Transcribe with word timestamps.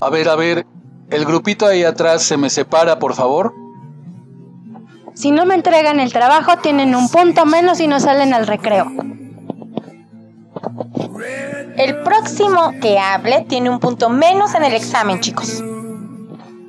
A 0.00 0.08
ver, 0.08 0.28
a 0.28 0.36
ver, 0.36 0.66
el 1.10 1.24
grupito 1.24 1.66
ahí 1.66 1.84
atrás 1.84 2.22
se 2.22 2.36
me 2.36 2.48
separa, 2.48 2.98
por 2.98 3.14
favor. 3.14 3.54
Si 5.14 5.30
no 5.30 5.44
me 5.44 5.54
entregan 5.54 6.00
el 6.00 6.12
trabajo, 6.12 6.56
tienen 6.62 6.94
un 6.94 7.08
punto 7.08 7.44
menos 7.44 7.80
y 7.80 7.86
no 7.86 8.00
salen 8.00 8.32
al 8.32 8.46
recreo. 8.46 8.86
El 11.76 12.02
próximo 12.02 12.72
que 12.80 12.98
hable 12.98 13.44
tiene 13.48 13.70
un 13.70 13.80
punto 13.80 14.08
menos 14.08 14.54
en 14.54 14.64
el 14.64 14.74
examen, 14.74 15.20
chicos. 15.20 15.62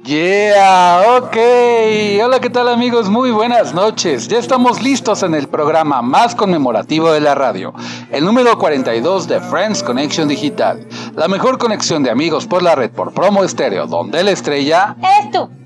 Yeah, 0.03 1.19
ok. 1.19 1.37
Hola, 2.23 2.39
¿qué 2.41 2.49
tal 2.49 2.69
amigos? 2.69 3.07
Muy 3.07 3.29
buenas 3.29 3.75
noches. 3.75 4.27
Ya 4.27 4.39
estamos 4.39 4.81
listos 4.81 5.21
en 5.21 5.35
el 5.35 5.47
programa 5.47 6.01
más 6.01 6.33
conmemorativo 6.33 7.11
de 7.11 7.21
la 7.21 7.35
radio, 7.35 7.71
el 8.11 8.25
número 8.25 8.57
42 8.57 9.27
de 9.27 9.39
Friends 9.39 9.83
Connection 9.83 10.27
Digital, 10.27 10.87
la 11.15 11.27
mejor 11.27 11.59
conexión 11.59 12.01
de 12.01 12.09
amigos 12.09 12.47
por 12.47 12.63
la 12.63 12.73
red 12.73 12.89
por 12.89 13.13
promo 13.13 13.43
estéreo, 13.43 13.85
donde 13.85 14.23
la 14.23 14.31
estrella 14.31 14.95
es 15.19 15.31
tú. 15.31 15.60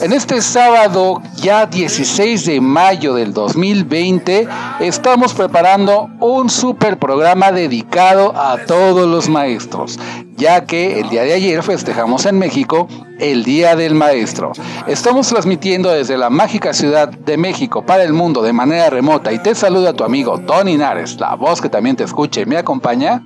En 0.00 0.14
este 0.14 0.40
sábado, 0.40 1.20
ya 1.36 1.66
16 1.66 2.46
de 2.46 2.60
mayo 2.62 3.14
del 3.14 3.34
2020, 3.34 4.48
estamos 4.80 5.34
preparando 5.34 6.08
un 6.20 6.48
super 6.48 6.98
programa 6.98 7.52
dedicado 7.52 8.32
a 8.34 8.56
todos 8.66 9.06
los 9.06 9.28
maestros, 9.28 9.98
ya 10.36 10.64
que 10.64 11.00
el 11.00 11.10
día 11.10 11.24
de 11.24 11.34
ayer 11.34 11.62
festejamos 11.62 12.24
en 12.24 12.38
México 12.38 12.88
el 13.18 13.44
Día 13.44 13.76
del 13.76 13.94
Maestro. 13.94 14.52
Estamos 14.86 15.28
transmitiendo 15.28 15.90
desde 15.90 16.16
la 16.16 16.30
mágica 16.30 16.72
ciudad 16.72 17.10
de 17.10 17.36
México 17.36 17.84
para 17.84 18.02
el 18.02 18.14
mundo 18.14 18.40
de 18.40 18.54
manera 18.54 18.88
remota 18.88 19.32
y 19.32 19.38
te 19.38 19.54
saluda 19.54 19.92
tu 19.92 20.04
amigo 20.04 20.38
Tony 20.40 20.78
Nares, 20.78 21.20
la 21.20 21.34
voz 21.34 21.60
que 21.60 21.68
también 21.68 21.96
te 21.96 22.04
escuche 22.04 22.40
y 22.40 22.46
me 22.46 22.56
acompaña. 22.56 23.22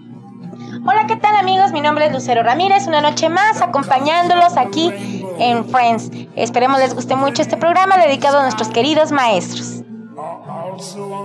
Hola, 0.87 1.07
¿qué 1.07 1.17
tal 1.17 1.35
amigos? 1.37 1.73
Mi 1.73 1.81
nombre 1.81 2.07
es 2.07 2.13
Lucero 2.13 2.43
Ramírez, 2.43 2.87
una 2.87 3.01
noche 3.01 3.31
más 3.31 3.63
acompañándolos 3.63 4.57
aquí 4.59 4.93
en 5.39 5.65
Friends. 5.65 6.11
Esperemos 6.37 6.79
les 6.79 6.95
guste 6.95 7.17
mucho 7.17 7.41
este 7.41 7.57
programa 7.57 7.97
dedicado 7.97 8.39
a 8.39 8.43
nuestros 8.43 8.69
queridos 8.69 9.11
maestros. 9.11 9.83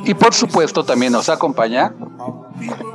Y 0.06 0.14
por 0.14 0.34
supuesto 0.34 0.84
también 0.86 1.12
nos 1.12 1.28
acompaña 1.28 1.94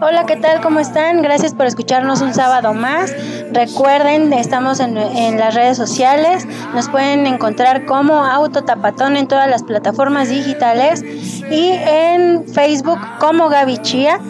Hola, 0.01 0.27
¿qué 0.27 0.37
tal? 0.37 0.61
¿Cómo 0.61 0.81
están? 0.81 1.23
Gracias 1.23 1.55
por 1.55 1.67
escucharnos 1.67 2.21
un 2.21 2.35
sábado 2.35 2.75
más. 2.75 3.15
Recuerden, 3.53 4.33
estamos 4.33 4.81
en, 4.81 4.97
en, 4.97 5.39
las 5.39 5.55
redes 5.55 5.77
sociales. 5.77 6.47
Nos 6.75 6.89
pueden 6.89 7.27
encontrar 7.27 7.87
como 7.87 8.25
Autotapatón 8.25 9.17
en 9.17 9.27
todas 9.27 9.49
las 9.49 9.63
plataformas 9.63 10.29
digitales 10.29 11.03
y 11.51 11.71
en 11.73 12.47
Facebook 12.47 12.99
como 13.19 13.49
Gaby 13.49 13.79
Chía. 13.79 14.21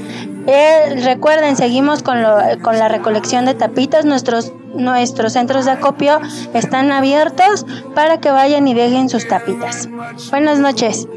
Eh, 0.47 1.00
recuerden, 1.05 1.56
seguimos 1.56 2.03
con, 2.03 2.22
lo, 2.22 2.37
con 2.62 2.78
la 2.78 2.88
recolección 2.88 3.44
de 3.44 3.55
tapitas. 3.55 4.05
Nuestros, 4.05 4.53
nuestros 4.75 5.32
centros 5.32 5.65
de 5.65 5.72
acopio 5.72 6.21
están 6.53 6.93
abiertos 6.93 7.65
para 7.94 8.21
que 8.21 8.31
vayan 8.31 8.69
y 8.69 8.75
dejen 8.75 9.09
sus 9.09 9.27
tapitas. 9.27 9.88
Buenas 10.31 10.59
noches. 10.59 11.09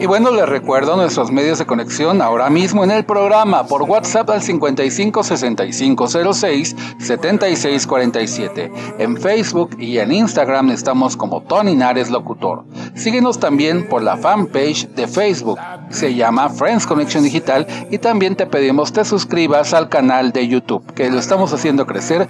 Y 0.00 0.06
bueno, 0.06 0.30
les 0.30 0.48
recuerdo 0.48 0.96
nuestros 0.96 1.30
medios 1.30 1.58
de 1.58 1.66
conexión 1.66 2.22
ahora 2.22 2.48
mismo 2.48 2.82
en 2.84 2.90
el 2.90 3.04
programa 3.04 3.66
por 3.66 3.82
WhatsApp 3.82 4.30
al 4.30 4.40
55 4.40 5.22
65 5.22 6.06
06 6.32 6.76
76 6.98 7.86
47. 7.86 8.72
En 8.98 9.18
Facebook 9.18 9.76
y 9.78 9.98
en 9.98 10.10
Instagram 10.10 10.70
estamos 10.70 11.18
como 11.18 11.42
Tony 11.42 11.76
Nares 11.76 12.10
Locutor. 12.10 12.64
Síguenos 12.94 13.38
también 13.38 13.90
por 13.90 14.02
la 14.02 14.16
fanpage 14.16 14.88
de 14.88 15.06
Facebook. 15.06 15.58
Se 15.90 16.14
llama 16.14 16.48
Friends 16.48 16.86
Connection 16.86 17.22
Digital 17.22 17.66
y 17.90 17.98
también 17.98 18.36
te 18.36 18.46
pedimos 18.46 18.94
te 18.94 19.04
suscribas 19.04 19.74
al 19.74 19.90
canal 19.90 20.32
de 20.32 20.48
YouTube, 20.48 20.94
que 20.94 21.10
lo 21.10 21.18
estamos 21.18 21.52
haciendo 21.52 21.84
crecer 21.84 22.26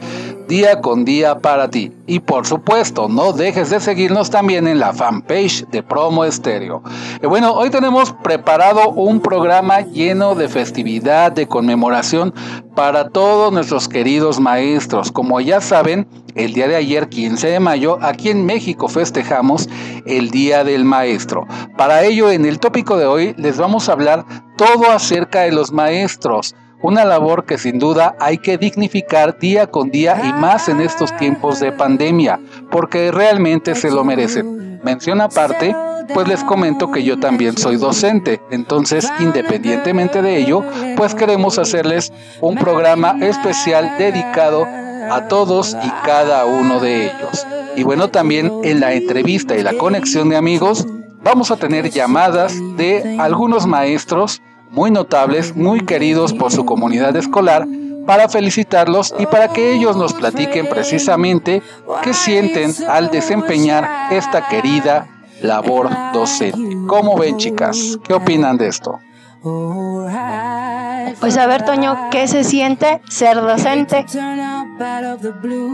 día 0.48 0.80
con 0.80 1.04
día 1.04 1.38
para 1.38 1.70
ti. 1.70 1.92
Y 2.08 2.18
por 2.18 2.44
supuesto, 2.44 3.08
no 3.08 3.32
dejes 3.32 3.70
de 3.70 3.78
seguirnos 3.78 4.30
también 4.30 4.66
en 4.66 4.80
la 4.80 4.92
fanpage 4.92 5.68
de 5.68 5.84
Promo 5.84 6.24
Estéreo. 6.24 6.82
Y 7.22 7.26
bueno, 7.26 7.59
hoy 7.62 7.68
tenemos 7.68 8.14
preparado 8.14 8.88
un 8.88 9.20
programa 9.20 9.82
lleno 9.82 10.34
de 10.34 10.48
festividad, 10.48 11.30
de 11.30 11.46
conmemoración 11.46 12.32
para 12.74 13.10
todos 13.10 13.52
nuestros 13.52 13.86
queridos 13.86 14.40
maestros. 14.40 15.12
Como 15.12 15.38
ya 15.42 15.60
saben, 15.60 16.08
el 16.34 16.54
día 16.54 16.68
de 16.68 16.76
ayer, 16.76 17.10
15 17.10 17.48
de 17.48 17.60
mayo, 17.60 17.98
aquí 18.00 18.30
en 18.30 18.46
México 18.46 18.88
festejamos 18.88 19.68
el 20.06 20.30
Día 20.30 20.64
del 20.64 20.86
Maestro. 20.86 21.46
Para 21.76 22.02
ello, 22.02 22.30
en 22.30 22.46
el 22.46 22.60
tópico 22.60 22.96
de 22.96 23.04
hoy 23.04 23.34
les 23.36 23.58
vamos 23.58 23.90
a 23.90 23.92
hablar 23.92 24.24
todo 24.56 24.90
acerca 24.90 25.42
de 25.42 25.52
los 25.52 25.70
maestros 25.70 26.54
una 26.82 27.04
labor 27.04 27.44
que 27.44 27.58
sin 27.58 27.78
duda 27.78 28.16
hay 28.18 28.38
que 28.38 28.56
dignificar 28.56 29.38
día 29.38 29.66
con 29.66 29.90
día 29.90 30.18
y 30.24 30.32
más 30.32 30.70
en 30.70 30.80
estos 30.80 31.14
tiempos 31.18 31.60
de 31.60 31.72
pandemia, 31.72 32.40
porque 32.70 33.12
realmente 33.12 33.74
se 33.74 33.90
lo 33.90 34.02
merecen. 34.02 34.60
Mención 34.82 35.20
aparte, 35.20 35.74
pues 36.14 36.26
les 36.26 36.42
comento 36.44 36.90
que 36.90 37.04
yo 37.04 37.18
también 37.18 37.56
soy 37.56 37.76
docente, 37.76 38.40
entonces 38.50 39.10
independientemente 39.20 40.22
de 40.22 40.38
ello, 40.38 40.64
pues 40.96 41.14
queremos 41.14 41.58
hacerles 41.58 42.12
un 42.40 42.56
programa 42.56 43.16
especial 43.20 43.96
dedicado 43.98 44.66
a 45.10 45.26
todos 45.28 45.76
y 45.82 45.90
cada 46.04 46.46
uno 46.46 46.80
de 46.80 47.06
ellos. 47.06 47.46
Y 47.76 47.82
bueno, 47.82 48.08
también 48.08 48.52
en 48.64 48.80
la 48.80 48.94
entrevista 48.94 49.56
y 49.56 49.62
la 49.62 49.74
conexión 49.74 50.28
de 50.28 50.36
amigos, 50.36 50.86
vamos 51.22 51.50
a 51.50 51.56
tener 51.56 51.90
llamadas 51.90 52.54
de 52.76 53.16
algunos 53.18 53.66
maestros 53.66 54.42
muy 54.70 54.90
notables, 54.90 55.56
muy 55.56 55.80
queridos 55.80 56.32
por 56.32 56.52
su 56.52 56.64
comunidad 56.64 57.16
escolar, 57.16 57.66
para 58.10 58.28
felicitarlos 58.28 59.14
y 59.20 59.26
para 59.26 59.52
que 59.52 59.72
ellos 59.72 59.96
nos 59.96 60.14
platiquen 60.14 60.68
precisamente 60.68 61.62
qué 62.02 62.12
sienten 62.12 62.74
al 62.88 63.08
desempeñar 63.08 64.12
esta 64.12 64.48
querida 64.48 65.06
labor 65.42 65.88
docente. 66.12 66.76
¿Cómo 66.88 67.16
ven 67.16 67.36
chicas? 67.36 68.00
¿Qué 68.02 68.12
opinan 68.12 68.56
de 68.56 68.66
esto? 68.66 68.98
Pues 69.42 71.36
a 71.38 71.46
ver, 71.46 71.64
Toño, 71.64 72.10
¿qué 72.10 72.28
se 72.28 72.44
siente 72.44 73.00
ser 73.08 73.36
docente? 73.36 74.04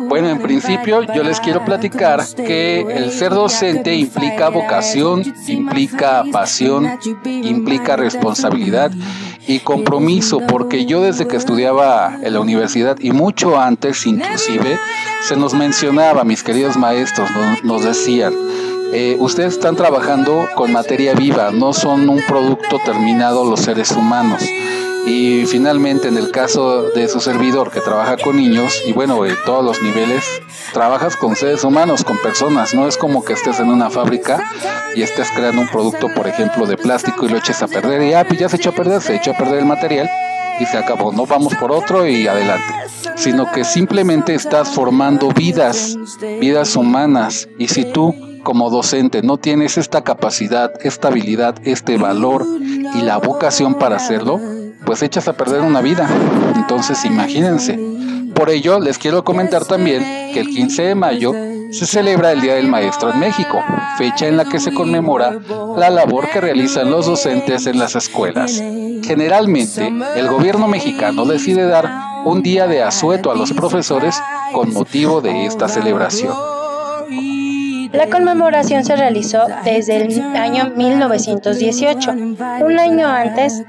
Bueno, 0.08 0.28
en 0.28 0.38
principio 0.40 1.02
yo 1.02 1.22
les 1.22 1.40
quiero 1.40 1.64
platicar 1.64 2.24
que 2.36 2.80
el 2.80 3.10
ser 3.10 3.32
docente 3.32 3.94
implica 3.94 4.48
vocación, 4.50 5.22
implica 5.48 6.24
pasión, 6.32 6.98
implica 7.24 7.96
responsabilidad 7.96 8.92
y 9.46 9.60
compromiso, 9.60 10.40
porque 10.40 10.86
yo 10.86 11.00
desde 11.02 11.26
que 11.26 11.36
estudiaba 11.36 12.18
en 12.22 12.32
la 12.32 12.40
universidad 12.40 12.98
y 13.00 13.12
mucho 13.12 13.58
antes 13.60 14.06
inclusive, 14.06 14.78
se 15.26 15.36
nos 15.36 15.54
mencionaba, 15.54 16.24
mis 16.24 16.42
queridos 16.42 16.76
maestros, 16.76 17.28
nos, 17.62 17.84
decían, 17.84 18.32
eh, 18.92 19.16
ustedes 19.18 19.54
están 19.54 19.76
trabajando 19.76 20.48
con 20.54 20.72
materia 20.72 21.14
viva, 21.14 21.50
no 21.50 21.72
son 21.72 22.08
un 22.08 22.22
producto 22.26 22.78
terminado 22.84 23.44
los 23.44 23.60
seres 23.60 23.90
humanos. 23.92 24.42
Y 25.06 25.46
finalmente, 25.46 26.08
en 26.08 26.16
el 26.16 26.32
caso 26.32 26.90
de 26.90 27.06
su 27.06 27.20
servidor 27.20 27.70
que 27.70 27.80
trabaja 27.80 28.16
con 28.16 28.36
niños, 28.36 28.82
y 28.86 28.92
bueno, 28.92 29.24
en 29.24 29.36
todos 29.44 29.64
los 29.64 29.80
niveles, 29.80 30.24
trabajas 30.72 31.16
con 31.16 31.36
seres 31.36 31.62
humanos, 31.62 32.02
con 32.02 32.18
personas. 32.18 32.74
No 32.74 32.88
es 32.88 32.96
como 32.96 33.24
que 33.24 33.34
estés 33.34 33.60
en 33.60 33.70
una 33.70 33.88
fábrica 33.88 34.42
y 34.96 35.02
estés 35.02 35.30
creando 35.30 35.62
un 35.62 35.68
producto, 35.68 36.08
por 36.12 36.26
ejemplo, 36.26 36.66
de 36.66 36.76
plástico 36.76 37.24
y 37.24 37.28
lo 37.28 37.38
eches 37.38 37.62
a 37.62 37.68
perder. 37.68 38.02
Y 38.02 38.14
ah, 38.14 38.24
pues 38.26 38.40
ya 38.40 38.48
se 38.48 38.56
echó 38.56 38.70
a 38.70 38.74
perder, 38.74 39.00
se 39.00 39.14
echó 39.14 39.30
a 39.30 39.36
perder 39.36 39.60
el 39.60 39.66
material 39.66 40.10
y 40.58 40.66
se 40.66 40.76
acabó. 40.76 41.12
No 41.12 41.24
vamos 41.24 41.54
por 41.54 41.70
otro 41.70 42.06
y 42.06 42.26
adelante. 42.26 42.74
Sino 43.14 43.50
que 43.52 43.62
simplemente 43.62 44.34
estás 44.34 44.70
formando 44.70 45.28
vidas, 45.28 45.96
vidas 46.40 46.74
humanas. 46.74 47.48
Y 47.58 47.68
si 47.68 47.84
tú 47.84 48.25
como 48.46 48.70
docente 48.70 49.22
no 49.22 49.38
tienes 49.38 49.76
esta 49.76 50.04
capacidad, 50.04 50.70
esta 50.86 51.08
habilidad, 51.08 51.56
este 51.64 51.98
valor 51.98 52.46
y 52.60 53.02
la 53.02 53.16
vocación 53.16 53.74
para 53.74 53.96
hacerlo, 53.96 54.40
pues 54.84 55.02
echas 55.02 55.26
a 55.26 55.32
perder 55.32 55.62
una 55.62 55.80
vida. 55.80 56.08
Entonces 56.54 57.04
imagínense. 57.04 57.76
Por 58.36 58.50
ello, 58.50 58.78
les 58.78 58.98
quiero 58.98 59.24
comentar 59.24 59.64
también 59.64 60.30
que 60.32 60.38
el 60.38 60.46
15 60.46 60.82
de 60.82 60.94
mayo 60.94 61.32
se 61.72 61.86
celebra 61.86 62.30
el 62.30 62.40
Día 62.40 62.54
del 62.54 62.68
Maestro 62.68 63.10
en 63.10 63.18
México, 63.18 63.64
fecha 63.98 64.28
en 64.28 64.36
la 64.36 64.44
que 64.44 64.60
se 64.60 64.72
conmemora 64.72 65.40
la 65.76 65.90
labor 65.90 66.30
que 66.30 66.40
realizan 66.40 66.88
los 66.88 67.06
docentes 67.06 67.66
en 67.66 67.80
las 67.80 67.96
escuelas. 67.96 68.62
Generalmente, 69.02 69.92
el 70.14 70.28
gobierno 70.28 70.68
mexicano 70.68 71.24
decide 71.24 71.66
dar 71.66 71.90
un 72.24 72.44
día 72.44 72.68
de 72.68 72.84
asueto 72.84 73.32
a 73.32 73.34
los 73.34 73.52
profesores 73.52 74.22
con 74.52 74.72
motivo 74.72 75.20
de 75.20 75.46
esta 75.46 75.66
celebración. 75.66 76.32
La 77.92 78.08
conmemoración 78.08 78.84
se 78.84 78.96
realizó 78.96 79.46
desde 79.64 79.96
el 79.96 80.22
año 80.36 80.72
1918. 80.76 82.10
Un 82.10 82.78
año 82.78 83.08
antes, 83.08 83.62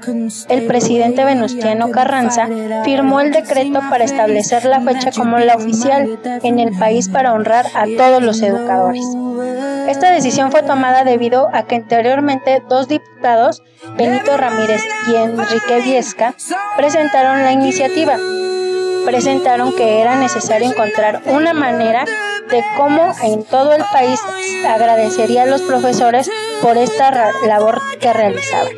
el 0.48 0.66
presidente 0.66 1.24
Venustiano 1.24 1.90
Carranza 1.90 2.48
firmó 2.84 3.20
el 3.20 3.32
decreto 3.32 3.80
para 3.90 4.04
establecer 4.04 4.64
la 4.64 4.80
fecha 4.80 5.10
como 5.12 5.38
la 5.38 5.56
oficial 5.56 6.18
en 6.42 6.58
el 6.58 6.76
país 6.78 7.08
para 7.08 7.32
honrar 7.32 7.66
a 7.74 7.84
todos 7.96 8.22
los 8.22 8.42
educadores. 8.42 9.04
Esta 9.88 10.10
decisión 10.10 10.50
fue 10.50 10.62
tomada 10.62 11.04
debido 11.04 11.48
a 11.52 11.62
que 11.62 11.76
anteriormente 11.76 12.62
dos 12.68 12.88
diputados, 12.88 13.62
Benito 13.96 14.36
Ramírez 14.36 14.82
y 15.10 15.14
Enrique 15.14 15.80
Viesca, 15.82 16.34
presentaron 16.76 17.42
la 17.42 17.52
iniciativa. 17.52 18.16
Presentaron 19.08 19.74
que 19.74 20.02
era 20.02 20.16
necesario 20.16 20.70
encontrar 20.70 21.22
una 21.24 21.54
manera 21.54 22.04
de 22.50 22.62
cómo 22.76 23.14
en 23.22 23.42
todo 23.42 23.72
el 23.72 23.82
país 23.90 24.20
agradecería 24.68 25.44
a 25.44 25.46
los 25.46 25.62
profesores 25.62 26.30
por 26.60 26.76
esta 26.76 27.32
labor 27.46 27.80
que 28.00 28.12
realizaban. 28.12 28.68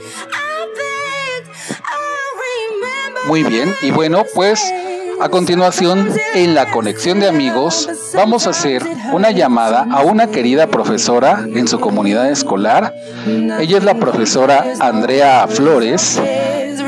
Muy 3.27 3.43
bien, 3.43 3.75
y 3.83 3.91
bueno, 3.91 4.25
pues 4.33 4.73
a 5.21 5.29
continuación, 5.31 6.09
en 6.35 6.55
la 6.55 6.71
conexión 6.71 7.19
de 7.19 7.29
amigos, 7.29 7.89
vamos 8.15 8.47
a 8.47 8.51
hacer 8.51 8.85
una 9.13 9.33
llamada 9.33 9.85
a 9.91 10.03
una 10.03 10.29
querida 10.29 10.69
profesora 10.69 11.45
en 11.45 11.67
su 11.67 11.81
comunidad 11.81 12.31
escolar. 12.31 12.95
Ella 13.59 13.79
es 13.79 13.85
la 13.85 13.95
profesora 13.95 14.65
Andrea 14.79 15.49
Flores 15.49 16.21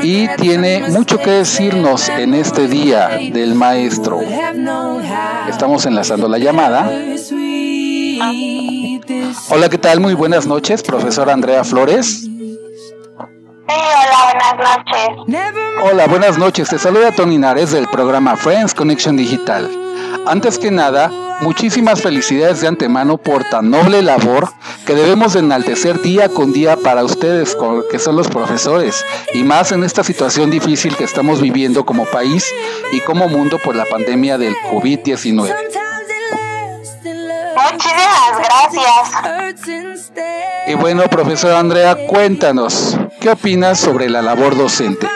y 0.03 0.27
tiene 0.37 0.89
mucho 0.89 1.17
que 1.19 1.31
decirnos 1.31 2.09
en 2.09 2.33
este 2.33 2.67
día 2.67 3.09
del 3.31 3.55
maestro. 3.55 4.19
Estamos 5.49 5.85
enlazando 5.85 6.27
la 6.27 6.37
llamada. 6.37 6.91
Hola, 9.49 9.69
¿qué 9.69 9.77
tal? 9.77 9.99
Muy 9.99 10.13
buenas 10.13 10.47
noches, 10.47 10.83
profesora 10.83 11.33
Andrea 11.33 11.63
Flores. 11.63 12.21
Sí, 12.21 12.53
hola, 13.69 14.31
buenas 14.31 14.77
noches. 15.27 15.53
Hola, 15.83 16.07
buenas 16.07 16.37
noches. 16.37 16.69
Te 16.69 16.77
saluda 16.77 17.11
Tony 17.11 17.37
Nares 17.37 17.71
del 17.71 17.87
programa 17.87 18.35
Friends 18.35 18.73
Connection 18.73 19.17
Digital. 19.17 19.82
Antes 20.25 20.57
que 20.57 20.71
nada, 20.71 21.11
muchísimas 21.41 22.01
felicidades 22.01 22.61
de 22.61 22.67
antemano 22.67 23.17
por 23.17 23.43
tan 23.43 23.69
noble 23.69 24.01
labor 24.01 24.49
que 24.85 24.95
debemos 24.95 25.33
de 25.33 25.39
enaltecer 25.39 26.01
día 26.01 26.29
con 26.29 26.53
día 26.53 26.77
para 26.77 27.03
ustedes, 27.03 27.57
que 27.91 27.99
son 27.99 28.15
los 28.15 28.27
profesores, 28.27 29.05
y 29.33 29.43
más 29.43 29.71
en 29.71 29.83
esta 29.83 30.03
situación 30.03 30.49
difícil 30.49 30.95
que 30.95 31.03
estamos 31.03 31.41
viviendo 31.41 31.85
como 31.85 32.05
país 32.05 32.45
y 32.91 33.01
como 33.01 33.27
mundo 33.27 33.59
por 33.63 33.75
la 33.75 33.85
pandemia 33.85 34.37
del 34.37 34.55
COVID-19. 34.71 35.53
Muchísimas 37.71 38.37
gracias. 38.39 39.63
Y 40.67 40.75
bueno, 40.75 41.03
profesor 41.09 41.51
Andrea, 41.53 42.07
cuéntanos, 42.07 42.97
¿qué 43.19 43.31
opinas 43.31 43.79
sobre 43.79 44.09
la 44.09 44.21
labor 44.21 44.55
docente? 44.55 45.07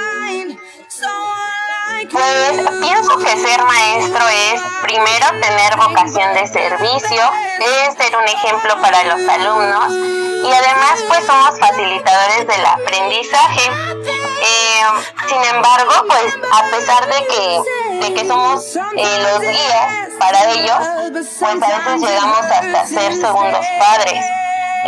Pues 2.17 2.79
pienso 2.81 3.17
que 3.19 3.29
ser 3.37 3.63
maestro 3.63 4.27
es 4.27 4.61
primero 4.81 5.27
tener 5.39 5.77
vocación 5.77 6.33
de 6.33 6.47
servicio, 6.47 7.21
es 7.59 7.93
ser 7.93 8.17
un 8.17 8.23
ejemplo 8.23 8.81
para 8.81 9.03
los 9.03 9.29
alumnos 9.29 9.93
y 9.93 10.51
además 10.51 10.99
pues 11.07 11.25
somos 11.25 11.59
facilitadores 11.59 12.47
del 12.47 12.65
aprendizaje. 12.65 13.69
Eh, 13.69 14.83
sin 15.29 15.43
embargo, 15.55 15.91
pues 16.07 16.35
a 16.51 16.63
pesar 16.71 17.05
de 17.07 17.25
que, 17.27 18.07
de 18.07 18.13
que 18.15 18.27
somos 18.27 18.75
eh, 18.75 19.19
los 19.21 19.39
guías 19.41 20.13
para 20.17 20.51
ellos, 20.53 21.23
pues 21.39 21.61
a 21.61 21.77
veces 21.77 22.01
llegamos 22.01 22.39
hasta 22.39 22.87
ser 22.87 23.15
segundos 23.15 23.65
padres. 23.79 24.25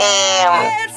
Eh, 0.01 0.45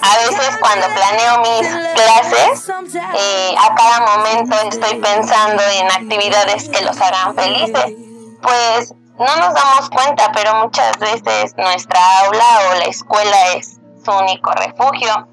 a 0.01 0.17
veces 0.19 0.57
cuando 0.61 0.87
planeo 0.95 1.41
mis 1.41 1.69
clases, 1.95 2.69
eh, 2.95 3.55
a 3.59 3.75
cada 3.75 4.17
momento 4.17 4.57
estoy 4.71 4.95
pensando 5.01 5.63
en 5.75 5.87
actividades 5.91 6.69
que 6.69 6.85
los 6.85 7.01
hagan 7.01 7.35
felices. 7.35 7.95
Pues 8.41 8.95
no 9.19 9.37
nos 9.37 9.55
damos 9.55 9.91
cuenta, 9.91 10.31
pero 10.33 10.55
muchas 10.55 10.99
veces 10.99 11.55
nuestra 11.57 12.01
aula 12.21 12.45
o 12.71 12.75
la 12.79 12.85
escuela 12.85 13.37
es 13.57 13.81
su 14.05 14.13
único 14.13 14.53
refugio. 14.53 15.29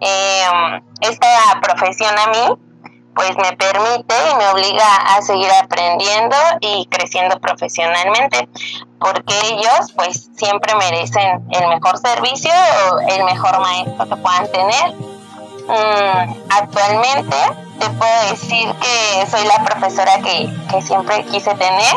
Eh, 0.00 0.80
esta 1.00 1.60
profesión 1.62 2.14
a 2.18 2.26
mí 2.30 2.67
pues 3.18 3.36
me 3.36 3.56
permite 3.56 4.14
y 4.30 4.34
me 4.36 4.48
obliga 4.50 4.94
a 5.16 5.20
seguir 5.22 5.50
aprendiendo 5.60 6.36
y 6.60 6.86
creciendo 6.86 7.40
profesionalmente, 7.40 8.48
porque 9.00 9.34
ellos 9.50 9.92
pues 9.96 10.30
siempre 10.36 10.72
merecen 10.76 11.44
el 11.50 11.66
mejor 11.66 11.98
servicio 11.98 12.52
o 12.52 13.00
el 13.00 13.24
mejor 13.24 13.58
maestro 13.58 14.08
que 14.08 14.16
puedan 14.16 14.52
tener. 14.52 14.94
Mm, 15.66 16.34
actualmente 16.48 17.36
te 17.80 17.90
puedo 17.90 18.30
decir 18.30 18.72
que 18.76 19.26
soy 19.28 19.44
la 19.48 19.64
profesora 19.64 20.20
que, 20.20 20.48
que 20.70 20.80
siempre 20.80 21.24
quise 21.24 21.52
tener 21.56 21.96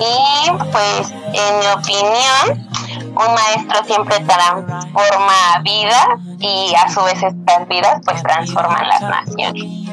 y 0.00 0.50
pues 0.72 1.10
en 1.10 1.58
mi 1.60 1.66
opinión 1.68 2.68
un 3.16 3.34
maestro 3.34 3.84
siempre 3.84 4.18
transforma 4.18 5.60
vida 5.62 6.18
y 6.40 6.74
a 6.74 6.88
su 6.88 7.04
vez 7.04 7.22
estas 7.22 7.68
vidas 7.68 8.00
pues 8.04 8.20
transforman 8.20 8.88
las 8.88 9.00
naciones. 9.02 9.84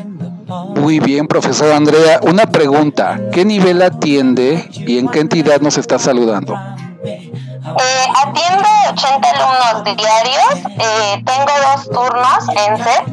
Muy 0.75 0.99
bien, 0.99 1.27
profesor 1.27 1.71
Andrea. 1.71 2.19
Una 2.23 2.45
pregunta, 2.45 3.19
¿qué 3.31 3.45
nivel 3.45 3.81
atiende 3.81 4.69
y 4.73 4.97
en 4.97 5.07
qué 5.07 5.19
entidad 5.19 5.61
nos 5.61 5.77
está 5.77 5.99
saludando? 5.99 6.55
Eh, 7.03 8.07
atiendo 8.15 8.67
80 8.89 9.29
alumnos 9.29 9.95
diarios, 9.95 10.53
eh, 10.79 11.23
tengo 11.25 11.51
dos 11.71 11.89
turnos 11.89 12.49
en 12.49 12.77
CEP. 12.77 13.07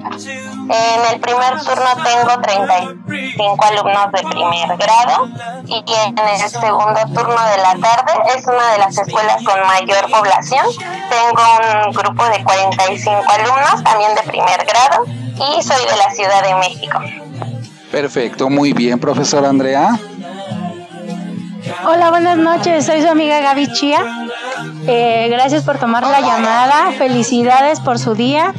En 0.71 1.15
el 1.15 1.21
primer 1.21 1.59
turno 1.61 1.91
tengo 2.05 2.41
35 2.41 3.65
alumnos 3.65 4.13
de 4.13 4.23
primer 4.29 4.77
grado 4.77 5.29
y 5.67 5.85
en 5.87 6.19
el 6.19 6.51
segundo 6.51 7.01
turno 7.15 7.43
de 7.51 7.59
la 7.59 7.75
tarde 7.81 8.13
es 8.37 8.47
una 8.47 8.73
de 8.73 8.79
las 8.79 8.99
escuelas 8.99 9.43
con 9.45 9.61
mayor 9.67 10.11
población. 10.11 10.67
Tengo 11.11 11.87
un 11.87 11.93
grupo 11.93 12.25
de 12.25 12.43
45 12.43 13.23
alumnos 13.29 13.85
también 13.85 14.15
de 14.15 14.23
primer 14.23 14.65
grado 14.67 15.05
y 15.07 15.63
soy 15.63 15.85
de 15.87 15.97
la 15.97 16.11
Ciudad 16.11 16.43
de 16.43 16.55
México. 16.57 16.99
Perfecto, 17.91 18.51
muy 18.51 18.73
bien, 18.73 18.99
profesor 18.99 19.45
Andrea. 19.45 19.99
Hola, 21.87 22.11
buenas 22.11 22.37
noches, 22.37 22.87
soy 22.87 23.03
su 23.03 23.09
amiga 23.09 23.41
Gaby 23.41 23.73
Chía. 23.73 24.29
Eh, 24.87 25.29
gracias 25.31 25.65
por 25.65 25.79
tomar 25.79 26.03
la 26.03 26.21
llamada, 26.21 26.93
felicidades 26.97 27.81
por 27.81 27.99
su 27.99 28.15
día. 28.15 28.55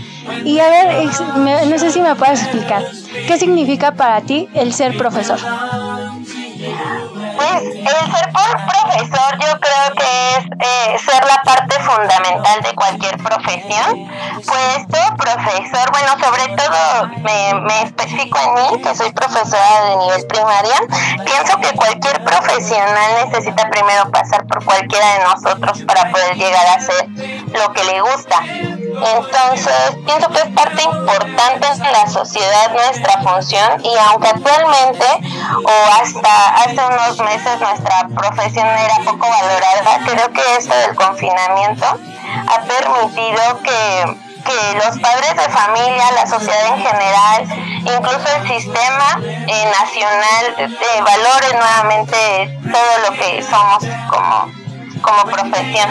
Y 0.45 0.59
a 0.59 0.69
ver, 0.69 1.67
no 1.67 1.79
sé 1.79 1.91
si 1.91 2.01
me 2.01 2.15
puedes 2.15 2.41
explicar, 2.43 2.83
¿qué 3.27 3.38
significa 3.38 3.93
para 3.93 4.21
ti 4.21 4.48
el 4.53 4.74
ser 4.74 4.98
profesor? 4.98 5.39
Pues 7.35 7.63
el 7.63 8.11
ser 8.11 8.31
profesor 8.31 9.39
yo 9.39 9.59
creo 9.59 9.93
que 9.95 10.38
es 10.38 10.45
eh, 10.59 10.99
ser 10.99 11.25
la 11.25 11.41
parte 11.43 11.79
fundamental 11.79 12.61
de 12.61 12.75
cualquier 12.75 13.17
profesión 13.17 14.09
pues 14.45 14.88
todo 14.88 15.17
profesor, 15.17 15.91
bueno, 15.91 16.11
sobre 16.19 16.55
todo 16.55 17.07
me, 17.23 17.53
me 17.61 17.81
especifico 17.83 18.38
en 18.39 18.53
mí, 18.53 18.81
que 18.81 18.95
soy 18.95 19.11
profesora 19.11 19.89
de 19.89 19.97
nivel 19.97 20.27
primaria, 20.27 20.79
pienso 21.25 21.57
que 21.59 21.75
cualquier 21.75 22.23
profesional 22.23 23.25
necesita 23.25 23.69
primero 23.69 24.09
pasar 24.11 24.45
por 24.47 24.63
cualquiera 24.63 25.05
de 25.13 25.23
nosotros 25.25 25.83
para 25.83 26.09
poder 26.11 26.35
llegar 26.35 26.65
a 26.67 26.73
hacer 26.75 27.07
lo 27.07 27.73
que 27.73 27.83
le 27.83 28.01
gusta. 28.01 28.39
Entonces, 29.01 29.98
pienso 30.06 30.29
que 30.29 30.39
es 30.39 30.48
parte 30.56 30.84
importante 30.84 31.68
en 31.68 31.91
la 31.91 32.08
sociedad 32.08 32.72
nuestra 32.72 33.22
función 33.22 33.84
y 33.84 33.96
aunque 34.10 34.27
actualmente 34.29 35.06
o 35.63 36.01
hasta 36.01 36.56
hace 36.56 36.75
unos 36.75 37.20
meses 37.20 37.60
nuestra 37.60 38.08
profesión 38.15 38.68
era 38.68 38.98
poco 39.06 39.27
valorada, 39.27 40.00
creo 40.06 40.32
que 40.32 40.41
esto 40.58 40.75
del 40.75 40.96
confinamiento 40.96 41.86
ha 41.86 42.62
permitido 42.62 43.62
que 43.63 44.29
que 44.39 44.74
los 44.77 45.00
padres 45.00 45.36
de 45.36 45.50
familia, 45.50 46.12
la 46.15 46.25
sociedad 46.25 46.68
en 46.68 46.82
general, 46.82 47.44
incluso 47.82 48.25
el 48.38 48.48
sistema 48.48 49.20
eh, 49.22 49.72
nacional 49.79 50.56
eh, 50.58 51.01
valore 51.03 51.53
nuevamente 51.53 52.60
todo 52.72 53.10
lo 53.10 53.18
que 53.18 53.44
somos 53.44 53.84
como, 54.10 54.51
como 55.01 55.24
profesión. 55.25 55.89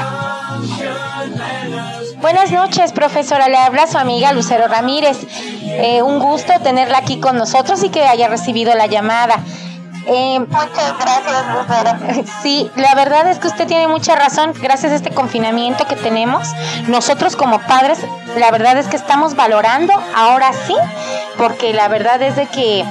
Buenas 2.21 2.51
noches, 2.51 2.93
profesora. 2.93 3.49
Le 3.49 3.57
habla 3.57 3.87
su 3.87 3.97
amiga 3.97 4.33
Lucero 4.33 4.67
Ramírez. 4.67 5.19
Eh, 5.63 6.03
un 6.03 6.19
gusto 6.19 6.53
tenerla 6.63 6.99
aquí 6.99 7.21
con 7.21 7.37
nosotros 7.37 7.83
y 7.85 7.91
que 7.91 8.05
haya 8.05 8.27
recibido 8.27 8.75
la 8.75 8.87
llamada. 8.87 9.39
Eh, 10.07 10.41
Muchas 10.41 10.99
gracias, 10.99 11.45
Lucero. 11.55 12.25
Sí, 12.43 12.71
la 12.75 12.95
verdad 12.97 13.29
es 13.29 13.39
que 13.39 13.47
usted 13.47 13.69
tiene 13.69 13.87
mucha 13.87 14.17
razón. 14.17 14.53
Gracias 14.61 14.93
a 14.93 14.97
este 14.97 15.11
confinamiento 15.11 15.87
que 15.87 15.95
tenemos, 15.95 16.49
nosotros 16.89 17.37
como 17.37 17.61
padres, 17.61 17.99
la 18.37 18.51
verdad 18.51 18.79
es 18.79 18.89
que 18.89 18.97
estamos 18.97 19.37
valorando 19.37 19.93
ahora 20.17 20.51
sí, 20.67 20.75
porque 21.37 21.73
la 21.73 21.87
verdad 21.87 22.21
es 22.23 22.35
de 22.35 22.47
que 22.47 22.85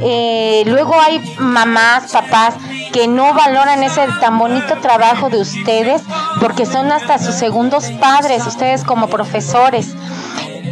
eh, 0.00 0.62
luego 0.66 0.94
hay 0.98 1.18
mamás, 1.38 2.12
papás 2.12 2.54
que 2.94 3.08
no 3.08 3.34
valoran 3.34 3.82
ese 3.82 4.06
tan 4.20 4.38
bonito 4.38 4.76
trabajo 4.76 5.28
de 5.28 5.38
ustedes 5.38 6.00
porque 6.40 6.64
son 6.64 6.92
hasta 6.92 7.18
sus 7.18 7.34
segundos 7.34 7.86
padres, 8.00 8.46
ustedes 8.46 8.84
como 8.84 9.08
profesores. 9.08 9.88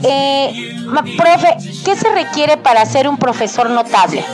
Eh, 0.04 0.76
profe, 1.18 1.56
¿qué 1.84 1.96
se 1.96 2.08
requiere 2.12 2.56
para 2.58 2.86
ser 2.86 3.08
un 3.08 3.18
profesor 3.18 3.68
notable? 3.70 4.24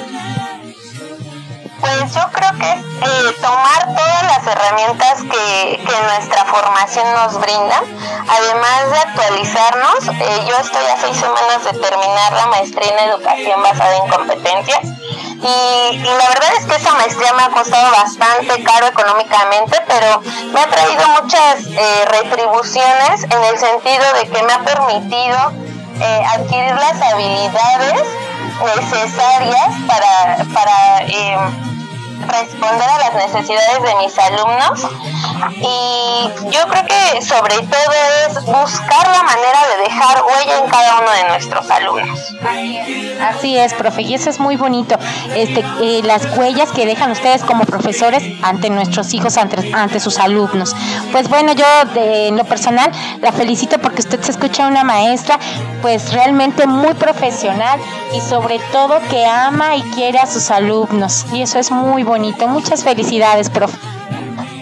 Pues 1.81 2.15
yo 2.15 2.29
creo 2.31 2.53
que 2.59 2.73
es 2.73 2.81
eh, 2.81 3.37
tomar 3.41 3.87
todas 3.97 4.23
las 4.23 4.47
herramientas 4.47 5.23
que, 5.23 5.79
que, 5.79 6.03
nuestra 6.03 6.45
formación 6.45 7.07
nos 7.15 7.41
brinda, 7.41 7.83
además 8.29 8.91
de 8.91 8.99
actualizarnos. 8.99 10.09
Eh, 10.09 10.47
yo 10.47 10.57
estoy 10.59 10.85
a 10.85 11.01
seis 11.01 11.17
semanas 11.17 11.65
de 11.65 11.73
terminar 11.79 12.33
la 12.35 12.47
maestría 12.49 12.91
en 12.99 13.09
educación 13.09 13.63
basada 13.63 13.97
en 13.97 14.11
competencias 14.11 14.99
y, 15.41 15.95
y, 15.95 16.03
la 16.03 16.29
verdad 16.29 16.51
es 16.59 16.67
que 16.67 16.77
esa 16.77 16.93
maestría 16.95 17.33
me 17.35 17.43
ha 17.43 17.51
costado 17.51 17.91
bastante 17.93 18.63
caro 18.65 18.87
económicamente, 18.87 19.81
pero 19.87 20.21
me 20.53 20.61
ha 20.61 20.67
traído 20.67 21.07
muchas 21.23 21.67
eh, 21.67 22.05
retribuciones 22.07 23.23
en 23.25 23.45
el 23.45 23.59
sentido 23.59 24.05
de 24.15 24.29
que 24.29 24.43
me 24.43 24.53
ha 24.53 24.61
permitido 24.61 25.53
eh, 26.01 26.23
adquirir 26.35 26.75
las 26.75 27.01
habilidades 27.01 28.03
necesarias 28.77 29.75
para, 29.87 30.45
para 30.53 31.03
eh, 31.07 31.39
responder 32.27 32.89
a 32.89 32.99
las 32.99 33.15
necesidades 33.15 33.83
de 33.83 33.95
mis 33.97 34.19
alumnos 34.19 34.87
y 35.57 36.51
yo 36.51 36.67
creo 36.69 36.85
que 36.87 37.23
sobre 37.23 37.55
todo 37.55 37.93
es 38.29 38.35
buscar 38.45 39.09
la 39.09 39.23
manera 39.23 39.61
de 39.77 39.85
dejar 39.85 40.23
huella 40.25 40.59
en 40.59 40.71
cada 40.71 40.99
uno 41.01 41.11
de 41.11 41.29
nuestros 41.29 41.71
alumnos. 41.71 42.21
Así 43.23 43.57
es, 43.57 43.75
profe, 43.75 44.03
y 44.03 44.15
eso 44.15 44.31
es 44.31 44.41
muy 44.41 44.57
bonito, 44.57 44.97
este, 45.35 45.65
eh, 45.81 46.03
las 46.05 46.37
huellas 46.37 46.71
que 46.73 46.87
dejan 46.87 47.11
ustedes 47.11 47.43
como 47.43 47.65
profesores 47.65 48.23
ante 48.43 48.71
nuestros 48.71 49.13
hijos, 49.15 49.37
ante, 49.37 49.73
ante 49.75 50.01
sus 50.01 50.19
alumnos. 50.19 50.75
Pues 51.13 51.29
bueno, 51.29 51.53
yo 51.53 51.65
de 51.95 52.29
en 52.29 52.37
lo 52.37 52.45
personal 52.45 52.91
la 53.21 53.33
felicito 53.33 53.79
porque 53.79 54.03
usted 54.03 54.21
se 54.21 54.33
escucha 54.33 54.67
una 54.67 54.85
maestra 54.85 55.39
pues 55.83 56.13
realmente 56.13 56.67
muy 56.67 56.95
profesional 56.95 57.81
y 58.13 58.21
sobre 58.21 58.59
todo 58.73 59.01
que 59.11 59.27
ama 59.27 59.77
y 59.77 59.83
quiere 59.95 60.19
a 60.19 60.27
sus 60.27 60.51
alumnos 60.51 61.27
y 61.33 61.43
eso 61.43 61.59
es 61.59 61.71
muy 61.71 62.03
bonito. 62.09 62.49
Muchas 62.49 62.83
felicidades, 62.83 63.49
profe. 63.51 63.77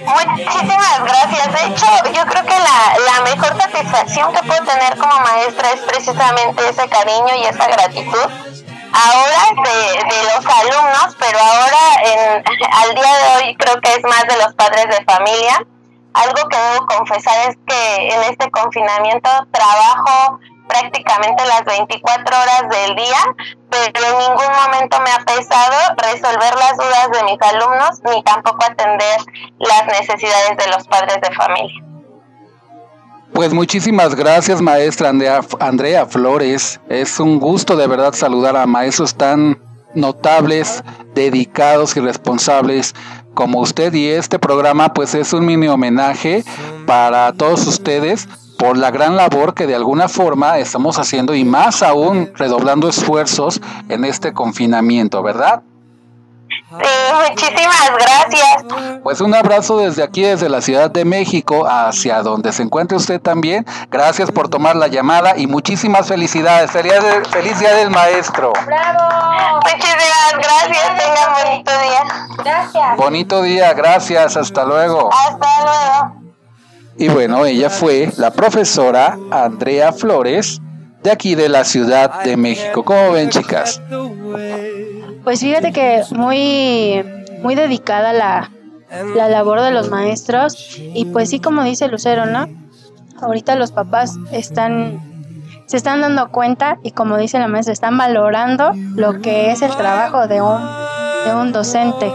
Muchísimas 0.06 1.02
gracias. 1.02 1.52
De 1.52 1.66
hecho, 1.66 1.86
yo 2.12 2.26
creo 2.26 2.44
que 2.44 2.58
la, 2.58 2.96
la 3.12 3.20
mejor 3.24 3.60
satisfacción 3.60 4.32
que 4.32 4.42
puedo 4.42 4.62
tener 4.64 4.96
como 4.98 5.18
maestra 5.20 5.72
es 5.72 5.80
precisamente 5.80 6.68
ese 6.68 6.88
cariño 6.88 7.34
y 7.38 7.44
esa 7.44 7.66
gratitud. 7.66 8.30
Ahora 8.92 9.62
de, 9.64 10.14
de 10.14 10.22
los 10.24 10.46
alumnos, 10.46 11.16
pero 11.18 11.38
ahora 11.38 11.84
en, 12.04 12.44
al 12.72 12.94
día 12.94 13.12
de 13.16 13.36
hoy 13.36 13.56
creo 13.56 13.80
que 13.80 13.94
es 13.94 14.02
más 14.04 14.22
de 14.28 14.36
los 14.42 14.54
padres 14.54 14.86
de 14.88 15.04
familia. 15.04 15.66
Algo 16.14 16.48
que 16.48 16.56
debo 16.56 16.86
confesar 16.86 17.50
es 17.50 17.56
que 17.66 18.08
en 18.08 18.22
este 18.30 18.50
confinamiento 18.50 19.28
trabajo 19.50 20.38
prácticamente 20.68 21.44
las 21.46 21.64
24 21.64 22.36
horas 22.36 22.62
del 22.70 22.96
día, 22.96 23.18
pero 23.70 24.06
en 24.06 24.18
ningún 24.18 24.52
momento 24.64 24.98
me 25.00 25.10
ha 25.10 25.24
pesado 25.24 25.94
resolver 25.96 26.54
las 26.58 26.76
dudas 26.76 27.10
de 27.12 27.24
mis 27.24 27.42
alumnos 27.42 28.00
ni 28.04 28.22
tampoco 28.22 28.64
atender 28.64 29.20
las 29.58 29.86
necesidades 29.86 30.56
de 30.56 30.70
los 30.70 30.86
padres 30.88 31.18
de 31.22 31.34
familia. 31.34 31.82
Pues 33.32 33.52
muchísimas 33.52 34.14
gracias, 34.14 34.62
maestra 34.62 35.10
Andrea, 35.10 35.40
Andrea 35.60 36.06
Flores. 36.06 36.80
Es 36.88 37.20
un 37.20 37.38
gusto 37.38 37.76
de 37.76 37.86
verdad 37.86 38.14
saludar 38.14 38.56
a 38.56 38.66
maestros 38.66 39.14
tan 39.14 39.58
notables, 39.94 40.82
dedicados 41.14 41.96
y 41.96 42.00
responsables 42.00 42.94
como 43.34 43.60
usted 43.60 43.92
y 43.92 44.08
este 44.08 44.38
programa 44.38 44.94
pues 44.94 45.14
es 45.14 45.32
un 45.34 45.44
mini 45.44 45.68
homenaje 45.68 46.44
para 46.86 47.32
todos 47.34 47.66
ustedes 47.66 48.26
por 48.58 48.76
la 48.76 48.90
gran 48.90 49.16
labor 49.16 49.54
que 49.54 49.66
de 49.66 49.74
alguna 49.74 50.08
forma 50.08 50.58
estamos 50.58 50.98
haciendo 50.98 51.34
y 51.34 51.44
más 51.44 51.82
aún 51.82 52.32
redoblando 52.34 52.88
esfuerzos 52.88 53.60
en 53.88 54.04
este 54.04 54.32
confinamiento, 54.32 55.22
¿verdad? 55.22 55.62
Sí, 56.48 57.28
muchísimas 57.30 57.90
gracias. 57.92 59.00
Pues 59.02 59.20
un 59.20 59.34
abrazo 59.34 59.78
desde 59.78 60.02
aquí, 60.02 60.22
desde 60.22 60.48
la 60.48 60.60
Ciudad 60.60 60.90
de 60.90 61.04
México, 61.04 61.66
hacia 61.66 62.22
donde 62.22 62.52
se 62.52 62.62
encuentre 62.62 62.96
usted 62.96 63.20
también. 63.20 63.64
Gracias 63.90 64.30
por 64.32 64.48
tomar 64.48 64.74
la 64.74 64.88
llamada 64.88 65.36
y 65.36 65.46
muchísimas 65.46 66.08
felicidades. 66.08 66.70
Feliz, 66.70 66.94
feliz 67.30 67.58
Día 67.60 67.74
del 67.74 67.90
Maestro. 67.90 68.52
¡Bravo! 68.66 69.60
Muchísimas 69.62 70.32
gracias. 70.34 70.98
Tengan 70.98 71.44
bonito 71.44 71.70
día. 71.70 72.26
Gracias. 72.44 72.96
Bonito 72.96 73.42
día, 73.42 73.72
gracias. 73.74 74.36
Hasta 74.36 74.64
luego. 74.64 75.10
Hasta 75.12 75.62
luego. 75.62 76.25
Y 76.98 77.08
bueno, 77.08 77.44
ella 77.44 77.68
fue 77.70 78.10
la 78.16 78.30
profesora 78.30 79.18
Andrea 79.30 79.92
Flores 79.92 80.60
de 81.02 81.10
aquí 81.10 81.34
de 81.34 81.48
la 81.48 81.64
Ciudad 81.64 82.22
de 82.24 82.36
México. 82.36 82.84
¿Cómo 82.84 83.12
ven, 83.12 83.28
chicas? 83.28 83.80
Pues 85.22 85.40
fíjate 85.40 85.72
que 85.72 86.02
muy, 86.10 87.04
muy 87.42 87.54
dedicada 87.54 88.12
la, 88.12 88.50
la 89.14 89.28
labor 89.28 89.60
de 89.60 89.72
los 89.72 89.90
maestros 89.90 90.78
y 90.78 91.04
pues 91.06 91.30
sí, 91.30 91.40
como 91.40 91.64
dice 91.64 91.88
Lucero, 91.88 92.26
¿no? 92.26 92.48
Ahorita 93.20 93.56
los 93.56 93.72
papás 93.72 94.14
están 94.32 95.00
se 95.66 95.76
están 95.76 96.00
dando 96.00 96.30
cuenta 96.30 96.78
y 96.82 96.92
como 96.92 97.18
dice 97.18 97.38
la 97.38 97.48
maestra, 97.48 97.72
están 97.72 97.98
valorando 97.98 98.72
lo 98.94 99.20
que 99.20 99.50
es 99.50 99.62
el 99.62 99.76
trabajo 99.76 100.28
de 100.28 100.40
un, 100.40 100.60
de 101.26 101.34
un 101.34 101.52
docente. 101.52 102.10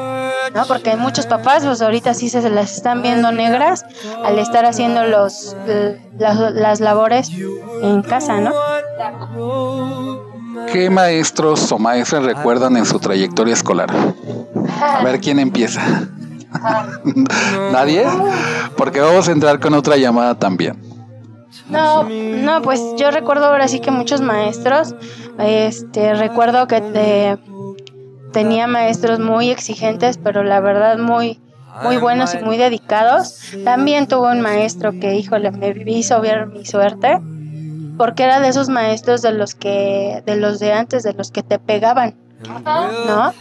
¿No? 0.53 0.65
Porque 0.65 0.95
muchos 0.95 1.25
papás, 1.25 1.63
pues 1.65 1.81
ahorita 1.81 2.13
sí 2.13 2.29
se 2.29 2.47
las 2.49 2.75
están 2.75 3.01
viendo 3.01 3.31
negras 3.31 3.85
al 4.23 4.39
estar 4.39 4.65
haciendo 4.65 5.05
los 5.05 5.55
las, 6.17 6.53
las 6.53 6.79
labores 6.79 7.29
en 7.81 8.01
casa, 8.01 8.39
¿no? 8.39 8.51
¿Qué 10.71 10.89
maestros 10.89 11.71
o 11.71 11.79
maestras 11.79 12.23
recuerdan 12.23 12.77
en 12.77 12.85
su 12.85 12.99
trayectoria 12.99 13.53
escolar? 13.53 13.89
A 14.81 15.03
ver 15.03 15.19
quién 15.19 15.39
empieza. 15.39 15.81
¿Nadie? 17.71 18.05
Porque 18.75 18.99
vamos 18.99 19.27
a 19.27 19.31
entrar 19.31 19.59
con 19.59 19.73
otra 19.73 19.97
llamada 19.97 20.35
también. 20.35 20.91
No, 21.69 22.03
no, 22.03 22.61
pues 22.61 22.81
yo 22.97 23.11
recuerdo 23.11 23.45
ahora 23.45 23.67
sí 23.67 23.79
que 23.79 23.91
muchos 23.91 24.21
maestros, 24.21 24.95
este, 25.39 26.13
recuerdo 26.13 26.67
que 26.67 26.81
te, 26.81 27.37
tenía 28.31 28.67
maestros 28.67 29.19
muy 29.19 29.49
exigentes, 29.49 30.17
pero 30.17 30.43
la 30.43 30.59
verdad 30.59 30.97
muy, 30.97 31.39
muy 31.83 31.97
buenos 31.97 32.33
y 32.33 32.39
muy 32.39 32.57
dedicados. 32.57 33.39
También 33.63 34.07
tuve 34.07 34.31
un 34.31 34.41
maestro 34.41 34.91
que, 34.99 35.15
híjole, 35.15 35.51
me 35.51 35.73
hizo 35.91 36.19
ver 36.21 36.47
mi 36.47 36.65
suerte, 36.65 37.19
porque 37.97 38.23
era 38.23 38.39
de 38.39 38.49
esos 38.49 38.69
maestros 38.69 39.21
de 39.21 39.33
los 39.33 39.55
que, 39.55 40.23
de 40.25 40.35
los 40.35 40.59
de 40.59 40.73
antes, 40.73 41.03
de 41.03 41.13
los 41.13 41.31
que 41.31 41.43
te 41.43 41.59
pegaban. 41.59 42.15
¿No? 42.65 43.31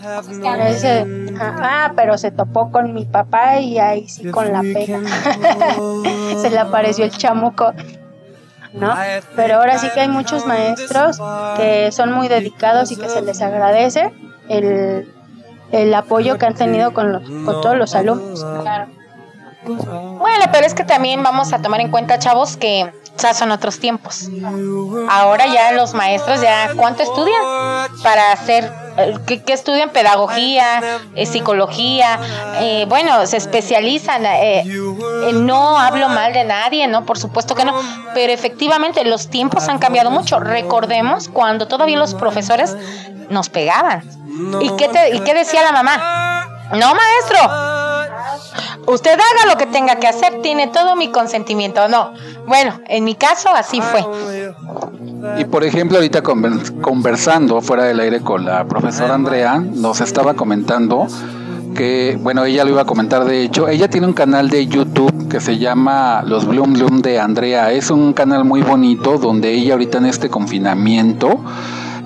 Ese, 0.67 1.07
ah, 1.41 1.93
pero 1.97 2.19
se 2.19 2.31
topó 2.31 2.71
con 2.71 2.93
mi 2.93 3.07
papá 3.07 3.59
y 3.59 3.79
ahí 3.79 4.07
sí 4.07 4.31
con 4.31 4.53
la 4.53 4.61
pega. 4.61 5.01
se 6.43 6.51
le 6.51 6.59
apareció 6.59 7.07
el 7.07 7.11
chamuco. 7.11 7.73
¿no? 8.75 8.95
Pero 9.35 9.57
ahora 9.57 9.79
sí 9.79 9.89
que 9.95 10.01
hay 10.01 10.09
muchos 10.09 10.47
maestros 10.47 11.19
que 11.57 11.91
son 11.93 12.13
muy 12.13 12.29
dedicados 12.29 12.93
y 12.93 12.97
que 12.97 13.09
se 13.09 13.23
les 13.23 13.41
agradece 13.41 14.13
el, 14.51 15.09
el 15.73 15.95
apoyo 15.95 16.37
que 16.37 16.47
han 16.47 16.55
tenido 16.55 16.93
con, 16.93 17.13
los, 17.13 17.23
con 17.23 17.61
todos 17.63 17.77
los 17.77 17.95
alumnos. 17.95 18.45
Claro. 18.63 18.87
Bueno, 19.65 20.45
pero 20.53 20.67
es 20.67 20.75
que 20.75 20.85
también 20.85 21.23
vamos 21.23 21.53
a 21.53 21.61
tomar 21.61 21.81
en 21.81 21.91
cuenta, 21.91 22.19
chavos, 22.19 22.57
que 22.57 22.93
ya 23.19 23.35
son 23.35 23.51
otros 23.51 23.79
tiempos. 23.79 24.29
Ahora 25.09 25.47
ya 25.47 25.73
los 25.73 25.95
maestros 25.95 26.41
ya 26.41 26.71
cuánto 26.77 27.03
estudian 27.03 27.43
para 28.03 28.33
hacer 28.33 28.73
eh, 28.97 29.19
¿Qué, 29.27 29.53
estudian? 29.53 29.91
Pedagogía, 29.91 31.01
eh, 31.15 31.27
psicología, 31.27 32.19
eh, 32.61 32.87
bueno, 32.89 33.27
se 33.27 33.37
especializan. 33.37 34.23
no 35.47 35.79
hablo 35.79 36.09
mal 36.09 36.33
de 36.33 36.45
nadie, 36.45 36.87
¿no? 36.89 37.05
Por 37.05 37.19
supuesto 37.19 37.55
que 37.55 37.65
no, 37.65 37.75
pero 38.15 38.33
efectivamente 38.33 39.05
los 39.05 39.29
tiempos 39.29 39.69
han 39.69 39.79
cambiado 39.79 40.11
mucho. 40.11 40.41
Recordemos 40.41 41.29
cuando 41.29 41.69
todavía 41.69 41.99
los 41.99 42.15
profesores 42.15 42.77
nos 43.29 43.49
pegaban. 43.49 44.03
¿Y 44.61 44.71
qué, 44.77 44.89
te, 44.89 45.15
¿Y 45.15 45.21
qué 45.21 45.35
decía 45.35 45.63
la 45.63 45.73
mamá? 45.73 46.47
No, 46.73 46.95
maestro, 46.95 47.39
Usted 48.87 49.13
haga 49.13 49.53
lo 49.53 49.59
que 49.59 49.67
tenga 49.67 49.97
que 49.97 50.07
hacer, 50.07 50.43
tiene 50.43 50.69
todo 50.69 50.97
mi 50.97 51.09
consentimiento. 51.09 51.89
No. 51.89 52.13
Bueno, 52.47 52.81
en 52.89 53.05
mi 53.05 53.15
caso 53.15 53.49
así 53.51 53.81
fue. 53.81 54.05
Y 55.39 55.45
por 55.45 55.65
ejemplo, 55.65 55.99
ahorita 55.99 56.23
conversando 56.23 57.61
fuera 57.61 57.85
del 57.85 58.01
aire 58.01 58.21
con 58.21 58.45
la 58.45 58.65
profesora 58.65 59.15
Andrea, 59.15 59.59
nos 59.59 60.01
estaba 60.01 60.35
comentando 60.35 61.07
que, 61.75 62.19
bueno, 62.21 62.45
ella 62.45 62.65
lo 62.65 62.71
iba 62.71 62.83
a 62.83 62.87
comentar 62.87 63.25
de 63.25 63.43
hecho, 63.43 63.69
ella 63.69 63.89
tiene 63.89 64.07
un 64.07 64.13
canal 64.13 64.51
de 64.51 64.67
YouTube 64.67 65.29
que 65.29 65.41
se 65.41 65.59
llama 65.59 66.23
Los 66.27 66.47
Bloom 66.47 66.73
Bloom 66.73 67.03
de 67.03 67.21
Andrea. 67.21 67.71
Es 67.71 67.91
un 67.91 68.13
canal 68.13 68.45
muy 68.45 68.63
bonito 68.63 69.19
donde 69.19 69.53
ella 69.53 69.75
ahorita 69.75 69.99
en 69.99 70.07
este 70.07 70.29
confinamiento 70.29 71.45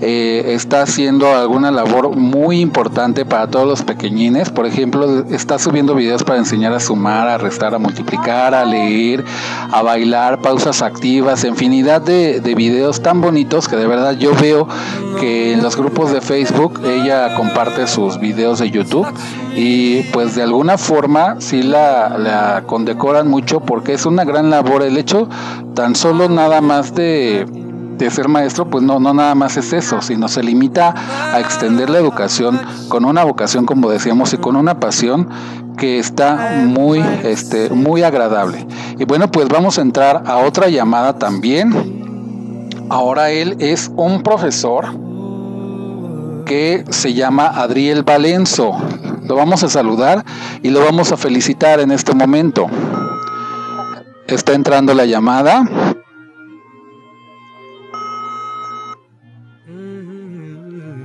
eh, 0.01 0.53
está 0.55 0.83
haciendo 0.83 1.35
alguna 1.35 1.71
labor 1.71 2.17
muy 2.17 2.61
importante 2.61 3.25
para 3.25 3.49
todos 3.49 3.67
los 3.67 3.83
pequeñines. 3.83 4.51
Por 4.51 4.67
ejemplo, 4.67 5.25
está 5.31 5.59
subiendo 5.59 5.95
videos 5.95 6.25
para 6.25 6.39
enseñar 6.39 6.73
a 6.73 6.81
sumar, 6.81 7.29
a 7.29 7.39
restar, 7.39 7.75
a 7.75 7.79
multiplicar, 7.79 8.55
a 8.55 8.65
leer, 8.65 9.25
a 9.71 9.83
bailar, 9.83 10.41
pausas 10.41 10.83
activas, 10.83 11.45
infinidad 11.45 12.01
de, 12.01 12.41
de 12.41 12.55
videos 12.55 13.03
tan 13.03 13.21
bonitos 13.21 13.69
que 13.69 13.77
de 13.77 13.87
verdad 13.87 14.13
yo 14.13 14.35
veo 14.35 14.69
que 15.21 15.53
en 15.53 15.63
los 15.63 15.77
grupos 15.77 16.13
de 16.13 16.21
Facebook 16.21 16.81
ella 16.85 17.35
comparte 17.37 17.87
sus 17.87 18.19
videos 18.19 18.59
de 18.59 18.71
YouTube 18.71 19.07
y 19.57 20.03
pues 20.13 20.35
de 20.35 20.43
alguna 20.43 20.79
forma 20.79 21.37
sí 21.39 21.63
la, 21.63 22.17
la 22.19 22.65
condecoran 22.67 23.29
mucho 23.29 23.61
porque 23.61 23.95
es 23.95 24.07
una 24.07 24.25
gran 24.25 24.51
labor 24.51 24.83
el 24.83 24.97
hecho 24.97 25.29
tan 25.75 25.95
solo 25.95 26.29
nada 26.29 26.61
más 26.61 26.95
de 26.95 27.64
de 27.97 28.11
ser 28.11 28.29
maestro, 28.29 28.69
pues 28.69 28.83
no, 28.83 28.99
no 28.99 29.15
nada 29.15 29.35
más 29.35 29.57
es 29.57 29.73
eso, 29.73 30.03
sino 30.03 30.29
se 30.29 30.43
limita 30.43 30.95
a 31.33 31.41
extender 31.41 31.91
la 31.91 31.99
educación 31.99 32.61
con 32.89 33.05
una 33.05 33.25
vocación, 33.25 33.67
como 33.67 33.91
decíamos, 33.91 34.33
y 34.33 34.39
con 34.39 34.57
una 34.57 34.81
pasión 34.81 35.29
que 35.77 35.99
está 35.99 36.63
muy, 36.65 37.05
este, 37.25 37.71
muy 37.71 38.03
agradable. 38.03 38.67
Y 38.99 39.05
bueno, 39.05 39.31
pues 39.31 39.49
vamos 39.49 39.79
a 39.79 39.83
entrar 39.83 40.23
a 40.27 40.39
otra 40.39 40.69
llamada 40.69 41.19
también. 41.19 42.81
Ahora 42.91 43.31
él 43.31 43.57
es 43.61 43.91
un 43.97 44.23
profesor 44.23 44.87
que 46.45 46.85
se 46.91 47.15
llama 47.15 47.47
Adriel 47.47 48.03
Valenzo. 48.03 48.73
Lo 49.27 49.37
vamos 49.37 49.65
a 49.65 49.69
saludar 49.69 50.25
y 50.63 50.71
lo 50.71 50.81
vamos 50.81 51.11
a 51.13 51.17
felicitar 51.17 51.81
en 51.81 51.91
este 51.91 52.15
momento. 52.15 52.67
Está 54.27 54.53
entrando 54.53 54.95
la 54.95 55.07
llamada. 55.07 55.65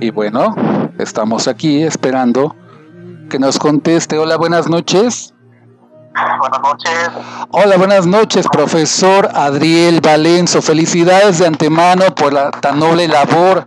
Y 0.00 0.10
bueno, 0.10 0.54
estamos 0.98 1.46
aquí 1.46 1.82
esperando 1.82 2.56
que 3.28 3.38
nos 3.38 3.58
conteste. 3.58 4.18
Hola, 4.18 4.38
buenas 4.38 4.68
noches. 4.68 5.34
Buenas 6.38 6.60
noches. 6.62 7.10
Hola, 7.50 7.76
buenas 7.76 8.06
noches, 8.06 8.46
profesor 8.50 9.28
Adriel 9.34 10.00
Valenzo. 10.00 10.62
Felicidades 10.62 11.38
de 11.38 11.46
antemano 11.46 12.06
por 12.14 12.32
la 12.32 12.50
tan 12.50 12.80
noble 12.80 13.08
labor. 13.08 13.66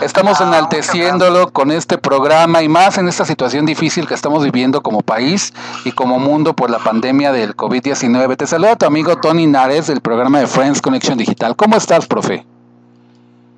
Estamos 0.00 0.40
enalteciéndolo 0.40 1.52
con 1.52 1.72
este 1.72 1.98
programa 1.98 2.62
y 2.62 2.68
más 2.68 2.96
en 2.98 3.08
esta 3.08 3.24
situación 3.24 3.66
difícil 3.66 4.06
que 4.06 4.14
estamos 4.14 4.44
viviendo 4.44 4.80
como 4.80 5.02
país 5.02 5.52
y 5.84 5.90
como 5.90 6.20
mundo 6.20 6.54
por 6.54 6.70
la 6.70 6.78
pandemia 6.78 7.32
del 7.32 7.56
COVID-19. 7.56 8.36
Te 8.36 8.46
saluda 8.46 8.76
tu 8.76 8.86
amigo 8.86 9.16
Tony 9.16 9.48
Nares 9.48 9.88
del 9.88 10.00
programa 10.00 10.38
de 10.38 10.46
Friends 10.46 10.80
Connection 10.80 11.18
Digital. 11.18 11.56
¿Cómo 11.56 11.76
estás, 11.76 12.06
profe? 12.06 12.46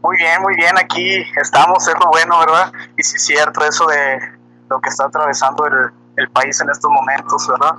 Muy 0.05 0.19
bien, 0.19 0.43
muy 0.43 0.55
bien, 0.55 0.77
aquí 0.77 1.25
estamos, 1.41 1.89
es 1.89 1.95
lo 1.95 2.11
bueno, 2.11 2.39
¿verdad? 2.39 2.71
Y 2.95 3.03
sí 3.03 3.17
es 3.17 3.25
cierto 3.25 3.65
eso 3.65 3.87
de 3.87 4.21
lo 4.69 4.79
que 4.79 4.91
está 4.91 5.07
atravesando 5.07 5.67
el, 5.67 5.93
el 6.19 6.29
país 6.29 6.61
en 6.61 6.69
estos 6.69 6.91
momentos, 6.91 7.49
¿verdad? 7.49 7.77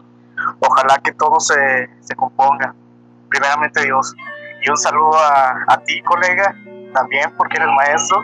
Ojalá 0.59 0.97
que 1.03 1.11
todo 1.11 1.39
se, 1.39 1.88
se 2.01 2.15
componga, 2.15 2.73
primeramente 3.29 3.83
Dios. 3.83 4.15
Y 4.63 4.69
un 4.71 4.75
saludo 4.75 5.15
a, 5.19 5.65
a 5.67 5.77
ti, 5.85 6.01
colega, 6.01 6.55
también 6.95 7.31
porque 7.38 7.57
eres 7.57 7.69
maestro, 7.75 8.23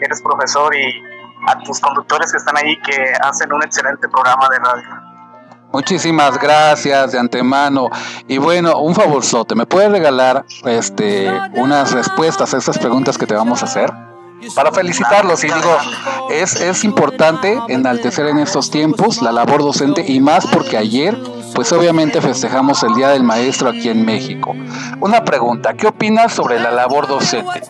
eres 0.00 0.22
profesor 0.22 0.74
y 0.74 1.02
a 1.46 1.58
tus 1.58 1.80
conductores 1.80 2.32
que 2.32 2.38
están 2.38 2.56
ahí 2.56 2.80
que 2.80 3.12
hacen 3.20 3.52
un 3.52 3.62
excelente 3.62 4.08
programa 4.08 4.48
de 4.48 4.58
radio. 4.58 5.13
Muchísimas 5.74 6.38
gracias 6.38 7.10
de 7.10 7.18
antemano. 7.18 7.90
Y 8.28 8.38
bueno, 8.38 8.78
un 8.78 8.94
favorzote, 8.94 9.56
¿me 9.56 9.66
puedes 9.66 9.90
regalar 9.90 10.46
este 10.64 11.28
unas 11.54 11.90
respuestas 11.90 12.54
a 12.54 12.58
estas 12.58 12.78
preguntas 12.78 13.18
que 13.18 13.26
te 13.26 13.34
vamos 13.34 13.60
a 13.60 13.64
hacer? 13.64 14.13
Para 14.54 14.72
felicitarlos 14.72 15.44
y 15.44 15.48
digo, 15.48 15.78
es, 16.30 16.60
es 16.60 16.84
importante 16.84 17.58
enaltecer 17.68 18.26
en 18.26 18.38
estos 18.38 18.70
tiempos 18.70 19.22
la 19.22 19.32
labor 19.32 19.62
docente 19.62 20.04
y 20.06 20.20
más 20.20 20.46
porque 20.46 20.76
ayer 20.76 21.16
pues 21.54 21.72
obviamente 21.72 22.20
festejamos 22.20 22.82
el 22.82 22.94
Día 22.94 23.10
del 23.10 23.22
Maestro 23.22 23.68
aquí 23.68 23.88
en 23.88 24.04
México. 24.04 24.54
Una 25.00 25.24
pregunta, 25.24 25.74
¿qué 25.74 25.86
opinas 25.86 26.32
sobre 26.32 26.58
la 26.58 26.72
labor 26.72 27.06
docente? 27.06 27.62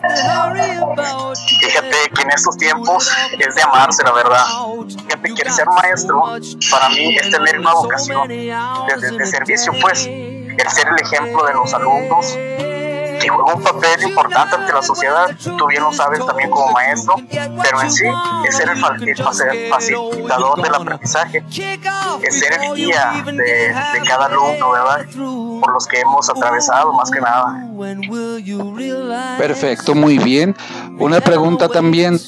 Fíjate 1.59 1.97
que 2.15 2.21
en 2.23 2.31
estos 2.31 2.57
tiempos 2.57 3.11
es 3.37 3.55
de 3.55 3.61
amarse, 3.61 4.03
la 4.03 4.11
verdad. 4.11 4.43
Fíjate 4.87 5.33
que 5.35 5.51
ser 5.51 5.67
maestro 5.67 6.23
para 6.71 6.89
mí 6.89 7.15
es 7.15 7.29
tener 7.29 7.59
una 7.59 7.73
vocación 7.73 8.27
de, 8.27 8.51
de 9.17 9.25
servicio, 9.25 9.71
pues, 9.79 10.07
el 10.07 10.69
ser 10.69 10.87
el 10.87 11.05
ejemplo 11.05 11.45
de 11.45 11.53
los 11.53 11.73
alumnos, 11.73 12.37
que 13.25 13.31
juega 13.31 13.55
un 13.55 13.63
papel 13.63 14.03
importante 14.03 14.55
ante 14.55 14.73
la 14.73 14.81
sociedad, 14.81 15.35
tú 15.57 15.67
bien 15.67 15.83
lo 15.83 15.91
sabes 15.91 16.25
también 16.25 16.49
como 16.49 16.71
maestro, 16.71 17.15
pero 17.29 17.81
en 17.81 17.91
sí 17.91 18.05
es 18.47 18.55
ser 18.55 18.69
el, 18.69 18.77
facilitador 18.77 20.61
del 20.61 20.75
aprendizaje, 20.75 21.43
es 22.21 22.39
ser 22.39 22.59
el 22.61 22.75
guía 22.75 23.23
de, 23.25 23.33
de 23.33 24.07
cada 24.07 24.25
alumno, 24.25 24.71
¿verdad? 24.71 25.05
Por 25.15 25.73
los 25.73 25.87
que 25.87 25.99
hemos 25.99 26.29
atravesado 26.29 26.93
más 26.93 27.09
que 27.09 27.19
nada. 27.19 27.67
Perfecto, 29.37 29.95
muy 29.95 30.17
bien. 30.17 30.55
Una 30.99 31.21
pregunta 31.21 31.67
también, 31.69 32.19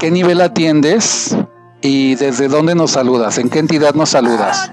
¿qué 0.00 0.10
nivel 0.10 0.40
atiendes 0.40 1.36
y 1.82 2.14
desde 2.14 2.48
dónde 2.48 2.74
nos 2.74 2.92
saludas? 2.92 3.38
¿En 3.38 3.50
qué 3.50 3.58
entidad 3.58 3.94
nos 3.94 4.10
saludas? 4.10 4.70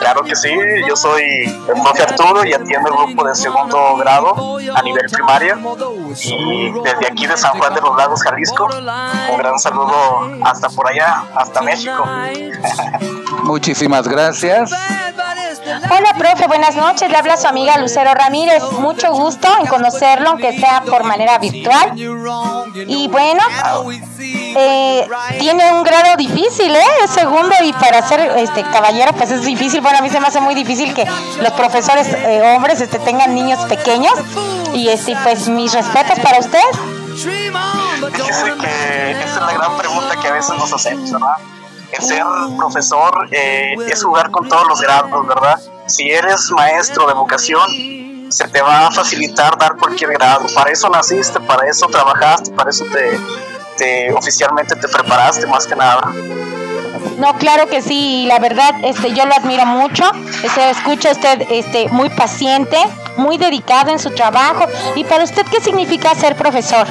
Claro 0.00 0.22
que 0.22 0.34
sí, 0.34 0.50
yo 0.88 0.96
soy 0.96 1.22
el 1.44 1.82
profe 1.82 2.02
Arturo 2.02 2.42
y 2.44 2.54
atiendo 2.54 2.88
el 2.88 2.96
grupo 2.96 3.28
de 3.28 3.34
segundo 3.34 3.96
grado 3.96 4.58
a 4.74 4.82
nivel 4.82 5.04
primaria 5.12 5.58
y 6.24 6.72
desde 6.72 7.06
aquí 7.06 7.26
de 7.26 7.36
San 7.36 7.58
Juan 7.58 7.74
de 7.74 7.82
los 7.82 7.94
Lagos, 7.96 8.22
Jalisco, 8.22 8.66
un 9.30 9.38
gran 9.38 9.58
saludo 9.58 10.30
hasta 10.42 10.70
por 10.70 10.88
allá, 10.88 11.24
hasta 11.34 11.60
México. 11.60 12.02
Muchísimas 13.44 14.08
gracias. 14.08 14.70
Hola, 15.70 16.14
profe, 16.18 16.46
buenas 16.48 16.74
noches. 16.74 17.08
Le 17.10 17.16
habla 17.16 17.36
su 17.36 17.46
amiga 17.46 17.78
Lucero 17.78 18.12
Ramírez. 18.12 18.62
Mucho 18.72 19.12
gusto 19.12 19.48
en 19.60 19.66
conocerlo, 19.66 20.30
aunque 20.30 20.58
sea 20.58 20.82
por 20.82 21.04
manera 21.04 21.38
virtual. 21.38 21.92
Y 21.94 23.08
bueno, 23.08 23.42
eh, 24.56 25.08
tiene 25.38 25.72
un 25.72 25.84
grado 25.84 26.16
difícil, 26.16 26.74
¿eh? 26.74 26.82
Es 27.04 27.10
segundo 27.10 27.54
y 27.62 27.72
para 27.72 28.02
ser 28.02 28.20
este 28.36 28.62
caballero, 28.62 29.12
pues 29.12 29.30
es 29.30 29.42
difícil. 29.42 29.80
Bueno, 29.80 29.98
a 29.98 30.02
mí 30.02 30.10
se 30.10 30.18
me 30.18 30.26
hace 30.26 30.40
muy 30.40 30.54
difícil 30.54 30.92
que 30.92 31.04
los 31.40 31.52
profesores 31.52 32.08
eh, 32.08 32.54
hombres 32.56 32.80
este, 32.80 32.98
tengan 32.98 33.34
niños 33.34 33.60
pequeños. 33.66 34.14
Y 34.74 34.88
este, 34.88 35.16
pues 35.22 35.48
mis 35.48 35.72
respetos 35.72 36.18
para 36.20 36.38
usted. 36.38 36.64
Fíjese 37.14 38.52
que 38.60 39.10
esa 39.10 39.24
es 39.24 39.36
la 39.36 39.52
gran 39.52 39.76
pregunta 39.76 40.16
que 40.20 40.28
a 40.28 40.32
veces 40.32 40.56
nos 40.56 40.72
hacemos, 40.72 41.12
¿verdad? 41.12 41.36
Ser 41.98 42.24
profesor 42.56 43.28
eh, 43.30 43.74
es 43.88 44.02
jugar 44.02 44.30
con 44.30 44.48
todos 44.48 44.66
los 44.68 44.80
grados, 44.80 45.26
¿verdad? 45.26 45.60
Si 45.86 46.10
eres 46.10 46.50
maestro 46.50 47.06
de 47.06 47.14
vocación, 47.14 47.62
se 48.30 48.46
te 48.48 48.62
va 48.62 48.86
a 48.86 48.90
facilitar 48.90 49.58
dar 49.58 49.76
cualquier 49.76 50.12
grado. 50.12 50.46
Para 50.54 50.70
eso 50.70 50.88
naciste, 50.88 51.40
para 51.40 51.68
eso 51.68 51.86
trabajaste, 51.86 52.52
para 52.52 52.70
eso 52.70 52.84
te, 53.76 54.12
oficialmente 54.12 54.76
te 54.76 54.88
preparaste 54.88 55.46
más 55.46 55.66
que 55.66 55.74
nada. 55.74 56.12
No, 57.18 57.36
claro 57.38 57.66
que 57.68 57.82
sí, 57.82 58.24
la 58.26 58.38
verdad, 58.38 58.74
este, 58.82 59.12
yo 59.12 59.26
lo 59.26 59.34
admiro 59.34 59.66
mucho. 59.66 60.04
Se 60.54 60.70
escucha 60.70 61.10
usted 61.12 61.42
este, 61.50 61.88
muy 61.88 62.08
paciente, 62.10 62.78
muy 63.16 63.36
dedicado 63.36 63.90
en 63.90 63.98
su 63.98 64.10
trabajo. 64.10 64.66
¿Y 64.94 65.04
para 65.04 65.24
usted 65.24 65.44
qué 65.50 65.60
significa 65.60 66.14
ser 66.14 66.36
profesor? 66.36 66.86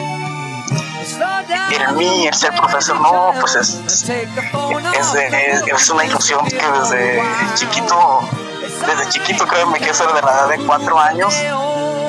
En 1.71 1.97
mí 1.97 2.27
el 2.27 2.33
ser 2.33 2.53
profesor 2.53 2.99
no 2.99 3.31
pues 3.39 3.55
es 3.55 4.09
es, 4.09 5.89
una 5.89 6.05
ilusión 6.05 6.45
que 6.45 6.65
desde 6.79 7.23
chiquito 7.55 8.19
desde 8.85 9.09
chiquito 9.09 9.45
créeme 9.45 9.79
que 9.79 9.89
eso 9.89 10.03
era 10.03 10.13
de 10.13 10.21
la 10.21 10.31
edad 10.31 10.49
de 10.49 10.65
cuatro 10.65 10.99
años 10.99 11.33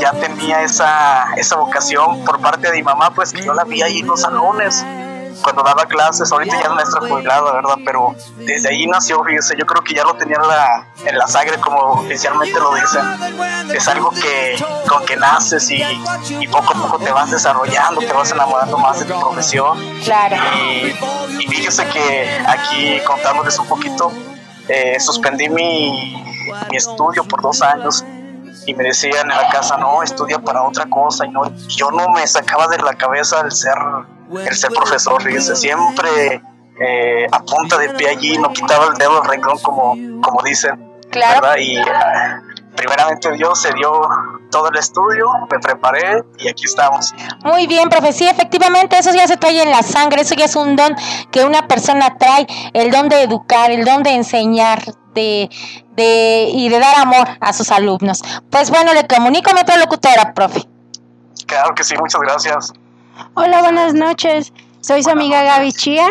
ya 0.00 0.12
tenía 0.12 0.62
esa 0.62 1.34
esa 1.36 1.56
vocación 1.56 2.24
por 2.24 2.40
parte 2.40 2.70
de 2.70 2.76
mi 2.76 2.82
mamá 2.82 3.10
pues 3.10 3.32
que 3.32 3.42
yo 3.42 3.54
la 3.54 3.64
vi 3.64 3.82
ahí 3.82 4.00
en 4.00 4.06
los 4.06 4.20
salones 4.22 4.84
cuando 5.42 5.62
daba 5.62 5.84
clases, 5.86 6.30
ahorita 6.30 6.56
ya 6.56 6.68
es 6.68 6.70
maestra 6.70 7.00
jubilada, 7.00 7.52
¿verdad? 7.52 7.76
Pero 7.84 8.14
desde 8.36 8.68
ahí 8.68 8.86
nació, 8.86 9.22
fíjese, 9.24 9.54
yo 9.58 9.66
creo 9.66 9.82
que 9.82 9.94
ya 9.94 10.04
lo 10.04 10.14
tenía 10.14 10.36
en 10.36 10.48
la, 10.48 10.86
en 11.04 11.18
la 11.18 11.26
sangre, 11.26 11.58
como 11.60 11.78
oficialmente 11.92 12.58
lo 12.58 12.74
dicen. 12.74 13.02
Es 13.74 13.88
algo 13.88 14.10
que 14.10 14.62
con 14.88 15.04
que 15.04 15.16
naces 15.16 15.70
y, 15.70 15.82
y 16.40 16.48
poco 16.48 16.72
a 16.74 16.76
poco 16.76 16.98
te 16.98 17.10
vas 17.12 17.30
desarrollando, 17.30 18.00
te 18.00 18.12
vas 18.12 18.30
enamorando 18.32 18.78
más 18.78 18.98
de 19.00 19.06
tu 19.06 19.18
profesión. 19.18 19.78
Claro. 20.04 20.36
Y, 20.56 20.96
y 21.38 21.46
fíjese 21.46 21.86
que 21.88 22.44
aquí 22.46 23.00
contándoles 23.06 23.58
un 23.58 23.66
poquito, 23.66 24.12
eh, 24.68 24.98
suspendí 25.00 25.48
mi, 25.48 26.24
mi 26.70 26.76
estudio 26.76 27.24
por 27.24 27.42
dos 27.42 27.62
años 27.62 28.04
y 28.66 28.74
me 28.74 28.84
decían 28.84 29.30
en 29.30 29.36
la 29.36 29.48
casa, 29.48 29.78
no, 29.78 30.02
estudia 30.02 30.38
para 30.38 30.62
otra 30.62 30.86
cosa, 30.86 31.24
y 31.24 31.30
no, 31.30 31.42
yo 31.68 31.90
no 31.90 32.08
me 32.10 32.26
sacaba 32.26 32.68
de 32.68 32.78
la 32.78 32.94
cabeza 32.94 33.40
el 33.40 33.52
ser 33.52 33.74
el 34.38 34.56
ser 34.56 34.70
profesor, 34.70 35.22
fíjese, 35.22 35.56
siempre 35.56 36.42
eh, 36.80 37.26
a 37.30 37.40
punta 37.40 37.78
de 37.78 37.90
pie 37.90 38.08
allí, 38.08 38.38
no 38.38 38.52
quitaba 38.52 38.86
el 38.86 38.94
dedo 38.94 39.20
del 39.20 39.30
renglón 39.30 39.58
como, 39.58 39.94
como 40.22 40.42
dicen. 40.42 40.90
Claro. 41.10 41.58
Y 41.58 41.76
eh, 41.76 41.82
primeramente 42.76 43.32
Dios 43.32 43.60
se 43.60 43.72
dio 43.74 43.90
todo 44.50 44.68
el 44.68 44.76
estudio, 44.78 45.28
me 45.50 45.58
preparé 45.58 46.24
y 46.38 46.48
aquí 46.48 46.64
estamos. 46.64 47.12
Muy 47.44 47.66
bien, 47.66 47.88
profe, 47.88 48.12
sí, 48.12 48.26
efectivamente 48.26 48.98
eso 48.98 49.12
ya 49.12 49.26
se 49.26 49.36
trae 49.36 49.62
en 49.62 49.70
la 49.70 49.82
sangre, 49.82 50.22
eso 50.22 50.34
ya 50.34 50.46
es 50.46 50.56
un 50.56 50.76
don 50.76 50.94
que 51.30 51.44
una 51.44 51.68
persona 51.68 52.16
trae, 52.16 52.46
el 52.72 52.90
don 52.90 53.08
de 53.08 53.22
educar, 53.22 53.70
el 53.70 53.84
don 53.84 54.02
de 54.02 54.14
enseñar, 54.14 54.82
de, 55.14 55.50
de, 55.96 56.48
y 56.52 56.68
de 56.68 56.78
dar 56.78 56.96
amor 56.96 57.28
a 57.40 57.52
sus 57.52 57.70
alumnos. 57.70 58.22
Pues 58.50 58.70
bueno, 58.70 58.94
le 58.94 59.06
comunico 59.06 59.50
a 59.50 59.54
mi 59.54 59.60
otra 59.60 59.76
locutora, 59.76 60.32
profe. 60.34 60.66
Claro 61.46 61.74
que 61.74 61.84
sí, 61.84 61.96
muchas 61.96 62.20
gracias. 62.20 62.72
Hola, 63.34 63.60
buenas 63.60 63.94
noches. 63.94 64.52
Soy 64.80 65.02
su 65.02 65.10
amiga 65.10 65.42
Gaby 65.42 65.72
Chía. 65.72 66.08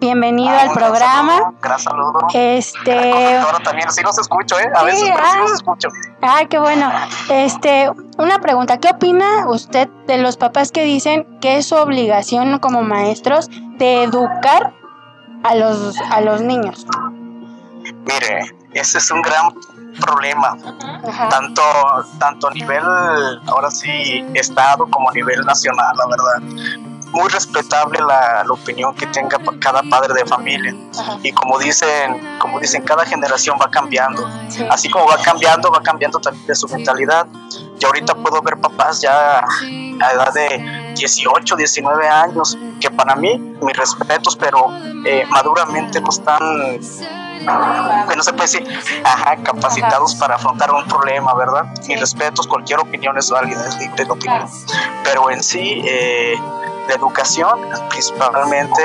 Bienvenido 0.00 0.50
Ah, 0.50 0.62
al 0.62 0.70
programa. 0.70 1.52
Gran 1.62 1.78
saludo. 1.78 2.12
Gran 2.12 2.28
saludo. 2.28 2.28
Este, 2.34 3.36
Ahora 3.38 3.58
también, 3.62 3.90
sí 3.92 4.02
los 4.02 4.18
escucho, 4.18 4.58
¿eh? 4.58 4.64
A 4.74 4.80
Sí, 4.80 4.86
veces, 4.86 5.00
sí 5.04 5.12
ah. 5.16 5.36
los 5.40 5.52
escucho. 5.52 5.88
ay, 6.20 6.46
qué 6.46 6.58
bueno. 6.58 6.90
Este, 7.30 7.88
una 8.18 8.40
pregunta, 8.40 8.78
¿qué 8.78 8.88
opina 8.90 9.46
usted 9.48 9.88
de 10.08 10.18
los 10.18 10.36
papás 10.36 10.72
que 10.72 10.82
dicen 10.82 11.38
que 11.40 11.58
es 11.58 11.66
su 11.66 11.76
obligación 11.76 12.58
como 12.58 12.82
maestros 12.82 13.48
de 13.78 14.02
educar 14.04 14.72
a 15.44 15.54
los 15.54 15.96
a 16.10 16.20
los 16.22 16.40
niños? 16.40 16.84
Mire, 18.04 18.52
ese 18.74 18.98
es 18.98 19.10
un 19.12 19.22
gran 19.22 19.54
problema. 19.98 20.56
Ajá. 21.08 21.28
tanto 21.28 21.62
tanto 22.18 22.48
a 22.48 22.50
nivel 22.52 22.82
ahora 23.46 23.70
sí 23.70 24.24
estado 24.34 24.86
como 24.90 25.10
a 25.10 25.12
nivel 25.12 25.44
nacional 25.44 25.94
la 25.96 26.06
verdad 26.06 26.68
muy 27.12 27.26
respetable 27.30 27.98
la, 28.00 28.44
la 28.44 28.52
opinión 28.52 28.94
que 28.94 29.06
tenga 29.06 29.38
cada 29.60 29.82
padre 29.84 30.12
de 30.12 30.26
familia 30.26 30.74
Ajá. 30.98 31.18
y 31.22 31.32
como 31.32 31.58
dicen 31.58 32.38
como 32.38 32.58
dicen 32.60 32.82
cada 32.82 33.04
generación 33.06 33.56
va 33.60 33.70
cambiando 33.70 34.28
Sí. 34.48 34.66
así 34.70 34.88
como 34.90 35.06
va 35.06 35.16
cambiando 35.18 35.70
va 35.70 35.80
cambiando 35.82 36.18
también 36.18 36.46
de 36.46 36.54
su 36.54 36.68
mentalidad 36.68 37.26
y 37.80 37.84
ahorita 37.84 38.14
puedo 38.14 38.40
ver 38.42 38.56
papás 38.58 39.00
ya 39.00 39.38
a 39.40 40.12
edad 40.12 40.32
de 40.34 40.92
18 40.96 41.56
19 41.56 42.08
años 42.08 42.58
que 42.80 42.90
para 42.90 43.14
mí 43.16 43.38
mis 43.62 43.76
respetos 43.76 44.36
pero 44.36 44.68
eh, 45.06 45.24
maduramente 45.30 46.00
no 46.00 46.08
están 46.10 46.40
bueno, 48.06 48.22
se 48.22 48.32
puede 48.32 48.44
decir, 48.44 48.80
ajá, 49.04 49.36
capacitados 49.42 50.14
para 50.14 50.36
afrontar 50.36 50.72
un 50.72 50.84
problema, 50.84 51.34
¿verdad? 51.34 51.66
Mis 51.86 52.00
respetos, 52.00 52.46
cualquier 52.46 52.80
opinión 52.80 53.16
es 53.18 53.30
válida, 53.30 53.66
es 53.66 53.78
libre 53.78 54.04
de 54.04 54.10
opinión. 54.10 54.48
Pero 55.04 55.30
en 55.30 55.42
sí, 55.42 55.82
eh, 55.86 56.36
la 56.88 56.94
educación, 56.94 57.60
principalmente, 57.90 58.82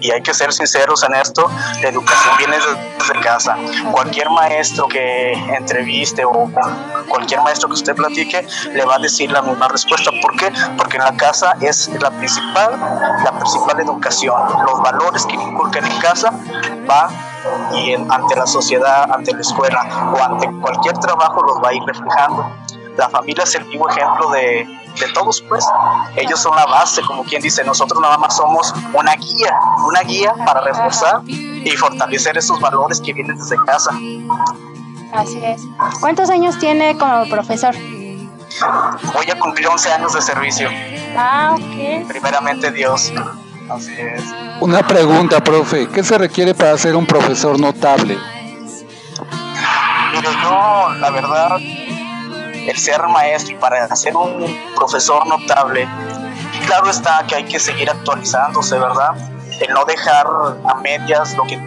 y 0.00 0.10
hay 0.10 0.22
que 0.22 0.32
ser 0.34 0.52
sinceros 0.52 1.02
en 1.04 1.14
esto, 1.14 1.50
la 1.82 1.88
educación 1.88 2.36
viene 2.38 2.56
desde 2.98 3.20
casa. 3.20 3.56
Cualquier 3.92 4.30
maestro 4.30 4.88
que 4.88 5.32
entreviste 5.32 6.24
o 6.24 6.50
cualquier 7.08 7.40
maestro 7.42 7.68
que 7.68 7.74
usted 7.74 7.94
platique 7.94 8.46
le 8.72 8.84
va 8.84 8.96
a 8.96 8.98
decir 8.98 9.30
la 9.30 9.42
misma 9.42 9.68
respuesta. 9.68 10.10
¿Por 10.22 10.36
qué? 10.36 10.52
Porque 10.76 10.96
en 10.96 11.04
la 11.04 11.16
casa 11.16 11.54
es 11.60 11.88
la 12.00 12.10
principal, 12.10 12.80
la 13.24 13.32
principal 13.32 13.80
educación. 13.80 14.40
Los 14.64 14.80
valores 14.80 15.26
que 15.26 15.34
inculcan 15.34 15.84
en 15.84 15.98
casa 15.98 16.32
va 16.88 17.10
y 17.74 17.92
en- 17.92 18.10
ante 18.10 18.36
la 18.36 18.46
sociedad, 18.46 19.10
ante 19.12 19.32
la 19.32 19.40
escuela 19.40 20.12
o 20.16 20.22
ante 20.22 20.50
cualquier 20.60 20.98
trabajo 20.98 21.42
los 21.42 21.56
va 21.62 21.68
a 21.70 21.74
ir 21.74 21.82
reflejando. 21.86 22.50
La 22.96 23.08
familia 23.08 23.44
es 23.44 23.54
el 23.54 23.64
vivo 23.64 23.88
ejemplo 23.88 24.30
de, 24.30 24.66
de 25.00 25.12
todos, 25.14 25.40
pues. 25.48 25.64
Ellos 26.16 26.38
son 26.40 26.54
la 26.56 26.66
base, 26.66 27.00
como 27.02 27.24
quien 27.24 27.40
dice, 27.40 27.64
nosotros 27.64 28.00
nada 28.00 28.18
más 28.18 28.36
somos 28.36 28.74
una 28.92 29.14
guía, 29.14 29.54
una 29.86 30.00
guía 30.00 30.34
para 30.44 30.60
reforzar 30.60 31.22
y 31.26 31.70
fortalecer 31.76 32.36
esos 32.36 32.60
valores 32.60 33.00
que 33.00 33.12
vienen 33.12 33.38
desde 33.38 33.56
casa. 33.64 33.90
Así 35.12 35.40
es. 35.44 35.62
¿Cuántos 36.00 36.28
años 36.30 36.58
tiene 36.58 36.96
como 36.98 37.28
profesor? 37.28 37.74
Voy 39.14 39.30
a 39.30 39.38
cumplir 39.38 39.68
11 39.68 39.92
años 39.92 40.12
de 40.12 40.20
servicio, 40.20 40.68
Ah, 41.16 41.54
ok. 41.56 42.06
primeramente 42.08 42.70
Dios. 42.72 43.12
Así 43.70 43.94
es. 43.98 44.22
Una 44.60 44.86
pregunta, 44.86 45.42
profe. 45.42 45.88
¿Qué 45.88 46.02
se 46.02 46.18
requiere 46.18 46.54
para 46.54 46.76
ser 46.76 46.96
un 46.96 47.06
profesor 47.06 47.58
notable? 47.58 48.18
Mire, 50.12 50.28
yo, 50.42 50.88
la 50.98 51.10
verdad, 51.10 51.56
el 51.58 52.76
ser 52.76 53.00
maestro 53.06 53.54
y 53.54 53.58
para 53.58 53.94
ser 53.94 54.16
un 54.16 54.44
profesor 54.74 55.24
notable, 55.26 55.88
claro 56.66 56.90
está 56.90 57.24
que 57.28 57.36
hay 57.36 57.44
que 57.44 57.60
seguir 57.60 57.88
actualizándose, 57.88 58.76
¿verdad? 58.78 59.14
El 59.60 59.72
no 59.72 59.84
dejar 59.84 60.26
a 60.64 60.74
medias 60.74 61.34
lo 61.36 61.44
que 61.44 61.58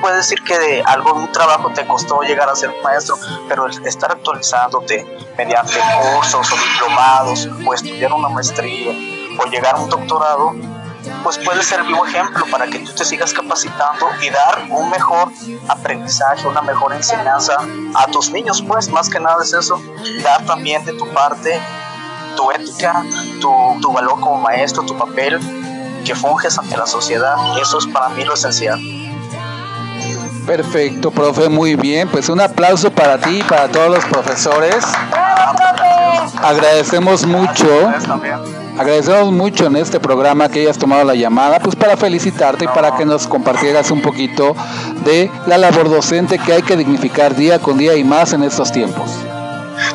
puede 0.00 0.16
decir 0.18 0.42
que 0.44 0.58
de 0.58 0.82
algo 0.82 1.14
un 1.14 1.32
trabajo 1.32 1.70
te 1.72 1.86
costó 1.86 2.20
llegar 2.22 2.48
a 2.48 2.54
ser 2.54 2.70
maestro, 2.84 3.16
pero 3.48 3.66
el 3.66 3.86
estar 3.86 4.12
actualizándote 4.12 5.04
mediante 5.36 5.74
cursos 6.12 6.52
o 6.52 6.56
diplomados 6.56 7.48
o 7.66 7.74
estudiar 7.74 8.12
una 8.12 8.28
maestría 8.28 8.92
o 9.38 9.46
llegar 9.46 9.76
a 9.76 9.78
un 9.78 9.88
doctorado, 9.88 10.54
pues 11.24 11.38
puede 11.38 11.62
ser 11.62 11.80
el 11.80 11.86
vivo 11.86 12.06
ejemplo 12.06 12.44
para 12.50 12.66
que 12.66 12.78
tú 12.78 12.92
te 12.92 13.04
sigas 13.04 13.32
capacitando 13.32 14.06
y 14.22 14.30
dar 14.30 14.66
un 14.70 14.90
mejor 14.90 15.32
aprendizaje, 15.68 16.46
una 16.46 16.62
mejor 16.62 16.92
enseñanza 16.92 17.56
a 17.94 18.06
tus 18.08 18.30
niños, 18.30 18.62
pues 18.62 18.88
más 18.90 19.08
que 19.08 19.18
nada 19.18 19.42
es 19.42 19.52
eso, 19.54 19.82
dar 20.22 20.44
también 20.44 20.84
de 20.84 20.92
tu 20.92 21.08
parte 21.12 21.60
tu 22.36 22.50
ética, 22.50 23.04
tu, 23.40 23.50
tu 23.80 23.92
valor 23.92 24.20
como 24.20 24.36
maestro, 24.38 24.84
tu 24.84 24.96
papel 24.96 25.40
que 26.04 26.14
funges 26.14 26.58
ante 26.58 26.76
la 26.76 26.86
sociedad, 26.86 27.36
eso 27.60 27.78
es 27.78 27.86
para 27.86 28.08
mí 28.10 28.24
lo 28.24 28.34
esencial. 28.34 28.78
Perfecto, 30.46 31.10
profe, 31.10 31.48
muy 31.48 31.74
bien. 31.74 32.08
Pues 32.08 32.28
un 32.28 32.40
aplauso 32.40 32.90
para 32.90 33.18
ti 33.18 33.38
y 33.38 33.42
para 33.42 33.68
todos 33.68 33.88
los 33.88 34.04
profesores. 34.04 34.84
¡Bravo, 35.10 35.56
profe! 35.56 36.38
Agradecemos 36.42 37.24
mucho. 37.24 37.92
Agradecemos 38.78 39.32
mucho 39.32 39.66
en 39.66 39.76
este 39.76 40.00
programa 40.00 40.48
que 40.48 40.60
hayas 40.60 40.78
tomado 40.78 41.04
la 41.04 41.14
llamada, 41.14 41.60
pues 41.60 41.76
para 41.76 41.96
felicitarte 41.96 42.64
y 42.64 42.68
para 42.68 42.96
que 42.96 43.04
nos 43.04 43.26
compartieras 43.26 43.90
un 43.90 44.02
poquito 44.02 44.54
de 45.04 45.30
la 45.46 45.58
labor 45.58 45.88
docente 45.88 46.38
que 46.38 46.52
hay 46.52 46.62
que 46.62 46.76
dignificar 46.76 47.34
día 47.34 47.58
con 47.58 47.78
día 47.78 47.94
y 47.96 48.04
más 48.04 48.32
en 48.32 48.42
estos 48.42 48.72
tiempos. 48.72 49.10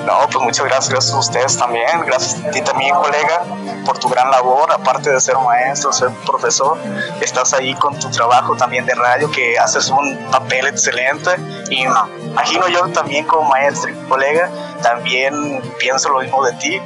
No, 0.06 0.14
pues 0.32 0.44
muchas 0.44 0.66
gracias, 0.66 0.90
gracias 0.90 1.14
a 1.14 1.20
ustedes 1.20 1.58
también, 1.58 1.88
gracias 2.06 2.44
a 2.44 2.52
ti 2.52 2.62
también, 2.62 2.94
colega, 2.96 3.44
por 3.86 3.98
tu 3.98 4.10
gran 4.10 4.30
labor, 4.30 4.72
aparte 4.72 5.10
de 5.10 5.20
ser 5.22 5.38
maestro, 5.38 5.94
ser 5.94 6.10
profesor, 6.26 6.78
estás 7.22 7.54
ahí 7.54 7.74
con 7.76 7.98
tu 7.98 8.10
trabajo 8.10 8.56
también 8.56 8.86
de 8.86 8.94
radio, 8.94 9.32
que 9.32 9.58
haces 9.58 9.90
un 9.90 10.18
papel 10.32 10.68
excelente, 10.68 11.32
y 11.70 11.84
imagino 11.84 12.68
yo 12.68 12.88
también 12.90 13.26
como 13.26 13.50
maestro 13.50 13.92
y 13.92 13.96
colega, 14.10 14.50
también 14.82 15.62
pienso 15.80 16.10
lo 16.10 16.20
mismo 16.20 16.44
de 16.46 16.54
ti, 16.54 16.82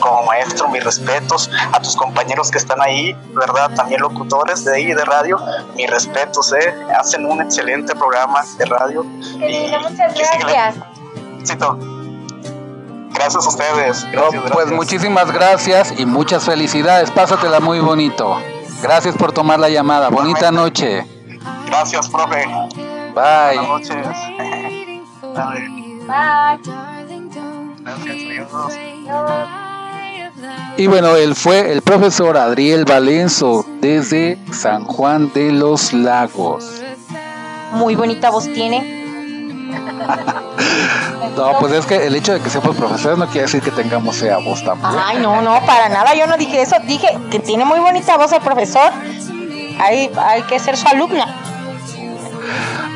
como 0.00 0.22
maestro, 0.24 0.68
mis 0.68 0.84
respetos 0.84 1.50
a 1.72 1.80
tus 1.80 1.96
compañeros 1.96 2.50
que 2.50 2.58
están 2.58 2.80
ahí, 2.80 3.14
¿verdad? 3.34 3.70
También 3.74 4.00
locutores 4.00 4.64
de 4.64 4.74
ahí 4.74 4.92
de 4.92 5.04
radio, 5.04 5.38
mis 5.74 5.90
respetos, 5.90 6.52
¿eh? 6.52 6.74
Hacen 6.98 7.26
un 7.26 7.40
excelente 7.42 7.94
programa 7.94 8.44
de 8.58 8.64
radio. 8.66 9.04
Querida, 9.38 9.78
muchas 9.80 10.14
gracias. 10.14 10.76
éxito. 11.40 11.78
Gracias 13.12 13.46
a 13.46 13.48
ustedes. 13.48 14.04
No, 14.04 14.10
Gracias, 14.10 14.42
pues 14.42 14.52
gracias. 14.52 14.72
muchísimas 14.72 15.32
gracias 15.32 15.94
y 15.98 16.04
muchas 16.04 16.44
felicidades. 16.44 17.10
Pásatela 17.10 17.60
muy 17.60 17.80
bonito. 17.80 18.38
Gracias 18.82 19.16
por 19.16 19.32
tomar 19.32 19.58
la 19.58 19.70
llamada. 19.70 20.10
Bonita 20.10 20.52
noche. 20.52 21.06
Gracias, 21.66 22.10
profe. 22.10 22.44
Bye. 23.14 23.16
Buenas 23.58 23.68
noches. 23.68 24.06
Bye. 25.22 25.76
Darling, 26.06 27.30
don't 27.30 27.76
Y 30.76 30.86
bueno, 30.86 31.16
él 31.16 31.34
fue 31.34 31.72
el 31.72 31.82
profesor 31.82 32.36
Adriel 32.36 32.84
Valenzo 32.84 33.64
desde 33.80 34.38
San 34.52 34.84
Juan 34.84 35.32
de 35.32 35.50
los 35.52 35.92
Lagos. 35.92 36.82
Muy 37.72 37.94
bonita 37.94 38.30
voz 38.30 38.44
tiene. 38.52 39.04
no, 41.36 41.58
pues 41.58 41.72
es 41.72 41.86
que 41.86 42.06
el 42.06 42.14
hecho 42.14 42.34
de 42.34 42.40
que 42.40 42.50
seamos 42.50 42.76
profesores 42.76 43.18
no 43.18 43.26
quiere 43.26 43.42
decir 43.42 43.62
que 43.62 43.70
tengamos 43.70 44.20
esa 44.20 44.38
voz 44.38 44.62
también. 44.64 44.92
Ay, 45.02 45.18
no, 45.18 45.40
no, 45.40 45.60
para 45.64 45.88
nada, 45.88 46.14
yo 46.14 46.26
no 46.26 46.36
dije 46.36 46.60
eso. 46.60 46.76
Dije 46.84 47.08
que 47.30 47.38
tiene 47.38 47.64
muy 47.64 47.78
bonita 47.80 48.16
voz 48.16 48.32
el 48.32 48.40
profesor. 48.40 48.92
Hay, 49.78 50.10
hay 50.16 50.42
que 50.42 50.58
ser 50.58 50.76
su 50.76 50.86
alumna. 50.88 51.45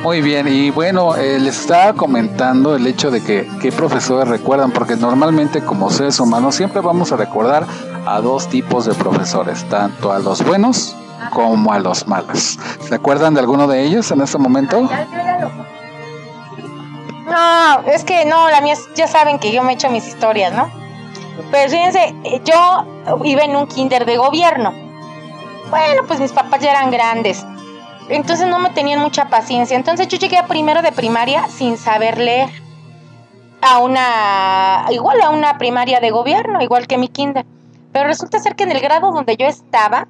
Muy 0.02 0.22
bien, 0.22 0.48
y 0.48 0.70
bueno, 0.70 1.14
eh, 1.14 1.38
les 1.38 1.60
estaba 1.60 1.92
comentando 1.92 2.74
el 2.74 2.86
hecho 2.86 3.10
de 3.10 3.22
que 3.22 3.46
qué 3.60 3.70
profesores 3.70 4.26
recuerdan, 4.28 4.70
porque 4.70 4.96
normalmente 4.96 5.62
como 5.62 5.90
seres 5.90 6.18
humanos 6.20 6.54
siempre 6.54 6.80
vamos 6.80 7.12
a 7.12 7.16
recordar 7.16 7.66
a 8.06 8.18
dos 8.22 8.48
tipos 8.48 8.86
de 8.86 8.94
profesores, 8.94 9.62
tanto 9.68 10.10
a 10.10 10.18
los 10.18 10.42
buenos 10.42 10.96
como 11.34 11.74
a 11.74 11.78
los 11.80 12.08
malos. 12.08 12.58
¿Se 12.80 12.94
acuerdan 12.94 13.34
de 13.34 13.40
alguno 13.40 13.66
de 13.66 13.82
ellos 13.82 14.10
en 14.10 14.22
este 14.22 14.38
momento? 14.38 14.80
No, 17.26 17.80
es 17.86 18.02
que 18.02 18.24
no, 18.24 18.48
la 18.48 18.62
mía, 18.62 18.76
ya 18.94 19.06
saben 19.06 19.38
que 19.38 19.52
yo 19.52 19.62
me 19.62 19.74
echo 19.74 19.90
mis 19.90 20.08
historias, 20.08 20.54
¿no? 20.54 20.70
Pero 21.50 21.70
fíjense, 21.70 22.14
eh, 22.24 22.40
yo 22.42 22.86
iba 23.24 23.42
en 23.42 23.54
un 23.54 23.66
kinder 23.66 24.06
de 24.06 24.16
gobierno. 24.16 24.72
Bueno, 25.68 26.02
pues 26.06 26.20
mis 26.20 26.32
papás 26.32 26.60
ya 26.60 26.70
eran 26.70 26.90
grandes 26.90 27.44
entonces 28.10 28.46
no 28.48 28.58
me 28.58 28.70
tenían 28.70 29.00
mucha 29.00 29.28
paciencia. 29.28 29.76
Entonces 29.76 30.08
yo 30.08 30.18
llegué 30.18 30.36
a 30.36 30.46
primero 30.46 30.82
de 30.82 30.92
primaria 30.92 31.46
sin 31.48 31.76
saber 31.76 32.18
leer. 32.18 32.50
A 33.62 33.78
una, 33.80 34.86
igual 34.90 35.20
a 35.20 35.30
una 35.30 35.58
primaria 35.58 36.00
de 36.00 36.10
gobierno, 36.10 36.62
igual 36.62 36.86
que 36.86 36.98
mi 36.98 37.08
kinder. 37.08 37.44
Pero 37.92 38.06
resulta 38.06 38.38
ser 38.38 38.56
que 38.56 38.64
en 38.64 38.72
el 38.72 38.80
grado 38.80 39.12
donde 39.12 39.36
yo 39.36 39.46
estaba, 39.46 40.08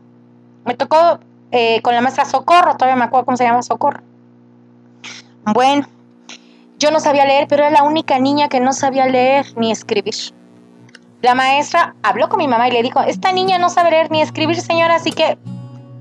me 0.65 0.75
tocó 0.75 1.19
eh, 1.51 1.83
con 1.83 1.95
la 1.95 2.01
maestra 2.01 2.25
Socorro, 2.25 2.77
todavía 2.77 2.97
me 2.97 3.05
acuerdo 3.05 3.27
cómo 3.27 3.37
se 3.37 3.45
llama 3.45 3.63
Socorro. 3.63 4.03
Bueno, 5.45 5.87
yo 6.79 6.91
no 6.91 7.01
sabía 7.01 7.25
leer, 7.25 7.47
pero 7.49 7.65
era 7.65 7.73
la 7.73 7.83
única 7.83 8.19
niña 8.19 8.49
que 8.49 8.61
no 8.61 8.73
sabía 8.73 9.07
leer 9.07 9.47
ni 9.57 9.73
escribir. 9.73 10.15
La 11.23 11.35
maestra 11.35 11.95
habló 12.03 12.29
con 12.29 12.39
mi 12.39 12.49
mamá 12.49 12.69
y 12.69 12.73
le 12.73 12.83
dijo, 12.83 13.01
esta 13.01 13.33
niña 13.33 13.59
no 13.59 13.69
sabe 13.69 13.91
leer 13.91 14.11
ni 14.11 14.23
escribir, 14.23 14.61
señora, 14.61 14.95
así 14.95 15.13
que 15.13 15.39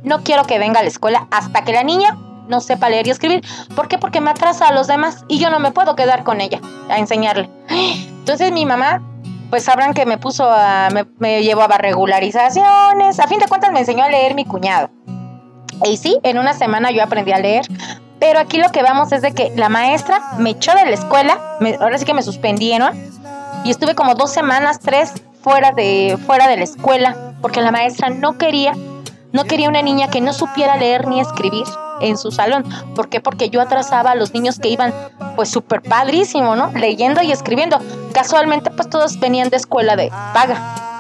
no 0.04 0.24
quiero 0.24 0.44
que 0.44 0.60
venga 0.60 0.80
a 0.80 0.84
la 0.84 0.90
escuela 0.90 1.28
hasta 1.32 1.64
que 1.64 1.74
la 1.74 1.84
niña 1.84 2.18
no 2.48 2.62
sepa 2.62 2.90
leer 2.90 3.08
y 3.08 3.12
escribir. 3.12 3.44
¿Por 3.76 3.88
qué? 3.88 3.98
Porque 3.98 4.22
me 4.22 4.32
atrasa 4.32 4.68
a 4.68 4.74
los 4.74 4.88
demás 4.88 5.24
y 5.28 5.40
yo 5.40 5.50
no 5.50 5.60
me 5.60 5.72
puedo 5.72 5.96
quedar 5.96 6.24
con 6.24 6.42
ella 6.42 6.60
a 6.90 6.98
enseñarle. 6.98 7.50
Entonces 7.70 8.52
mi 8.52 8.66
mamá, 8.66 9.02
pues 9.50 9.64
sabrán 9.64 9.94
que 9.94 10.06
me 10.06 10.18
puso 10.18 10.50
a, 10.50 10.90
me, 11.20 11.44
llevó 11.44 11.62
a 11.62 11.78
regularizaciones. 11.78 13.20
A 13.20 13.28
fin 13.28 13.40
de 13.40 13.48
cuentas 13.48 13.72
me 13.72 13.80
enseñó 13.80 14.04
a 14.04 14.10
leer 14.10 14.36
mi 14.36 14.46
cuñado. 14.46 14.90
Y 15.86 15.98
sí, 15.98 16.18
en 16.24 16.38
una 16.38 16.54
semana 16.54 16.92
yo 16.92 17.04
aprendí 17.04 17.32
a 17.32 17.40
leer. 17.40 17.66
Pero 18.20 18.40
aquí 18.40 18.58
lo 18.58 18.70
que 18.72 18.84
vamos 18.84 19.14
es 19.14 19.22
de 19.22 19.34
que 19.34 19.52
la 19.56 19.70
maestra 19.70 20.22
me 20.38 20.50
echó 20.50 20.74
de 20.74 20.86
la 20.86 20.92
escuela, 20.92 21.40
ahora 21.80 21.98
sí 21.98 22.04
que 22.04 22.14
me 22.14 22.22
suspendieron 22.22 22.92
y 23.64 23.72
estuve 23.72 23.96
como 23.96 24.16
dos 24.16 24.32
semanas, 24.32 24.80
tres 24.80 25.14
fuera 25.42 25.72
de, 25.72 26.18
fuera 26.26 26.48
de 26.48 26.58
la 26.58 26.64
escuela, 26.64 27.34
porque 27.42 27.62
la 27.62 27.72
maestra 27.72 28.10
no 28.10 28.38
quería 28.38 28.74
no 29.32 29.46
quería 29.46 29.70
una 29.70 29.82
niña 29.82 30.10
que 30.10 30.22
no 30.22 30.34
supiera 30.34 30.78
leer 30.78 31.08
ni 31.08 31.20
escribir 31.20 31.66
en 32.02 32.18
su 32.18 32.32
salón. 32.32 32.66
¿Por 32.96 33.10
qué? 33.10 33.20
Porque 33.20 33.50
yo 33.50 33.62
atrasaba 33.62 34.12
a 34.12 34.16
los 34.16 34.34
niños 34.34 34.60
que 34.60 34.70
iban 34.70 34.94
pues 35.36 35.50
súper 35.50 35.82
padrísimo, 35.82 36.56
¿no? 36.56 36.72
Leyendo 36.74 37.22
y 37.22 37.32
escribiendo. 37.32 37.80
Casualmente 38.14 38.72
pues 38.72 38.90
todos 38.90 39.20
venían 39.20 39.50
de 39.50 39.58
escuela 39.58 39.96
de 39.96 40.10
paga. 40.34 40.99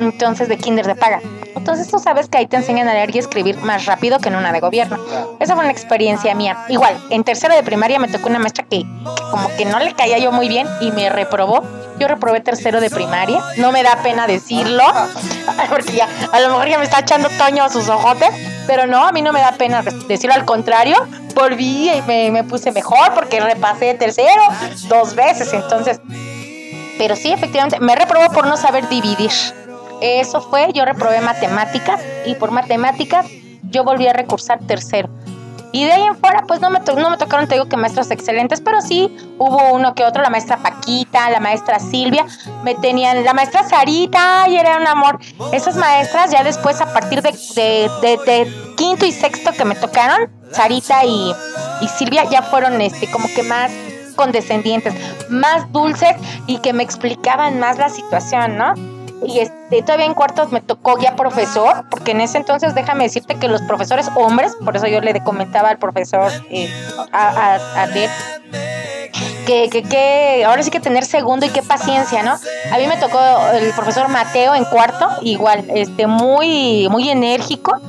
Entonces 0.00 0.48
de 0.48 0.56
kinder 0.56 0.86
de 0.86 0.94
paga. 0.94 1.20
Entonces 1.54 1.88
tú 1.88 1.98
sabes 1.98 2.28
que 2.28 2.38
ahí 2.38 2.46
te 2.46 2.56
enseñan 2.56 2.88
a 2.88 2.94
leer 2.94 3.14
y 3.14 3.18
escribir 3.18 3.58
más 3.58 3.86
rápido 3.86 4.18
que 4.18 4.28
en 4.28 4.36
una 4.36 4.50
de 4.50 4.60
gobierno. 4.60 4.98
Esa 5.40 5.54
fue 5.54 5.64
una 5.64 5.72
experiencia 5.72 6.34
mía. 6.34 6.64
Igual, 6.68 6.96
en 7.10 7.22
tercero 7.22 7.54
de 7.54 7.62
primaria 7.62 7.98
me 7.98 8.08
tocó 8.08 8.28
una 8.28 8.38
maestra 8.38 8.64
que, 8.64 8.84
como 9.30 9.48
que 9.56 9.66
no 9.66 9.78
le 9.78 9.94
caía 9.94 10.18
yo 10.18 10.32
muy 10.32 10.48
bien 10.48 10.66
y 10.80 10.90
me 10.92 11.10
reprobó. 11.10 11.62
Yo 11.98 12.08
reprobé 12.08 12.40
tercero 12.40 12.80
de 12.80 12.88
primaria. 12.88 13.42
No 13.58 13.72
me 13.72 13.82
da 13.82 13.98
pena 14.02 14.26
decirlo, 14.26 14.84
porque 15.68 15.92
ya 15.92 16.08
a 16.32 16.40
lo 16.40 16.48
mejor 16.48 16.68
ya 16.68 16.78
me 16.78 16.84
está 16.84 17.00
echando 17.00 17.28
toño 17.36 17.64
a 17.64 17.68
sus 17.68 17.88
ojotes. 17.88 18.30
Pero 18.66 18.86
no, 18.86 19.06
a 19.06 19.12
mí 19.12 19.20
no 19.20 19.32
me 19.32 19.40
da 19.40 19.52
pena 19.52 19.82
decirlo. 20.08 20.34
Al 20.34 20.46
contrario, 20.46 20.96
volví 21.34 21.90
y 21.90 22.02
me, 22.02 22.30
me 22.30 22.44
puse 22.44 22.72
mejor 22.72 23.12
porque 23.14 23.38
repasé 23.40 23.94
tercero 23.94 24.42
dos 24.88 25.14
veces. 25.14 25.52
Entonces, 25.52 26.00
pero 26.96 27.16
sí, 27.16 27.32
efectivamente, 27.32 27.80
me 27.80 27.96
reprobó 27.96 28.30
por 28.30 28.46
no 28.46 28.56
saber 28.56 28.88
dividir. 28.88 29.30
Eso 30.00 30.40
fue, 30.40 30.72
yo 30.72 30.84
reprobé 30.84 31.20
matemáticas 31.20 32.00
y 32.26 32.34
por 32.34 32.50
matemáticas 32.50 33.26
yo 33.70 33.84
volví 33.84 34.06
a 34.06 34.12
recursar 34.12 34.58
tercero. 34.66 35.10
Y 35.72 35.84
de 35.84 35.92
ahí 35.92 36.02
en 36.02 36.16
fuera, 36.16 36.42
pues 36.48 36.60
no 36.60 36.68
me, 36.68 36.80
no 36.80 37.10
me 37.10 37.16
tocaron, 37.16 37.46
te 37.46 37.54
digo 37.54 37.68
que 37.68 37.76
maestros 37.76 38.10
excelentes, 38.10 38.60
pero 38.60 38.80
sí 38.80 39.14
hubo 39.38 39.72
uno 39.72 39.94
que 39.94 40.04
otro, 40.04 40.22
la 40.22 40.30
maestra 40.30 40.56
Paquita, 40.56 41.30
la 41.30 41.38
maestra 41.38 41.78
Silvia, 41.78 42.26
me 42.64 42.74
tenían, 42.74 43.24
la 43.24 43.34
maestra 43.34 43.62
Sarita, 43.62 44.48
y 44.48 44.56
era 44.56 44.78
un 44.78 44.86
amor. 44.86 45.20
Esas 45.52 45.76
maestras 45.76 46.32
ya 46.32 46.42
después, 46.42 46.80
a 46.80 46.92
partir 46.92 47.22
de, 47.22 47.30
de, 47.30 48.74
quinto 48.76 49.06
y 49.06 49.12
sexto 49.12 49.52
que 49.52 49.64
me 49.64 49.76
tocaron, 49.76 50.28
Sarita 50.50 51.04
y, 51.04 51.32
y 51.80 51.88
Silvia 51.88 52.24
ya 52.24 52.42
fueron 52.42 52.80
este, 52.80 53.08
como 53.12 53.28
que 53.28 53.44
más 53.44 53.70
condescendientes, 54.16 54.92
más 55.30 55.70
dulces 55.72 56.16
y 56.48 56.58
que 56.58 56.72
me 56.72 56.82
explicaban 56.82 57.60
más 57.60 57.78
la 57.78 57.88
situación, 57.88 58.58
¿no? 58.58 58.74
Y 59.26 59.40
este, 59.40 59.82
todavía 59.82 60.06
en 60.06 60.14
cuartos 60.14 60.50
me 60.50 60.60
tocó 60.60 60.98
ya 60.98 61.16
profesor, 61.16 61.84
porque 61.90 62.12
en 62.12 62.20
ese 62.20 62.38
entonces 62.38 62.74
déjame 62.74 63.04
decirte 63.04 63.36
que 63.36 63.48
los 63.48 63.62
profesores 63.62 64.08
hombres, 64.14 64.56
por 64.64 64.76
eso 64.76 64.86
yo 64.86 65.00
le 65.00 65.22
comentaba 65.22 65.68
al 65.68 65.78
profesor 65.78 66.30
eh, 66.50 66.68
a, 67.12 67.54
a, 67.76 67.86
que, 69.46 69.68
que, 69.68 70.44
ahora 70.44 70.62
sí 70.62 70.70
que 70.70 70.80
tener 70.80 71.04
segundo 71.04 71.44
y 71.44 71.48
qué 71.50 71.62
paciencia, 71.62 72.22
¿no? 72.22 72.32
A 72.72 72.78
mí 72.78 72.86
me 72.86 72.96
tocó 72.96 73.18
el 73.52 73.72
profesor 73.72 74.08
Mateo 74.08 74.54
en 74.54 74.64
cuarto, 74.64 75.08
igual, 75.22 75.64
este, 75.74 76.06
muy, 76.06 76.88
muy 76.88 77.10
enérgico, 77.10 77.80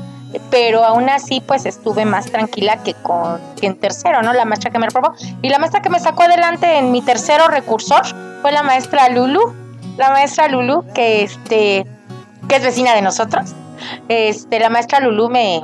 pero 0.50 0.84
aún 0.84 1.10
así 1.10 1.42
pues 1.42 1.66
estuve 1.66 2.06
más 2.06 2.26
tranquila 2.26 2.78
que 2.84 2.94
con 2.94 3.40
que 3.60 3.68
en 3.68 3.78
tercero, 3.78 4.22
¿no? 4.22 4.34
La 4.34 4.46
maestra 4.46 4.72
que 4.72 4.80
me 4.80 4.88
reprobó. 4.88 5.14
Y 5.42 5.50
la 5.50 5.60
maestra 5.60 5.82
que 5.82 5.90
me 5.90 6.00
sacó 6.00 6.24
adelante 6.24 6.78
en 6.78 6.92
mi 6.92 7.02
tercero 7.02 7.48
recursor 7.48 8.02
fue 8.42 8.52
la 8.52 8.64
maestra 8.64 9.10
Lulu 9.10 9.61
la 9.98 10.10
maestra 10.10 10.48
Lulu, 10.48 10.86
que 10.94 11.24
este, 11.24 11.86
que 12.48 12.56
es 12.56 12.64
vecina 12.64 12.94
de 12.94 13.02
nosotros, 13.02 13.54
este, 14.08 14.60
la 14.60 14.70
maestra 14.70 15.00
Lulu 15.00 15.30
me, 15.30 15.62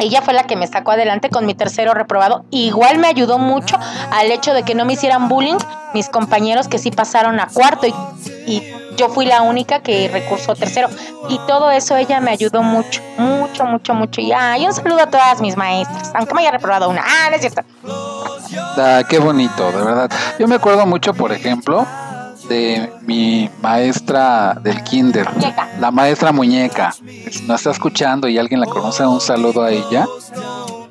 ella 0.00 0.22
fue 0.22 0.34
la 0.34 0.44
que 0.44 0.56
me 0.56 0.66
sacó 0.66 0.92
adelante 0.92 1.28
con 1.28 1.46
mi 1.46 1.54
tercero 1.54 1.92
reprobado. 1.92 2.44
Igual 2.50 2.98
me 2.98 3.06
ayudó 3.06 3.38
mucho 3.38 3.78
al 4.10 4.30
hecho 4.30 4.54
de 4.54 4.62
que 4.62 4.74
no 4.74 4.84
me 4.84 4.94
hicieran 4.94 5.28
bullying 5.28 5.58
mis 5.92 6.08
compañeros 6.08 6.68
que 6.68 6.78
sí 6.78 6.90
pasaron 6.90 7.40
a 7.40 7.48
cuarto 7.48 7.86
y, 7.86 8.62
yo 8.96 9.08
fui 9.08 9.24
la 9.24 9.40
única 9.40 9.80
que 9.80 10.10
recursó 10.12 10.54
tercero. 10.54 10.88
Y 11.30 11.38
todo 11.46 11.70
eso 11.70 11.96
ella 11.96 12.20
me 12.20 12.32
ayudó 12.32 12.62
mucho, 12.62 13.00
mucho, 13.16 13.64
mucho, 13.64 13.94
mucho. 13.94 14.20
Y, 14.20 14.32
ay, 14.32 14.66
un 14.66 14.74
saludo 14.74 15.00
a 15.00 15.06
todas 15.06 15.40
mis 15.40 15.56
maestras, 15.56 16.12
aunque 16.14 16.34
me 16.34 16.42
haya 16.42 16.50
reprobado 16.50 16.90
una. 16.90 17.02
Ah, 17.02 17.30
no 17.30 17.36
es 17.36 17.40
cierto. 17.40 17.62
Ah, 18.76 19.02
qué 19.08 19.18
bonito, 19.18 19.72
de 19.72 19.82
verdad. 19.82 20.10
Yo 20.38 20.46
me 20.46 20.56
acuerdo 20.56 20.84
mucho, 20.84 21.14
por 21.14 21.32
ejemplo, 21.32 21.86
de 22.50 22.92
mi 23.02 23.48
maestra 23.62 24.58
del 24.60 24.82
kinder, 24.82 25.26
la 25.78 25.92
maestra 25.92 26.32
muñeca. 26.32 26.92
No 27.46 27.54
está 27.54 27.70
escuchando 27.70 28.28
y 28.28 28.38
alguien 28.38 28.58
la 28.58 28.66
conoce, 28.66 29.06
un 29.06 29.20
saludo 29.20 29.62
a 29.62 29.70
ella. 29.70 30.06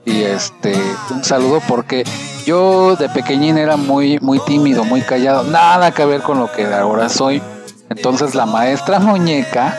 Y 0.05 0.23
este, 0.23 0.73
un 1.11 1.23
saludo 1.23 1.61
porque 1.67 2.05
yo 2.45 2.95
de 2.95 3.09
pequeñín 3.09 3.57
era 3.57 3.75
muy, 3.75 4.17
muy 4.21 4.39
tímido, 4.39 4.85
muy 4.85 5.01
callado, 5.01 5.43
nada 5.43 5.91
que 5.91 6.05
ver 6.05 6.21
con 6.21 6.39
lo 6.39 6.49
que 6.49 6.65
ahora 6.65 7.09
soy. 7.09 7.43
Entonces 7.89 8.35
la 8.35 8.45
maestra 8.45 8.99
muñeca 8.99 9.75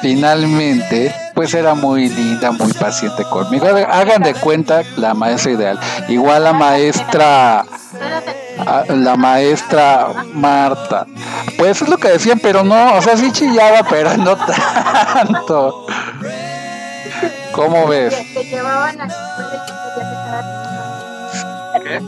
finalmente 0.00 1.14
pues 1.34 1.52
era 1.52 1.74
muy 1.74 2.08
linda, 2.08 2.50
muy 2.52 2.72
paciente 2.72 3.24
conmigo. 3.24 3.66
Hagan 3.66 4.22
de 4.22 4.32
cuenta 4.34 4.82
la 4.96 5.12
maestra 5.12 5.52
ideal. 5.52 5.78
Igual 6.08 6.44
la 6.44 6.54
maestra 6.54 7.66
la 8.88 9.16
maestra 9.16 10.08
Marta. 10.32 11.06
Pues 11.58 11.82
es 11.82 11.88
lo 11.88 11.98
que 11.98 12.08
decían, 12.08 12.38
pero 12.42 12.62
no, 12.62 12.94
o 12.94 13.02
sea, 13.02 13.16
sí 13.16 13.30
chillaba, 13.32 13.86
pero 13.88 14.16
no 14.16 14.36
tanto. 14.36 15.86
¿Cómo 17.52 17.86
ves? 17.86 18.14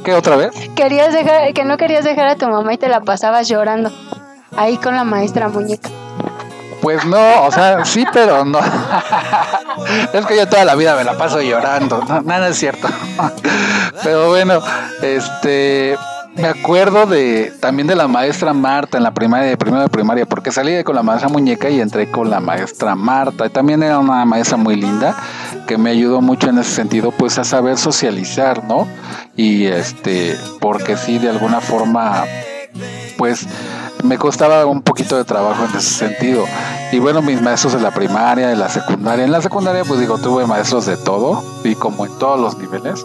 ¿Qué? 0.05 0.15
otra 0.15 0.37
vez? 0.37 0.51
Querías 0.75 1.13
dejar, 1.13 1.53
que 1.53 1.65
no 1.65 1.77
querías 1.77 2.05
dejar 2.05 2.29
a 2.29 2.37
tu 2.37 2.49
mamá 2.49 2.75
y 2.75 2.79
te 2.79 2.89
la 2.89 3.01
pasabas 3.01 3.49
llorando 3.49 3.93
ahí 4.57 4.77
con 4.79 4.97
la 4.97 5.05
maestra 5.05 5.49
muñeca. 5.49 5.91
Pues 6.83 7.05
no, 7.05 7.43
o 7.43 7.51
sea, 7.51 7.85
sí, 7.85 8.05
pero 8.13 8.45
no. 8.45 8.61
es 10.13 10.27
que 10.27 10.37
yo 10.37 10.49
toda 10.49 10.65
la 10.65 10.75
vida 10.75 10.95
me 10.97 11.05
la 11.05 11.17
paso 11.17 11.41
llorando. 11.41 12.03
nada 12.25 12.49
es 12.49 12.59
cierto. 12.59 12.89
pero 14.03 14.29
bueno, 14.29 14.61
este 15.03 15.97
me 16.37 16.49
acuerdo 16.49 17.07
de 17.07 17.53
también 17.61 17.87
de 17.87 17.97
la 17.97 18.09
maestra 18.09 18.53
Marta 18.53 18.99
en 18.99 19.05
la 19.05 19.13
primaria, 19.13 19.49
de 19.49 19.57
primero 19.57 19.83
de 19.83 19.89
primaria, 19.89 20.27
porque 20.27 20.53
salí 20.53 20.85
con 20.85 20.95
la 20.95 21.03
maestra 21.03 21.29
Muñeca 21.29 21.71
y 21.71 21.81
entré 21.81 22.11
con 22.11 22.31
la 22.31 22.41
maestra 22.41 22.95
Marta. 22.95 23.49
También 23.49 23.83
era 23.83 23.99
una 23.99 24.25
maestra 24.25 24.57
muy 24.57 24.77
linda 24.77 25.17
que 25.67 25.79
me 25.79 25.91
ayudó 25.91 26.21
mucho 26.21 26.51
en 26.51 26.59
ese 26.59 26.71
sentido, 26.71 27.11
pues 27.11 27.39
a 27.39 27.45
saber 27.45 27.79
socializar, 27.79 28.65
¿no? 28.65 28.87
Y 29.35 29.65
este, 29.65 30.37
porque 30.61 30.97
sí, 30.97 31.19
de 31.19 31.31
alguna 31.31 31.61
forma, 31.61 32.25
pues 33.17 33.47
me 34.05 34.19
costaba 34.19 34.67
un 34.67 34.83
poquito 34.83 35.17
de 35.17 35.25
trabajo 35.25 35.65
en 35.65 35.77
ese 35.77 35.91
sentido. 35.91 36.45
Y 36.93 36.99
bueno, 36.99 37.23
mis 37.23 37.41
maestros 37.41 37.73
de 37.73 37.81
la 37.81 37.91
primaria, 37.91 38.49
de 38.49 38.57
la 38.57 38.69
secundaria. 38.69 39.25
En 39.25 39.33
la 39.33 39.41
secundaria, 39.41 39.85
pues 39.85 40.01
digo, 40.01 40.19
tuve 40.19 40.47
maestros 40.47 40.87
de 40.87 40.97
todo 40.97 41.43
y 41.65 41.75
como 41.75 42.07
en 42.07 42.19
todos 42.19 42.39
los 42.39 42.59
niveles. 42.59 43.05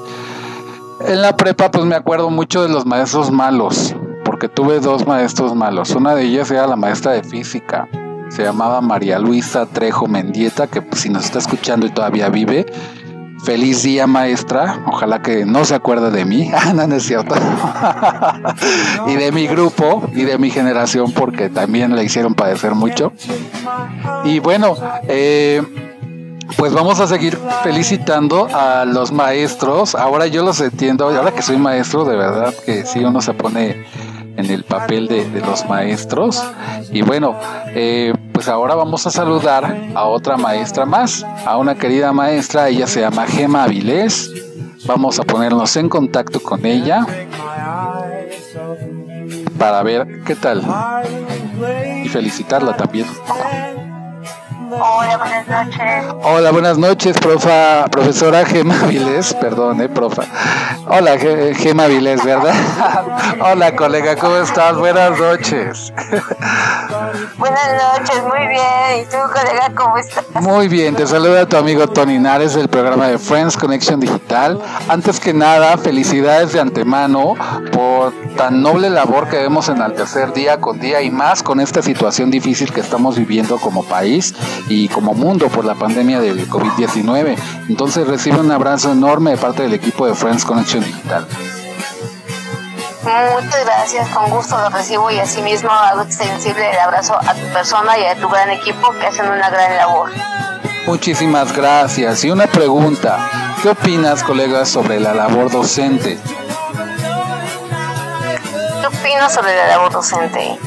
En 1.08 1.22
la 1.22 1.36
prepa, 1.36 1.72
pues 1.72 1.86
me 1.86 1.96
acuerdo 1.96 2.30
mucho 2.30 2.64
de 2.64 2.70
los 2.70 2.86
maestros 2.86 3.32
malos, 3.32 3.96
porque 4.24 4.48
tuve 4.48 4.80
dos 4.80 5.08
maestros 5.08 5.56
malos. 5.56 5.92
Una 5.92 6.16
de 6.16 6.24
ellas 6.24 6.52
era 6.52 6.68
la 6.68 6.76
maestra 6.76 7.14
de 7.14 7.24
física. 7.24 7.88
Se 8.30 8.44
llamaba 8.44 8.82
María 8.82 9.20
Luisa 9.20 9.66
Trejo 9.66 10.08
Mendieta, 10.08 10.68
que 10.68 10.82
pues, 10.82 11.02
si 11.02 11.10
nos 11.10 11.26
está 11.26 11.40
escuchando 11.40 11.86
y 11.86 11.90
todavía 11.90 12.30
vive, 12.30 12.66
feliz 13.44 13.84
día 13.84 14.08
maestra. 14.08 14.84
Ojalá 14.88 15.22
que 15.22 15.46
no 15.46 15.66
se 15.66 15.76
acuerde 15.76 16.12
de 16.12 16.26
mí. 16.26 16.52
Ah, 16.64 16.74
no, 16.74 16.88
no 16.88 16.96
es 16.96 17.04
cierto. 17.04 17.36
y 19.08 19.16
de 19.16 19.32
mi 19.32 19.48
grupo 19.48 20.08
y 20.14 20.24
de 20.24 20.38
mi 20.38 20.50
generación, 20.52 21.12
porque 21.12 21.50
también 21.50 21.96
le 21.96 22.04
hicieron 22.04 22.36
padecer 22.36 22.76
mucho. 22.76 23.12
Y 24.24 24.40
bueno, 24.40 24.76
eh 25.08 25.62
pues 26.58 26.74
vamos 26.74 27.00
a 27.00 27.08
seguir 27.08 27.38
felicitando 27.64 28.48
a 28.54 28.86
los 28.86 29.12
maestros. 29.12 29.96
Ahora 29.96 30.28
yo 30.28 30.44
los 30.44 30.60
entiendo, 30.62 31.06
ahora 31.06 31.32
que 31.32 31.42
soy 31.42 31.58
maestro, 31.58 32.06
de 32.06 32.16
verdad 32.16 32.54
que 32.66 32.86
sí 32.86 33.04
uno 33.04 33.22
se 33.22 33.34
pone 33.34 33.86
en 34.38 34.46
el 34.50 34.64
papel 34.64 35.08
de, 35.08 35.42
los 35.42 35.68
maestros. 35.68 36.44
Y 36.92 37.02
bueno, 37.02 37.36
eh, 37.68 38.14
pues 38.34 38.48
ahora 38.48 38.76
vamos 38.76 39.06
a 39.08 39.12
saludar 39.12 39.92
a 39.94 40.06
otra 40.06 40.38
maestra 40.38 40.86
más, 40.86 41.26
a 41.46 41.58
una 41.58 41.76
querida 41.76 42.12
maestra, 42.12 42.70
ella 42.70 42.88
se 42.88 43.02
llama 43.02 43.26
Gema 43.28 43.64
Avilés. 43.64 44.32
Vamos 44.86 45.20
a 45.20 45.24
ponernos 45.24 45.76
en 45.76 45.90
contacto 45.90 46.42
con 46.42 46.66
ella 46.66 47.06
para 49.60 49.84
ver 49.84 50.24
qué 50.26 50.36
tal 50.36 50.64
y 52.04 52.10
felicitarla 52.10 52.76
también. 52.76 53.06
Hola, 54.74 55.18
buenas 55.18 55.48
noches. 55.48 56.06
Hola, 56.24 56.52
buenas 56.52 56.78
noches, 56.78 57.18
profa, 57.18 57.88
profesora 57.92 58.46
Gema 58.46 58.76
Vilés, 58.86 59.34
perdón, 59.34 59.82
eh, 59.82 59.90
profa. 59.90 60.24
Hola, 60.88 61.18
Gema 61.18 61.88
Vilés, 61.88 62.24
¿verdad? 62.24 62.54
Hola, 63.42 63.76
colega, 63.76 64.16
¿cómo 64.16 64.38
estás? 64.38 64.78
Buenas 64.78 65.20
noches. 65.20 65.92
buenas 67.38 67.70
noches, 67.98 68.24
muy 68.24 68.48
bien. 68.48 69.02
¿Y 69.02 69.06
tú, 69.06 69.18
colega, 69.34 69.72
cómo 69.76 69.98
estás? 69.98 70.24
Muy 70.40 70.70
bien, 70.70 70.96
te 70.96 71.06
saluda 71.06 71.46
tu 71.46 71.58
amigo 71.58 71.88
Tony 71.88 72.18
Nares 72.18 72.54
del 72.54 72.70
programa 72.70 73.08
de 73.08 73.18
Friends 73.18 73.58
Connection 73.58 74.00
Digital. 74.00 74.58
Antes 74.88 75.20
que 75.20 75.34
nada, 75.34 75.78
felicidades 75.78 76.54
de 76.54 76.62
antemano 76.62 77.34
por 77.74 78.14
tan 78.38 78.62
noble 78.62 78.90
labor 78.90 79.28
que 79.28 79.36
vemos 79.36 79.68
en 79.68 79.82
el 79.82 79.94
tercer 79.94 80.32
día 80.32 80.62
con 80.62 80.80
día 80.80 81.02
y 81.02 81.12
más 81.12 81.44
con 81.44 81.60
esta 81.60 81.82
situación 81.82 82.32
difícil 82.32 82.72
que 82.72 82.80
estamos 82.80 83.18
viviendo 83.18 83.58
como 83.58 83.84
país 83.84 84.34
y 84.68 84.88
como 84.88 85.14
mundo 85.14 85.48
por 85.48 85.66
la 85.66 85.76
pandemia 85.76 86.20
del 86.20 86.50
COVID-19. 86.50 87.38
Entonces 87.70 88.08
recibe 88.08 88.40
un 88.40 88.52
abrazo 88.52 88.92
enorme 88.92 89.32
de 89.32 89.38
parte 89.38 89.64
del 89.64 89.74
equipo 89.74 90.08
de 90.08 90.16
Friends 90.16 90.46
Connection 90.46 90.84
Digital. 90.84 91.28
Muchas 93.04 93.66
gracias, 93.66 94.10
con 94.10 94.30
gusto 94.30 94.58
lo 94.58 94.70
recibo 94.70 95.10
y 95.10 95.18
asimismo 95.18 95.72
hago 95.72 96.02
extensible 96.02 96.70
el 96.70 96.78
abrazo 96.78 97.16
a 97.16 97.34
tu 97.34 97.48
persona 97.52 97.98
y 97.98 98.06
a 98.06 98.16
tu 98.16 98.30
gran 98.30 98.52
equipo 98.52 98.92
que 98.92 99.08
hacen 99.08 99.28
una 99.28 99.50
gran 99.50 99.76
labor. 99.76 100.12
Muchísimas 100.86 101.52
gracias. 101.56 102.24
Y 102.24 102.32
una 102.32 102.48
pregunta, 102.48 103.18
¿qué 103.62 103.70
opinas, 103.70 104.24
colegas, 104.24 104.70
sobre 104.70 105.00
la 105.00 105.14
labor 105.14 105.52
docente? 105.52 106.20
¿Qué 108.82 108.88
opinas 108.88 109.34
sobre 109.34 109.56
la 109.56 109.68
labor 109.68 109.92
docente? 109.92 110.60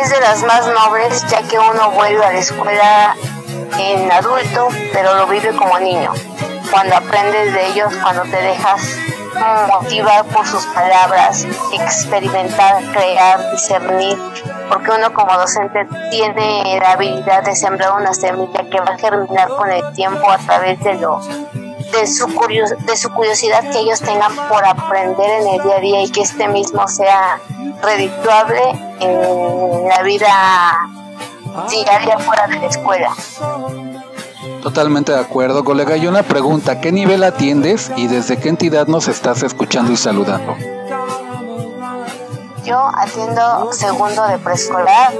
Es 0.00 0.10
de 0.10 0.20
las 0.20 0.42
más 0.42 0.66
nobles 0.66 1.24
ya 1.28 1.42
que 1.42 1.58
uno 1.58 1.90
vuelve 1.92 2.24
a 2.24 2.32
la 2.32 2.38
escuela 2.38 3.16
en 3.78 4.10
adulto, 4.10 4.68
pero 4.92 5.14
lo 5.14 5.26
vive 5.26 5.54
como 5.56 5.78
niño. 5.78 6.12
Cuando 6.70 6.96
aprendes 6.96 7.52
de 7.54 7.66
ellos, 7.68 7.92
cuando 8.02 8.22
te 8.22 8.36
dejas 8.36 8.80
motivar 9.68 10.24
por 10.26 10.46
sus 10.46 10.64
palabras, 10.66 11.46
experimentar, 11.72 12.82
crear, 12.92 13.50
discernir, 13.52 14.18
porque 14.68 14.90
uno 14.90 15.12
como 15.12 15.36
docente 15.36 15.86
tiene 16.10 16.78
la 16.80 16.92
habilidad 16.92 17.42
de 17.44 17.54
sembrar 17.54 17.92
una 17.92 18.12
semilla 18.12 18.68
que 18.70 18.80
va 18.80 18.94
a 18.94 18.98
germinar 18.98 19.48
con 19.48 19.70
el 19.70 19.92
tiempo 19.92 20.30
a 20.30 20.38
través 20.38 20.82
de 20.82 20.94
lo 20.94 21.20
de 21.96 22.06
su, 22.06 22.26
de 22.26 22.96
su 22.96 23.10
curiosidad 23.10 23.62
que 23.70 23.78
ellos 23.78 24.00
tengan 24.00 24.34
por 24.48 24.64
aprender 24.64 25.42
en 25.42 25.48
el 25.48 25.62
día 25.62 25.76
a 25.76 25.80
día 25.80 26.02
y 26.02 26.10
que 26.10 26.22
este 26.22 26.48
mismo 26.48 26.86
sea 26.88 27.40
redituable 27.82 28.60
en 29.00 29.88
la 29.88 30.02
vida 30.02 30.88
diaria 31.70 32.18
fuera 32.18 32.46
de 32.46 32.56
la 32.56 32.66
escuela. 32.66 33.10
Totalmente 34.62 35.12
de 35.12 35.20
acuerdo, 35.20 35.64
colega. 35.64 35.96
Y 35.96 36.06
una 36.06 36.22
pregunta, 36.22 36.80
¿qué 36.80 36.92
nivel 36.92 37.22
atiendes 37.24 37.90
y 37.96 38.08
desde 38.08 38.38
qué 38.38 38.48
entidad 38.48 38.86
nos 38.86 39.08
estás 39.08 39.42
escuchando 39.42 39.92
y 39.92 39.96
saludando? 39.96 40.56
Yo 42.64 42.90
atiendo 42.96 43.72
segundo 43.72 44.26
de 44.26 44.38
preescolar 44.38 45.12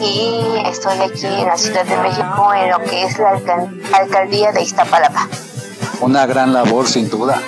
y 0.00 0.62
estoy 0.66 0.98
aquí 0.98 1.26
en 1.26 1.46
la 1.46 1.56
Ciudad 1.56 1.84
de 1.84 1.96
México 1.96 2.54
en 2.54 2.70
lo 2.70 2.78
que 2.78 3.04
es 3.04 3.18
la 3.18 3.40
alcaldía 3.92 4.52
de 4.52 4.62
Iztapalapa. 4.62 5.28
Una 6.00 6.26
gran 6.26 6.52
labor, 6.52 6.86
sin 6.86 7.08
duda. 7.08 7.40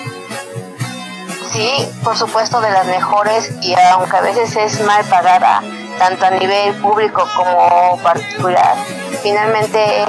Sí, 1.52 1.88
por 2.04 2.16
supuesto, 2.16 2.61
de 2.61 2.70
las 2.70 2.87
mejores 2.87 3.50
y 3.62 3.74
aunque 3.74 4.16
a 4.16 4.20
veces 4.20 4.56
es 4.56 4.80
mal 4.85 5.04
pagada, 5.06 5.62
tanto 5.98 6.26
a 6.26 6.30
nivel 6.30 6.74
público 6.82 7.26
como 7.35 7.98
particular, 8.02 8.76
finalmente 9.22 10.04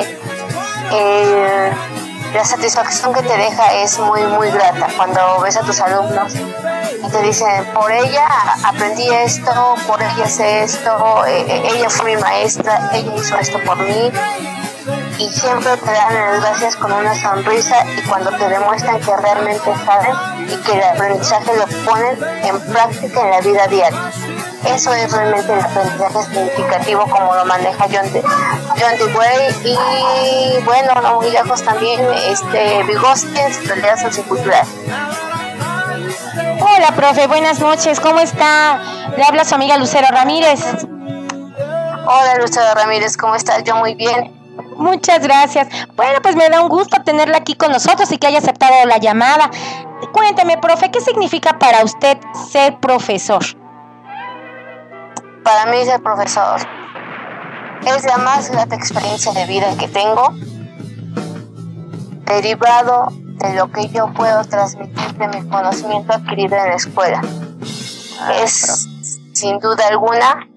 la 2.33 2.43
satisfacción 2.43 3.13
que 3.13 3.21
te 3.21 3.37
deja 3.37 3.73
es 3.75 3.97
muy, 3.99 4.21
muy 4.23 4.51
grata 4.51 4.87
cuando 4.95 5.39
ves 5.41 5.57
a 5.57 5.61
tus 5.61 5.79
alumnos 5.79 6.33
y 6.35 7.09
te 7.09 7.21
dicen, 7.21 7.65
por 7.73 7.91
ella 7.91 8.27
aprendí 8.63 9.07
esto, 9.09 9.75
por 9.87 10.01
ella 10.01 10.27
sé 10.27 10.63
esto, 10.63 11.25
e, 11.25 11.41
e, 11.41 11.77
ella 11.77 11.89
fue 11.89 12.15
mi 12.15 12.21
maestra, 12.21 12.91
ella 12.93 13.15
hizo 13.15 13.37
esto 13.37 13.59
por 13.63 13.77
mí 13.77 14.11
y 15.19 15.29
siempre 15.29 15.75
te 15.77 15.91
dan 15.91 16.13
las 16.13 16.41
gracias 16.41 16.75
con 16.75 16.91
una 16.91 17.15
sonrisa 17.15 17.83
y 17.97 18.01
cuando 18.07 18.29
te 18.31 18.47
demuestran 18.49 18.99
que 18.99 19.17
realmente 19.17 19.73
saben 19.85 20.47
y 20.47 20.55
que 20.57 20.73
el 20.73 20.83
aprendizaje 20.83 21.51
lo 21.55 21.65
ponen 21.85 22.17
en 22.43 22.59
práctica 22.71 23.21
en 23.21 23.31
la 23.31 23.41
vida 23.41 23.67
diaria. 23.67 24.11
Eso 24.65 24.93
es 24.93 25.11
realmente 25.11 25.53
el 25.53 25.59
aprendizaje 25.59 26.23
significativo 26.23 27.07
como 27.09 27.35
lo 27.35 27.45
maneja 27.45 27.85
John, 27.91 28.11
de, 28.13 28.21
John 28.21 28.97
DeWay 28.97 29.55
y 29.63 30.63
bueno, 30.63 31.01
no 31.01 31.15
muy 31.15 31.31
lejos 31.31 31.63
también 31.63 32.01
este, 32.27 32.83
Vygotsky 32.83 33.39
en 33.39 33.53
su 33.53 33.63
realidad 33.67 34.01
sociocultural. 34.01 34.67
Hola, 36.59 36.91
profe, 36.95 37.27
buenas 37.27 37.59
noches, 37.59 37.99
¿cómo 37.99 38.19
está? 38.19 38.81
Le 39.15 39.23
habla 39.23 39.45
su 39.45 39.55
amiga 39.55 39.77
Lucero 39.77 40.07
Ramírez. 40.11 40.59
Hola, 42.05 42.35
Lucero 42.39 42.73
Ramírez, 42.75 43.17
¿cómo 43.17 43.35
estás? 43.35 43.63
Yo 43.63 43.75
muy 43.75 43.95
bien. 43.95 44.36
Muchas 44.77 45.21
gracias. 45.21 45.67
Bueno, 45.95 46.19
pues 46.21 46.35
me 46.35 46.49
da 46.49 46.61
un 46.61 46.69
gusto 46.69 47.01
tenerla 47.03 47.37
aquí 47.37 47.55
con 47.55 47.71
nosotros 47.71 48.11
y 48.11 48.17
que 48.17 48.27
haya 48.27 48.39
aceptado 48.39 48.85
la 48.85 48.97
llamada. 48.97 49.49
Cuénteme, 50.13 50.57
profe, 50.57 50.91
¿qué 50.91 51.01
significa 51.01 51.57
para 51.57 51.83
usted 51.83 52.17
ser 52.51 52.79
profesor? 52.79 53.43
Para 55.43 55.65
mí 55.71 55.83
ser 55.85 56.01
profesor 56.01 56.59
es 57.95 58.03
la 58.05 58.17
más 58.17 58.49
grata 58.49 58.75
experiencia 58.75 59.31
de 59.33 59.45
vida 59.45 59.75
que 59.77 59.87
tengo, 59.87 60.33
derivado 62.25 63.07
de 63.11 63.53
lo 63.53 63.71
que 63.71 63.87
yo 63.89 64.11
puedo 64.13 64.43
transmitir 64.45 65.13
de 65.13 65.27
mi 65.27 65.47
conocimiento 65.47 66.13
adquirido 66.13 66.55
en 66.57 66.69
la 66.69 66.75
escuela. 66.75 67.21
Ah, 68.19 68.33
es, 68.43 68.87
sin 69.33 69.59
duda 69.59 69.87
alguna, 69.87 70.47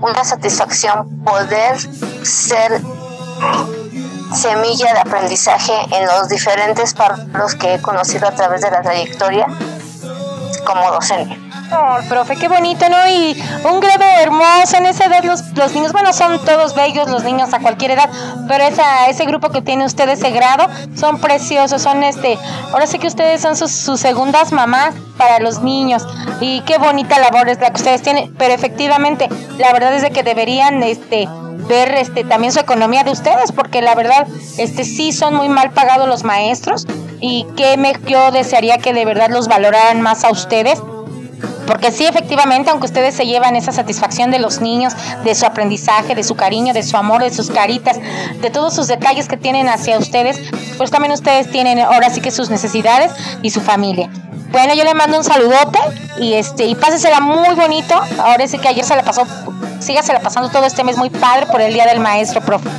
una 0.00 0.24
satisfacción 0.24 1.22
poder 1.24 1.78
ser 2.24 2.82
semilla 4.34 4.92
de 4.92 5.00
aprendizaje 5.00 5.72
en 5.92 6.06
los 6.06 6.28
diferentes 6.28 6.94
párrafos 6.94 7.54
que 7.54 7.74
he 7.74 7.82
conocido 7.82 8.28
a 8.28 8.32
través 8.32 8.60
de 8.60 8.70
la 8.70 8.82
trayectoria 8.82 9.46
como 10.64 10.90
docente. 10.92 11.38
Oh, 11.72 11.98
profe, 12.08 12.34
qué 12.34 12.48
bonito, 12.48 12.88
¿no? 12.88 13.08
Y 13.08 13.40
un 13.64 13.78
grado 13.78 14.04
hermoso 14.20 14.76
en 14.76 14.86
esa 14.86 15.04
edad 15.04 15.22
los, 15.22 15.40
los 15.54 15.72
niños, 15.72 15.92
bueno, 15.92 16.12
son 16.12 16.44
todos 16.44 16.74
bellos 16.74 17.08
los 17.08 17.22
niños 17.22 17.54
a 17.54 17.60
cualquier 17.60 17.92
edad, 17.92 18.10
pero 18.48 18.64
esa, 18.64 19.06
ese 19.08 19.24
grupo 19.24 19.50
que 19.50 19.62
tiene 19.62 19.84
usted 19.84 20.08
ese 20.08 20.30
grado 20.30 20.66
son 20.96 21.20
preciosos, 21.20 21.80
son 21.80 22.02
este, 22.02 22.38
ahora 22.72 22.88
sí 22.88 22.98
que 22.98 23.06
ustedes 23.06 23.40
son 23.40 23.54
sus, 23.56 23.70
sus 23.70 24.00
segundas 24.00 24.50
mamás 24.50 24.96
para 25.16 25.38
los 25.38 25.62
niños 25.62 26.04
y 26.40 26.62
qué 26.62 26.78
bonita 26.78 27.20
labor 27.20 27.48
es 27.48 27.60
la 27.60 27.70
que 27.70 27.76
ustedes 27.76 28.02
tienen, 28.02 28.34
pero 28.36 28.52
efectivamente, 28.52 29.28
la 29.58 29.72
verdad 29.72 29.94
es 29.94 30.02
de 30.02 30.10
que 30.10 30.24
deberían 30.24 30.82
este 30.82 31.28
ver 31.70 31.94
este 31.94 32.24
también 32.24 32.52
su 32.52 32.58
economía 32.58 33.04
de 33.04 33.12
ustedes 33.12 33.52
porque 33.52 33.80
la 33.80 33.94
verdad 33.94 34.26
este 34.58 34.84
sí 34.84 35.12
son 35.12 35.34
muy 35.34 35.48
mal 35.48 35.70
pagados 35.70 36.08
los 36.08 36.24
maestros 36.24 36.86
y 37.20 37.46
que 37.56 37.76
me 37.76 37.94
yo 38.06 38.32
desearía 38.32 38.78
que 38.78 38.92
de 38.92 39.04
verdad 39.04 39.30
los 39.30 39.48
valoraran 39.48 40.02
más 40.02 40.24
a 40.24 40.30
ustedes 40.30 40.82
porque 41.66 41.92
sí, 41.92 42.04
efectivamente, 42.04 42.70
aunque 42.70 42.86
ustedes 42.86 43.14
se 43.14 43.26
llevan 43.26 43.54
esa 43.54 43.70
satisfacción 43.70 44.32
de 44.32 44.40
los 44.40 44.60
niños, 44.60 44.92
de 45.22 45.36
su 45.36 45.46
aprendizaje, 45.46 46.16
de 46.16 46.24
su 46.24 46.34
cariño, 46.34 46.74
de 46.74 46.82
su 46.82 46.96
amor, 46.96 47.22
de 47.22 47.30
sus 47.30 47.48
caritas, 47.48 47.96
de 48.40 48.50
todos 48.50 48.74
sus 48.74 48.88
detalles 48.88 49.28
que 49.28 49.36
tienen 49.36 49.68
hacia 49.68 49.96
ustedes, 49.96 50.40
pues 50.78 50.90
también 50.90 51.12
ustedes 51.12 51.48
tienen 51.48 51.78
ahora 51.78 52.10
sí 52.10 52.20
que 52.20 52.32
sus 52.32 52.50
necesidades 52.50 53.12
y 53.42 53.50
su 53.50 53.60
familia. 53.60 54.10
Bueno, 54.50 54.74
yo 54.74 54.82
le 54.82 54.94
mando 54.94 55.18
un 55.18 55.22
saludote 55.22 55.78
y 56.18 56.34
este 56.34 56.64
y 56.66 56.74
pásesela 56.74 57.20
muy 57.20 57.54
bonito. 57.54 57.94
Ahora 58.18 58.48
sí 58.48 58.58
que 58.58 58.66
ayer 58.66 58.84
se 58.84 58.96
la 58.96 59.04
pasó, 59.04 59.24
sígasela 59.80 60.20
pasando 60.20 60.50
todo 60.50 60.64
este 60.64 60.84
mes 60.84 60.96
muy 60.96 61.10
padre 61.10 61.46
por 61.46 61.60
el 61.60 61.72
Día 61.72 61.86
del 61.86 62.00
Maestro, 62.00 62.40
profe. 62.40 62.70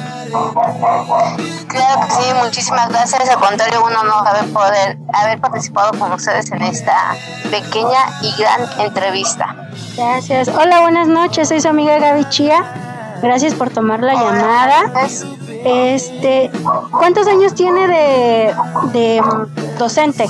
Claro 1.67 2.01
que 2.01 2.13
sí, 2.13 2.33
muchísimas 2.41 2.89
gracias. 2.89 3.29
Al 3.29 3.39
contrario, 3.39 3.83
un 3.83 3.93
honor 3.93 4.27
haber, 4.27 4.45
poder, 4.53 4.97
haber 5.13 5.39
participado 5.39 5.91
con 5.99 6.11
ustedes 6.13 6.51
en 6.51 6.61
esta 6.61 7.15
pequeña 7.49 7.99
y 8.21 8.33
gran 8.37 8.61
entrevista. 8.79 9.55
Gracias. 9.97 10.47
Hola, 10.47 10.81
buenas 10.81 11.07
noches. 11.07 11.49
Soy 11.49 11.59
su 11.59 11.67
amiga 11.67 11.99
Gaby 11.99 12.25
Chía. 12.29 12.63
Gracias 13.21 13.53
por 13.53 13.69
tomar 13.69 14.01
la 14.01 14.13
llamada. 14.13 14.83
Este, 15.63 16.49
¿cuántos 16.91 17.27
años 17.27 17.53
tiene 17.53 17.87
de, 17.87 18.55
de 18.93 19.21
docente? 19.77 20.25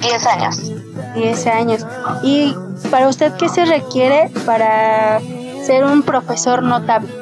10 0.00 0.26
años. 0.26 0.72
10 1.14 1.46
años. 1.46 1.86
¿Y 2.22 2.54
para 2.90 3.08
usted 3.08 3.32
qué 3.34 3.48
se 3.48 3.64
requiere 3.64 4.30
para 4.46 5.20
ser 5.64 5.84
un 5.84 6.02
profesor 6.02 6.62
notable? 6.62 7.12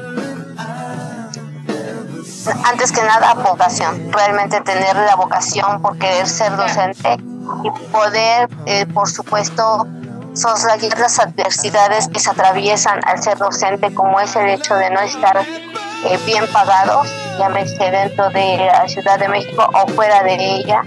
Antes 2.65 2.93
que 2.93 3.03
nada, 3.03 3.35
vocación. 3.35 4.13
Realmente 4.13 4.61
tener 4.63 4.97
la 4.97 5.15
vocación 5.17 5.83
por 5.83 5.99
querer 5.99 6.27
ser 6.27 6.57
docente 6.57 7.19
y 7.65 7.71
poder, 7.93 8.49
eh, 8.67 8.87
por 8.87 9.09
supuesto, 9.09 9.87
soslayar 10.35 10.99
las 10.99 11.19
adversidades 11.19 12.09
que 12.09 12.21
se 12.21 12.31
atraviesan 12.31 13.01
al 13.05 13.23
ser 13.23 13.39
docente, 13.39 13.93
como 13.95 14.21
es 14.21 14.35
el 14.37 14.49
hecho 14.49 14.75
de 14.75 14.91
no 14.91 15.01
estar 15.01 15.39
eh, 15.39 16.19
bien 16.25 16.47
pagados, 16.53 17.09
llámese 17.39 17.91
dentro 17.91 18.31
de 18.31 18.57
la 18.57 18.89
Ciudad 18.89 19.19
de 19.19 19.29
México 19.29 19.69
o 19.73 19.89
fuera 19.89 20.23
de 20.23 20.57
ella, 20.57 20.83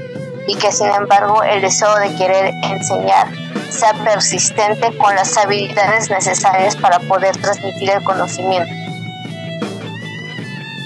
y 0.48 0.56
que 0.56 0.72
sin 0.72 0.88
embargo 0.88 1.44
el 1.44 1.62
deseo 1.62 1.96
de 1.96 2.16
querer 2.16 2.54
enseñar 2.64 3.28
sea 3.70 3.94
persistente 4.04 4.96
con 4.98 5.16
las 5.16 5.38
habilidades 5.38 6.10
necesarias 6.10 6.76
para 6.76 7.00
poder 7.00 7.36
transmitir 7.38 7.90
el 7.90 8.04
conocimiento. 8.04 8.72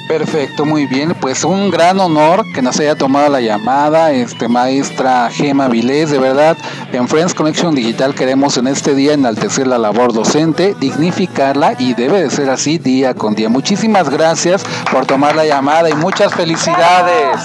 Perfecto, 0.08 0.66
muy 0.66 0.86
bien. 0.86 1.14
Pues 1.20 1.44
un 1.44 1.70
gran 1.70 2.00
honor 2.00 2.46
que 2.54 2.62
nos 2.62 2.80
haya 2.80 2.96
tomado 2.96 3.28
la 3.30 3.42
llamada, 3.42 4.12
este 4.12 4.48
maestra 4.48 5.30
Gema 5.30 5.68
Vilés, 5.68 6.10
de 6.10 6.18
verdad. 6.18 6.56
En 6.94 7.10
Friends 7.10 7.34
Connection 7.34 7.76
Digital 7.76 8.16
queremos 8.16 8.56
en 8.58 8.68
este 8.68 8.96
día 8.96 9.14
enaltecer 9.14 9.68
la 9.68 9.78
labor 9.78 10.14
docente, 10.14 10.76
dignificarla 10.80 11.76
y 11.78 11.94
debe 11.94 12.22
de 12.22 12.30
ser 12.30 12.50
así 12.50 12.78
día 12.78 13.16
con 13.16 13.36
día. 13.36 13.50
Muchísimas 13.50 14.10
gracias 14.10 14.64
por 14.92 15.06
tomar 15.06 15.36
la 15.36 15.46
llamada 15.46 15.90
y 15.90 15.94
muchas 15.94 16.34
felicidades. 16.34 17.42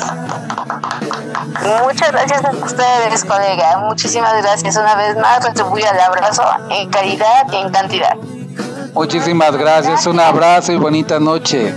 Muchas 1.63 2.11
gracias 2.11 2.45
a 2.45 2.51
ustedes, 2.51 3.25
colega. 3.25 3.79
Muchísimas 3.79 4.43
gracias 4.43 4.77
una 4.77 4.97
vez 4.97 5.17
más. 5.17 5.45
Retribuye 5.45 5.85
el 5.89 6.01
abrazo 6.01 6.43
en 6.71 6.91
calidad 6.91 7.47
y 7.53 7.57
en 7.57 7.71
cantidad. 7.71 8.17
Muchísimas 8.95 9.57
gracias. 9.57 10.07
Un 10.07 10.19
abrazo 10.19 10.73
y 10.73 10.77
bonita 10.77 11.21
noche. 11.21 11.73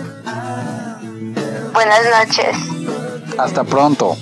Buenas 1.74 2.02
noches. 2.20 2.58
Hasta 3.38 3.64
pronto. 3.64 4.18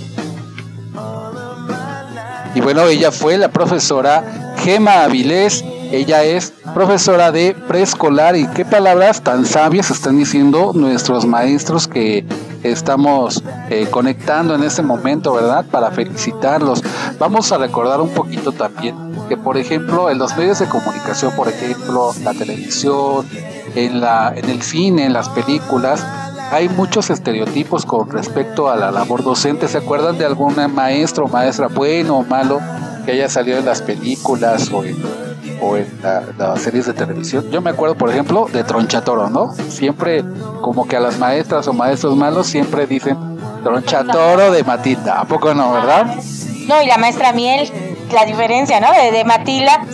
Y 2.56 2.62
bueno, 2.62 2.84
ella 2.84 3.12
fue 3.12 3.38
la 3.38 3.48
profesora 3.48 4.54
Gema 4.58 5.04
Avilés. 5.04 5.64
Ella 5.92 6.24
es 6.24 6.54
profesora 6.74 7.32
de 7.32 7.56
preescolar 7.68 8.36
y 8.36 8.48
qué 8.48 8.66
palabras 8.66 9.22
tan 9.22 9.46
sabias 9.46 9.92
están 9.92 10.18
diciendo 10.18 10.72
nuestros 10.74 11.26
maestros 11.26 11.88
que 11.88 12.26
estamos 12.64 13.44
eh, 13.70 13.88
conectando 13.90 14.56
en 14.56 14.64
este 14.64 14.82
momento, 14.82 15.34
¿verdad? 15.34 15.66
Para 15.66 15.92
felicitarlos. 15.92 16.82
Vamos 17.20 17.52
a 17.52 17.58
recordar 17.58 18.02
un 18.02 18.10
poquito 18.10 18.52
también 18.52 18.96
que, 19.28 19.38
por 19.38 19.58
ejemplo, 19.58 20.10
en 20.10 20.18
los 20.18 20.36
medios 20.38 20.60
de 20.60 20.68
comunicación, 20.68 21.36
por 21.36 21.48
ejemplo, 21.48 22.12
la 22.24 22.34
televisión, 22.34 23.28
en, 23.76 24.02
la, 24.02 24.34
en 24.36 24.50
el 24.50 24.62
cine, 24.62 25.06
en 25.06 25.14
las 25.14 25.30
películas, 25.30 26.06
hay 26.52 26.70
muchos 26.70 27.10
estereotipos 27.10 27.86
con 27.86 28.10
respecto 28.10 28.70
a 28.70 28.76
la 28.76 28.92
labor 28.92 29.24
docente. 29.24 29.68
¿Se 29.68 29.80
acuerdan 29.80 30.18
de 30.18 30.26
algún 30.26 30.56
maestro 30.74 31.26
o 31.26 31.28
maestra 31.28 31.68
bueno 31.68 32.20
o 32.20 32.24
malo 32.24 32.60
que 33.06 33.14
haya 33.14 33.28
salido 33.30 33.58
en 33.58 33.66
las 33.66 33.82
películas 33.82 34.70
o 34.72 34.84
en, 34.84 34.98
o 35.64 35.78
en 35.78 35.88
las 36.38 36.62
series 36.62 36.86
de 36.86 36.94
televisión? 36.94 37.50
Yo 37.50 37.62
me 37.62 37.70
acuerdo, 37.70 37.96
por 37.96 38.10
ejemplo, 38.10 38.48
de 38.52 38.64
Tronchatoro, 38.64 39.30
¿no? 39.30 39.54
Siempre, 39.70 40.24
como 40.62 40.88
que 40.88 40.98
a 40.98 41.00
las 41.00 41.18
maestras 41.18 41.68
o 41.68 41.74
maestros 41.74 42.16
malos, 42.16 42.48
siempre 42.48 42.86
dicen 42.86 43.18
Tronchatoro 43.64 44.52
de 44.52 44.64
Matilda. 44.64 45.20
¿A 45.20 45.26
poco 45.26 45.54
no, 45.54 45.72
verdad? 45.72 46.16
No, 46.68 46.82
y 46.82 46.88
la 46.88 46.98
maestra 46.98 47.34
Miel, 47.34 47.72
la 48.12 48.26
diferencia, 48.26 48.80
¿no? 48.80 48.92
De, 48.92 49.12
de 49.12 49.24
Matilda, 49.24 49.86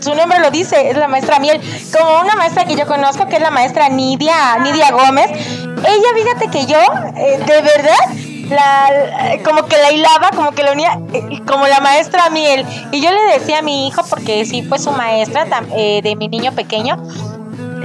su 0.00 0.14
nombre 0.14 0.38
lo 0.40 0.50
dice, 0.50 0.90
es 0.90 0.96
la 0.96 1.08
maestra 1.08 1.38
Miel. 1.38 1.60
Como 1.96 2.20
una 2.20 2.34
maestra 2.36 2.64
que 2.64 2.76
yo 2.76 2.86
conozco, 2.86 3.26
que 3.26 3.36
es 3.36 3.42
la 3.42 3.50
maestra 3.50 3.88
Nidia, 3.88 4.58
Nidia 4.62 4.90
Gómez. 4.92 5.30
Ella, 5.30 6.08
fíjate 6.14 6.48
que 6.48 6.66
yo, 6.66 6.78
eh, 7.16 7.38
de 7.38 7.62
verdad, 7.62 8.33
la, 8.50 9.38
como 9.44 9.66
que 9.66 9.76
la 9.76 9.92
hilaba, 9.92 10.30
como 10.34 10.52
que 10.52 10.62
la 10.62 10.72
unía, 10.72 10.98
eh, 11.12 11.40
como 11.46 11.66
la 11.66 11.80
maestra 11.80 12.30
Miel. 12.30 12.66
Y 12.92 13.00
yo 13.00 13.10
le 13.10 13.38
decía 13.38 13.58
a 13.58 13.62
mi 13.62 13.88
hijo, 13.88 14.02
porque 14.08 14.44
sí 14.44 14.62
fue 14.62 14.78
su 14.78 14.90
maestra 14.92 15.46
eh, 15.76 16.00
de 16.02 16.16
mi 16.16 16.28
niño 16.28 16.52
pequeño, 16.52 16.96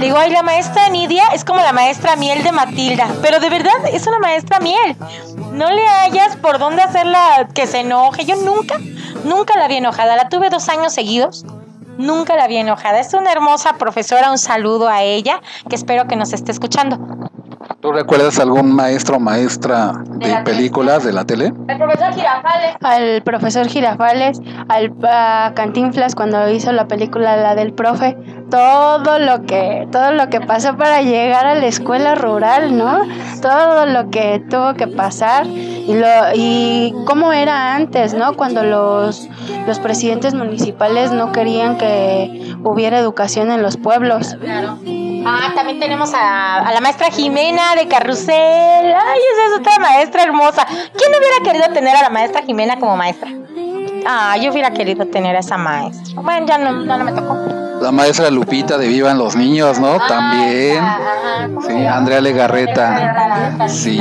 le 0.00 0.06
digo, 0.06 0.16
ay, 0.16 0.30
la 0.30 0.42
maestra 0.42 0.88
Nidia 0.88 1.24
es 1.34 1.44
como 1.44 1.60
la 1.60 1.74
maestra 1.74 2.16
Miel 2.16 2.42
de 2.42 2.52
Matilda, 2.52 3.06
pero 3.20 3.38
de 3.38 3.50
verdad 3.50 3.74
es 3.92 4.06
una 4.06 4.18
maestra 4.18 4.58
Miel. 4.58 4.96
No 5.52 5.70
le 5.70 5.86
hayas 5.86 6.36
por 6.36 6.58
dónde 6.58 6.80
hacerla 6.80 7.48
que 7.52 7.66
se 7.66 7.80
enoje. 7.80 8.24
Yo 8.24 8.36
nunca, 8.36 8.78
nunca 9.24 9.58
la 9.58 9.68
vi 9.68 9.76
enojada. 9.76 10.16
La 10.16 10.30
tuve 10.30 10.48
dos 10.48 10.70
años 10.70 10.94
seguidos. 10.94 11.44
Nunca 11.98 12.34
la 12.34 12.46
vi 12.46 12.56
enojada. 12.56 12.98
Es 12.98 13.12
una 13.12 13.30
hermosa 13.30 13.74
profesora. 13.74 14.30
Un 14.30 14.38
saludo 14.38 14.88
a 14.88 15.02
ella, 15.02 15.42
que 15.68 15.76
espero 15.76 16.08
que 16.08 16.16
nos 16.16 16.32
esté 16.32 16.50
escuchando. 16.50 16.98
¿Tú 17.80 17.92
recuerdas 17.92 18.38
algún 18.38 18.74
maestro 18.74 19.16
o 19.16 19.20
maestra 19.20 20.02
de, 20.04 20.26
De 20.26 20.32
la 20.34 20.44
películas 20.44 21.02
de 21.02 21.14
la 21.14 21.24
tele? 21.24 21.54
El 21.66 21.78
profesor 21.78 22.12
Girafales. 22.12 22.76
Al 22.82 23.22
profesor 23.22 23.68
Girafales, 23.68 24.40
al 24.68 24.92
a 25.02 25.52
Cantinflas 25.54 26.14
cuando 26.14 26.50
hizo 26.50 26.72
la 26.72 26.86
película 26.88 27.38
la 27.38 27.54
del 27.54 27.72
profe, 27.72 28.18
todo 28.50 29.18
lo 29.18 29.46
que 29.46 29.88
todo 29.90 30.12
lo 30.12 30.28
que 30.28 30.42
pasó 30.42 30.76
para 30.76 31.00
llegar 31.00 31.46
a 31.46 31.54
la 31.54 31.66
escuela 31.66 32.16
rural, 32.16 32.76
¿no? 32.76 33.00
Todo 33.40 33.86
lo 33.86 34.10
que 34.10 34.44
tuvo 34.50 34.74
que 34.74 34.86
pasar 34.86 35.46
y 35.46 35.94
lo 35.94 36.06
y 36.34 36.94
cómo 37.06 37.32
era 37.32 37.74
antes, 37.74 38.12
¿no? 38.12 38.34
Cuando 38.34 38.62
los 38.62 39.26
los 39.66 39.78
presidentes 39.78 40.34
municipales 40.34 41.12
no 41.12 41.32
querían 41.32 41.78
que 41.78 42.54
hubiera 42.62 42.98
educación 42.98 43.50
en 43.50 43.62
los 43.62 43.78
pueblos. 43.78 44.36
Ah, 45.26 45.52
también 45.54 45.78
tenemos 45.78 46.12
a, 46.14 46.58
a 46.58 46.72
la 46.72 46.80
maestra 46.80 47.10
Jimena 47.10 47.74
de 47.76 47.86
Carrusel. 47.88 48.34
Ay, 48.36 49.20
esa 49.34 49.46
es 49.54 49.60
otra 49.60 49.78
maestra 49.78 50.22
hermosa. 50.22 50.64
¿Quién 50.66 51.12
no 51.12 51.18
hubiera 51.18 51.42
querido 51.44 51.72
tener 51.74 51.96
a 51.96 52.02
la 52.02 52.10
maestra 52.10 52.42
Jimena 52.42 52.78
como 52.78 52.96
maestra? 52.96 53.30
Ah, 54.06 54.36
yo 54.38 54.50
hubiera 54.50 54.70
querido 54.72 55.06
tener 55.06 55.36
a 55.36 55.40
esa 55.40 55.56
maestra. 55.58 56.20
Bueno, 56.22 56.46
ya 56.46 56.58
no, 56.58 56.72
no, 56.72 56.96
no 56.96 57.04
me 57.04 57.12
tocó. 57.12 57.36
La 57.82 57.92
maestra 57.92 58.30
Lupita 58.30 58.76
de 58.76 58.88
Vivan 58.88 59.18
los 59.18 59.36
Niños, 59.36 59.78
¿no? 59.78 59.98
También. 60.06 60.82
Sí, 61.66 61.86
Andrea 61.86 62.20
Legarreta. 62.20 63.68
Sí, 63.68 63.98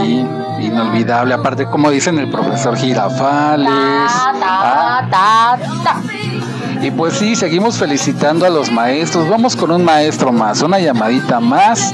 inolvidable. 0.59 1.33
Aparte, 1.33 1.65
como 1.65 1.89
dicen 1.89 2.17
el 2.19 2.29
profesor 2.29 2.75
Girafales. 2.77 3.69
Ah, 3.71 5.07
Ta, 5.09 5.09
ta, 5.09 5.59
ta. 5.83 6.01
Y 6.81 6.91
pues 6.91 7.15
sí, 7.15 7.35
seguimos 7.35 7.77
felicitando 7.77 8.45
a 8.45 8.49
los 8.49 8.71
maestros. 8.71 9.27
Vamos 9.27 9.55
con 9.55 9.71
un 9.71 9.83
maestro 9.83 10.31
más, 10.31 10.61
una 10.61 10.79
llamadita 10.79 11.39
más 11.39 11.93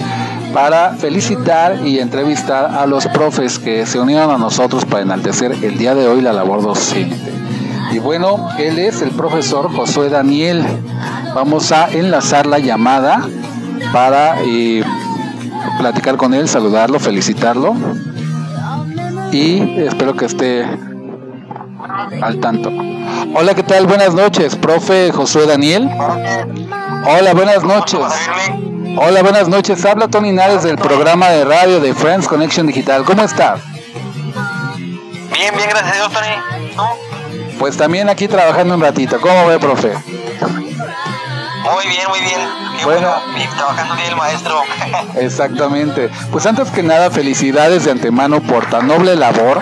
para 0.54 0.92
felicitar 0.92 1.86
y 1.86 2.00
entrevistar 2.00 2.66
a 2.66 2.86
los 2.86 3.08
profes 3.08 3.58
que 3.58 3.86
se 3.86 4.00
unieron 4.00 4.30
a 4.30 4.38
nosotros 4.38 4.86
para 4.86 5.02
enaltecer 5.02 5.52
el 5.64 5.78
día 5.78 5.96
de 5.96 6.08
hoy 6.08 6.22
la 6.22 6.34
labor 6.34 6.62
docente. 6.62 7.18
Y 7.92 8.00
bueno, 8.00 8.50
él 8.60 8.78
es 8.78 9.02
el 9.02 9.10
profesor 9.10 9.74
Josué 9.74 10.10
Daniel. 10.10 10.64
Vamos 11.34 11.72
a 11.72 11.90
enlazar 11.92 12.46
la 12.46 12.60
llamada 12.60 13.28
para 13.92 14.42
eh, 14.44 14.84
platicar 15.80 16.16
con 16.16 16.34
él, 16.34 16.48
saludarlo, 16.48 17.00
felicitarlo. 17.00 17.76
Y 19.32 19.80
espero 19.80 20.16
que 20.16 20.26
esté 20.26 20.66
al 22.22 22.40
tanto. 22.40 22.72
Hola, 23.34 23.54
¿qué 23.56 23.64
tal? 23.64 23.88
Buenas 23.88 24.14
noches, 24.14 24.56
profe 24.56 25.12
Josué 25.12 25.46
Daniel. 25.46 25.90
Hola, 27.08 27.34
buenas 27.34 27.64
noches. 27.64 28.00
Hola, 28.98 29.22
buenas 29.22 29.48
noches. 29.48 29.84
Habla 29.86 30.08
Tony 30.08 30.32
Nares 30.32 30.64
del 30.64 30.78
programa 30.78 31.30
de 31.30 31.46
radio 31.46 31.80
de 31.80 31.94
Friends 31.94 32.28
Connection 32.28 32.68
Digital. 32.68 33.04
¿Cómo 33.04 33.24
está? 33.24 33.58
Bien, 35.34 35.54
bien, 35.56 35.70
gracias 35.70 35.92
a 35.92 35.96
Dios, 35.96 36.12
Tony. 36.12 37.58
Pues 37.60 37.78
también 37.78 38.10
aquí 38.10 38.28
trabajando 38.28 38.76
un 38.76 38.82
ratito. 38.82 39.20
¿Cómo 39.20 39.48
ve, 39.48 39.60
profe? 39.60 39.94
Muy 39.94 41.88
bien, 41.88 42.08
muy 42.10 42.20
bien. 42.20 42.40
bueno, 42.84 43.16
trabajando 43.58 43.96
bien 43.96 44.10
el 44.10 44.16
maestro. 44.16 44.62
Exactamente. 45.16 46.10
Pues 46.32 46.46
antes 46.46 46.70
que 46.70 46.84
nada, 46.84 47.10
felicidades 47.10 47.86
de 47.86 47.92
antemano 47.92 48.42
por 48.42 48.70
tan 48.70 48.88
noble 48.88 49.16
labor 49.16 49.62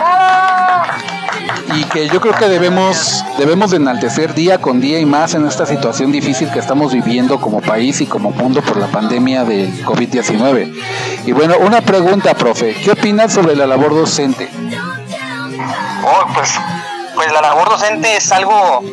y 1.76 1.84
que 1.86 2.07
yo 2.07 2.21
creo 2.21 2.34
que 2.34 2.47
debemos, 2.47 3.24
debemos 3.38 3.71
de 3.71 3.78
enaltecer 3.78 4.34
día 4.34 4.59
con 4.59 4.80
día 4.80 4.99
y 4.99 5.05
más 5.05 5.34
en 5.34 5.47
esta 5.47 5.65
situación 5.65 6.11
difícil 6.11 6.51
que 6.51 6.59
estamos 6.59 6.93
viviendo 6.93 7.39
como 7.39 7.61
país 7.61 8.01
y 8.01 8.05
como 8.05 8.32
mundo 8.32 8.61
por 8.61 8.78
la 8.78 8.88
pandemia 8.88 9.43
del 9.43 9.86
COVID-19. 9.86 10.74
Y 11.26 11.32
bueno, 11.32 11.55
una 11.59 11.82
pregunta, 11.82 12.34
profe, 12.34 12.76
¿qué 12.76 12.91
opinas 12.91 13.34
sobre 13.34 13.55
la 13.55 13.65
labor 13.65 13.95
docente? 13.95 14.49
Oh, 16.05 16.34
pues, 16.34 16.51
pues 17.15 17.32
la 17.32 17.41
labor 17.41 17.69
docente 17.69 18.17
es 18.17 18.32
algo 18.32 18.84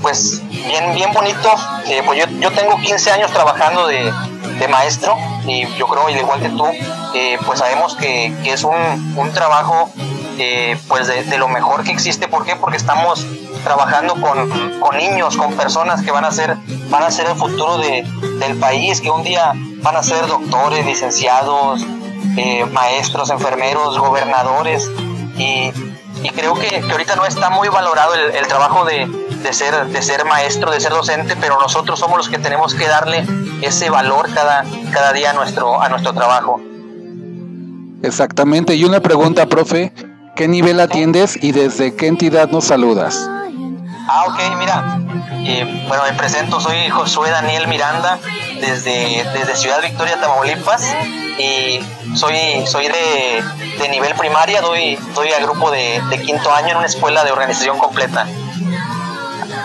pues 0.00 0.40
bien, 0.48 0.94
bien 0.94 1.12
bonito. 1.12 1.52
Eh, 1.86 2.02
pues 2.04 2.18
yo, 2.18 2.26
yo 2.38 2.50
tengo 2.52 2.76
15 2.76 3.10
años 3.10 3.30
trabajando 3.32 3.86
de, 3.86 4.10
de 4.58 4.68
maestro 4.68 5.16
y 5.46 5.66
yo 5.76 5.86
creo, 5.86 6.06
al 6.06 6.16
igual 6.16 6.40
que 6.40 6.48
tú, 6.48 6.64
eh, 7.14 7.38
pues 7.44 7.58
sabemos 7.58 7.96
que, 7.96 8.34
que 8.42 8.52
es 8.52 8.64
un, 8.64 8.74
un 9.16 9.32
trabajo 9.32 9.90
eh, 10.42 10.78
pues 10.88 11.06
de, 11.06 11.36
lo 11.36 11.48
mejor 11.48 11.84
que 11.84 11.92
existe. 11.92 12.26
¿Por 12.26 12.46
qué? 12.46 12.56
Porque 12.56 12.78
estamos 12.78 13.26
trabajando 13.62 14.14
con, 14.14 14.80
con, 14.80 14.96
niños, 14.96 15.36
con 15.36 15.52
personas 15.54 16.02
que 16.02 16.10
van 16.10 16.24
a 16.24 16.32
ser, 16.32 16.56
van 16.88 17.02
a 17.02 17.10
ser 17.10 17.26
el 17.26 17.36
futuro 17.36 17.76
de, 17.76 18.02
del 18.38 18.56
país, 18.56 19.02
que 19.02 19.10
un 19.10 19.22
día 19.22 19.52
van 19.82 19.96
a 19.96 20.02
ser 20.02 20.26
doctores, 20.26 20.86
licenciados, 20.86 21.84
eh, 22.38 22.64
maestros, 22.72 23.28
enfermeros, 23.28 23.98
gobernadores. 23.98 24.90
Y, 25.36 25.72
y 26.22 26.30
creo 26.30 26.54
que, 26.54 26.68
que, 26.68 26.90
ahorita 26.90 27.16
no 27.16 27.26
está 27.26 27.50
muy 27.50 27.68
valorado 27.68 28.14
el, 28.14 28.46
trabajo 28.46 28.86
de, 28.86 29.06
de, 29.06 29.52
ser, 29.52 29.86
de 29.88 30.00
ser 30.00 30.24
maestro, 30.24 30.70
de 30.70 30.80
ser 30.80 30.92
docente, 30.92 31.36
pero 31.36 31.60
nosotros 31.60 31.98
somos 31.98 32.16
los 32.16 32.30
que 32.30 32.38
tenemos 32.38 32.74
que 32.74 32.86
darle 32.86 33.26
ese 33.60 33.90
valor 33.90 34.32
cada, 34.32 34.64
cada 34.90 35.12
día 35.12 35.30
a 35.30 35.32
nuestro, 35.34 35.82
a 35.82 35.90
nuestro 35.90 36.14
trabajo. 36.14 36.60
Exactamente. 38.02 38.74
Y 38.74 38.84
una 38.84 39.00
pregunta, 39.00 39.44
profe. 39.46 39.92
¿Qué 40.34 40.48
nivel 40.48 40.80
atiendes 40.80 41.38
y 41.42 41.52
desde 41.52 41.94
qué 41.94 42.06
entidad 42.06 42.48
nos 42.48 42.64
saludas? 42.64 43.28
Ah, 44.08 44.24
ok, 44.28 44.58
mira. 44.58 44.98
Eh, 45.44 45.84
bueno, 45.88 46.02
me 46.04 46.12
presento, 46.14 46.60
soy 46.60 46.88
Josué 46.88 47.30
Daniel 47.30 47.68
Miranda 47.68 48.18
desde, 48.60 49.24
desde 49.34 49.56
Ciudad 49.56 49.82
Victoria, 49.82 50.18
Tamaulipas. 50.20 50.82
Y 51.38 51.80
soy, 52.16 52.36
soy 52.66 52.88
de, 52.88 53.42
de 53.78 53.88
nivel 53.88 54.14
primaria, 54.14 54.60
doy, 54.60 54.98
doy 55.14 55.32
a 55.32 55.40
grupo 55.40 55.70
de, 55.70 56.02
de 56.10 56.22
quinto 56.22 56.52
año 56.52 56.68
en 56.70 56.76
una 56.78 56.86
escuela 56.86 57.24
de 57.24 57.32
organización 57.32 57.78
completa. 57.78 58.26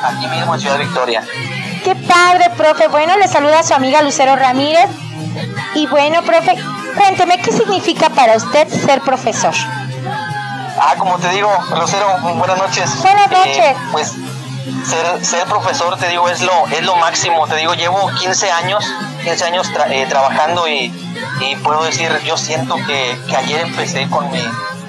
Aquí 0.04 0.28
mismo 0.28 0.56
en 0.56 0.62
Ciudad 0.62 0.78
Victoria. 0.78 1.24
Qué 1.84 1.96
padre, 1.96 2.50
profe. 2.58 2.88
Bueno, 2.88 3.18
le 3.18 3.28
saluda 3.28 3.60
a 3.60 3.64
su 3.64 3.74
amiga 3.74 4.02
Lucero 4.02 4.36
Ramírez. 4.36 4.90
Y 5.74 5.88
bueno, 5.88 6.22
profe, 6.24 6.56
cuénteme, 6.96 7.40
¿qué 7.42 7.52
significa 7.52 8.10
para 8.10 8.36
usted 8.38 8.68
ser 8.68 9.02
profesor? 9.02 9.54
Ah, 10.88 10.94
como 11.00 11.18
te 11.18 11.28
digo, 11.30 11.50
Rosero, 11.72 12.06
buenas 12.20 12.60
noches. 12.60 13.02
Buenas 13.02 13.32
eh, 13.32 13.36
noches. 13.36 13.78
pues 13.92 14.14
ser, 14.86 15.26
ser 15.26 15.48
profesor, 15.48 15.98
te 15.98 16.08
digo, 16.10 16.30
es 16.30 16.44
lo, 16.44 16.68
es 16.68 16.84
lo 16.84 16.96
máximo. 16.98 17.48
Te 17.48 17.56
digo, 17.56 17.74
llevo 17.74 18.08
15 18.20 18.52
años, 18.52 18.86
15 19.24 19.46
años 19.46 19.72
eh, 19.90 20.06
trabajando 20.08 20.68
y, 20.68 20.94
y, 21.42 21.56
puedo 21.64 21.84
decir, 21.84 22.12
yo 22.24 22.38
siento 22.38 22.76
que, 22.76 23.20
que, 23.28 23.36
ayer 23.36 23.62
empecé 23.62 24.08
con 24.12 24.30
mi, 24.30 24.44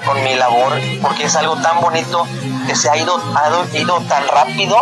con 0.05 0.23
mi 0.23 0.35
labor 0.35 0.79
porque 1.01 1.23
es 1.23 1.35
algo 1.35 1.55
tan 1.55 1.81
bonito 1.81 2.27
que 2.67 2.75
se 2.75 2.91
ha 2.91 2.97
ido, 2.97 3.19
ha 3.35 3.75
ido 3.75 3.99
tan 4.01 4.27
rápido 4.27 4.79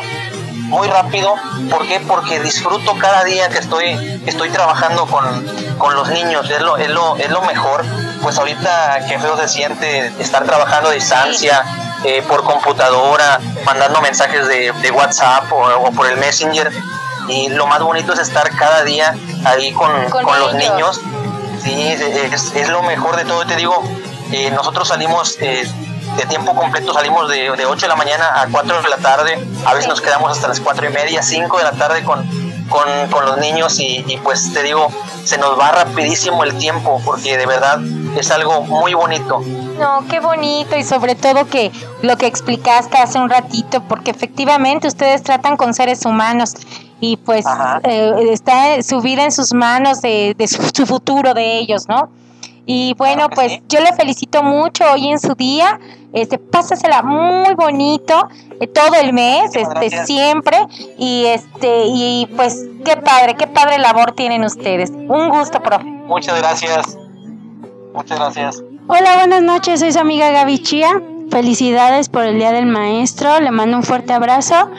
muy 0.65 0.87
rápido. 0.87 1.35
¿Por 1.69 1.87
qué? 1.87 1.99
Porque 1.99 2.39
disfruto 2.39 2.97
cada 2.97 3.23
día 3.23 3.49
que 3.49 3.59
estoy, 3.59 4.21
estoy 4.25 4.49
trabajando 4.49 5.05
con, 5.05 5.45
con 5.77 5.95
los 5.95 6.09
niños. 6.09 6.49
Es 6.49 6.61
lo, 6.61 6.77
es, 6.77 6.89
lo, 6.89 7.15
es 7.17 7.29
lo 7.29 7.41
mejor. 7.41 7.85
Pues 8.21 8.37
ahorita 8.37 9.05
qué 9.07 9.19
feo 9.19 9.37
se 9.37 9.47
siente 9.47 10.07
estar 10.19 10.43
trabajando 10.45 10.89
a 10.89 10.93
distancia, 10.93 11.63
eh, 12.03 12.23
por 12.27 12.43
computadora, 12.43 13.39
mandando 13.65 14.01
mensajes 14.01 14.47
de, 14.47 14.71
de 14.81 14.91
WhatsApp 14.91 15.51
o, 15.51 15.91
por 15.91 16.07
el 16.07 16.17
Messenger. 16.17 16.71
Y 17.27 17.49
lo 17.49 17.65
más 17.65 17.81
bonito 17.81 18.13
es 18.13 18.19
estar 18.19 18.49
cada 18.55 18.83
día 18.83 19.15
ahí 19.45 19.71
con, 19.73 19.91
con, 20.09 20.39
los 20.39 20.53
niños. 20.53 21.01
Sí, 21.63 21.87
es, 21.87 22.53
es, 22.53 22.69
lo 22.69 22.83
mejor 22.83 23.15
de 23.15 23.25
todo. 23.25 23.45
Te 23.45 23.55
digo, 23.55 23.81
eh, 24.31 24.51
nosotros 24.51 24.87
salimos 24.87 25.37
eh, 25.39 25.67
de 26.17 26.25
tiempo 26.25 26.55
completo 26.55 26.93
salimos 26.93 27.29
de, 27.29 27.51
de 27.51 27.65
8 27.65 27.85
de 27.85 27.87
la 27.87 27.95
mañana 27.95 28.41
a 28.41 28.47
4 28.47 28.81
de 28.81 28.89
la 28.89 28.97
tarde, 28.97 29.47
a 29.65 29.73
veces 29.73 29.89
nos 29.89 30.01
quedamos 30.01 30.31
hasta 30.31 30.47
las 30.47 30.59
4 30.59 30.89
y 30.89 30.93
media, 30.93 31.21
5 31.21 31.57
de 31.57 31.63
la 31.63 31.71
tarde 31.71 32.03
con, 32.03 32.25
con, 32.69 32.87
con 33.11 33.25
los 33.25 33.37
niños 33.37 33.79
y, 33.79 34.03
y, 34.07 34.17
pues 34.17 34.53
te 34.53 34.63
digo, 34.63 34.87
se 35.23 35.37
nos 35.37 35.59
va 35.59 35.71
rapidísimo 35.71 36.43
el 36.43 36.57
tiempo 36.57 37.01
porque 37.05 37.37
de 37.37 37.45
verdad 37.45 37.79
es 38.17 38.31
algo 38.31 38.61
muy 38.61 38.93
bonito. 38.93 39.41
No, 39.79 40.05
qué 40.09 40.19
bonito 40.19 40.77
y 40.77 40.83
sobre 40.83 41.15
todo 41.15 41.47
que 41.47 41.71
lo 42.01 42.17
que 42.17 42.27
explicaste 42.27 42.97
hace 42.97 43.19
un 43.19 43.29
ratito, 43.29 43.81
porque 43.83 44.11
efectivamente 44.11 44.87
ustedes 44.87 45.21
tratan 45.21 45.57
con 45.57 45.73
seres 45.73 46.05
humanos 46.05 46.53
y 47.01 47.17
pues 47.17 47.45
eh, 47.83 48.13
está 48.31 48.81
su 48.81 49.01
vida 49.01 49.23
en 49.23 49.31
sus 49.31 49.53
manos 49.53 50.01
de, 50.01 50.33
de 50.37 50.47
su, 50.47 50.61
su 50.73 50.85
futuro 50.85 51.33
de 51.33 51.57
ellos, 51.57 51.89
¿no? 51.89 52.09
Y 52.65 52.95
bueno, 52.95 53.29
pues 53.29 53.59
yo 53.69 53.79
le 53.79 53.93
felicito 53.93 54.41
mucho 54.41 54.85
hoy 54.91 55.09
en 55.09 55.19
su 55.19 55.35
día. 55.35 55.79
Este, 56.13 56.37
pásasela 56.37 57.03
muy 57.03 57.53
bonito 57.55 58.29
eh, 58.59 58.67
todo 58.67 58.95
el 58.99 59.13
mes, 59.13 59.55
este, 59.55 60.05
siempre. 60.05 60.57
Y 60.97 61.25
este, 61.25 61.83
y 61.87 62.27
pues 62.35 62.65
qué 62.83 62.97
padre, 62.97 63.35
qué 63.35 63.47
padre 63.47 63.77
labor 63.77 64.13
tienen 64.13 64.43
ustedes. 64.43 64.89
Un 64.91 65.29
gusto, 65.29 65.61
profe. 65.61 65.83
Muchas 65.83 66.39
gracias. 66.39 66.97
Muchas 67.93 68.17
gracias. 68.17 68.63
Hola, 68.87 69.17
buenas 69.17 69.41
noches. 69.43 69.79
Soy 69.81 69.91
su 69.91 69.99
amiga 69.99 70.31
Gaby 70.31 70.59
Chía. 70.59 71.01
Felicidades 71.29 72.09
por 72.09 72.23
el 72.23 72.37
Día 72.37 72.51
del 72.51 72.65
Maestro. 72.65 73.39
Le 73.39 73.51
mando 73.51 73.77
un 73.77 73.83
fuerte 73.83 74.13
abrazo. 74.13 74.69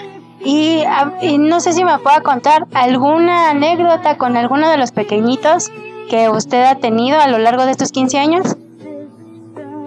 Y, 0.44 0.84
y 1.22 1.38
no 1.38 1.60
sé 1.60 1.72
si 1.72 1.84
me 1.84 1.98
pueda 1.98 2.20
contar 2.20 2.66
alguna 2.72 3.50
anécdota 3.50 4.16
con 4.16 4.36
alguno 4.36 4.68
de 4.68 4.76
los 4.76 4.92
pequeñitos 4.92 5.70
que 6.08 6.28
usted 6.28 6.62
ha 6.64 6.76
tenido 6.76 7.20
a 7.20 7.26
lo 7.28 7.38
largo 7.38 7.64
de 7.64 7.72
estos 7.72 7.92
15 7.92 8.18
años? 8.18 8.56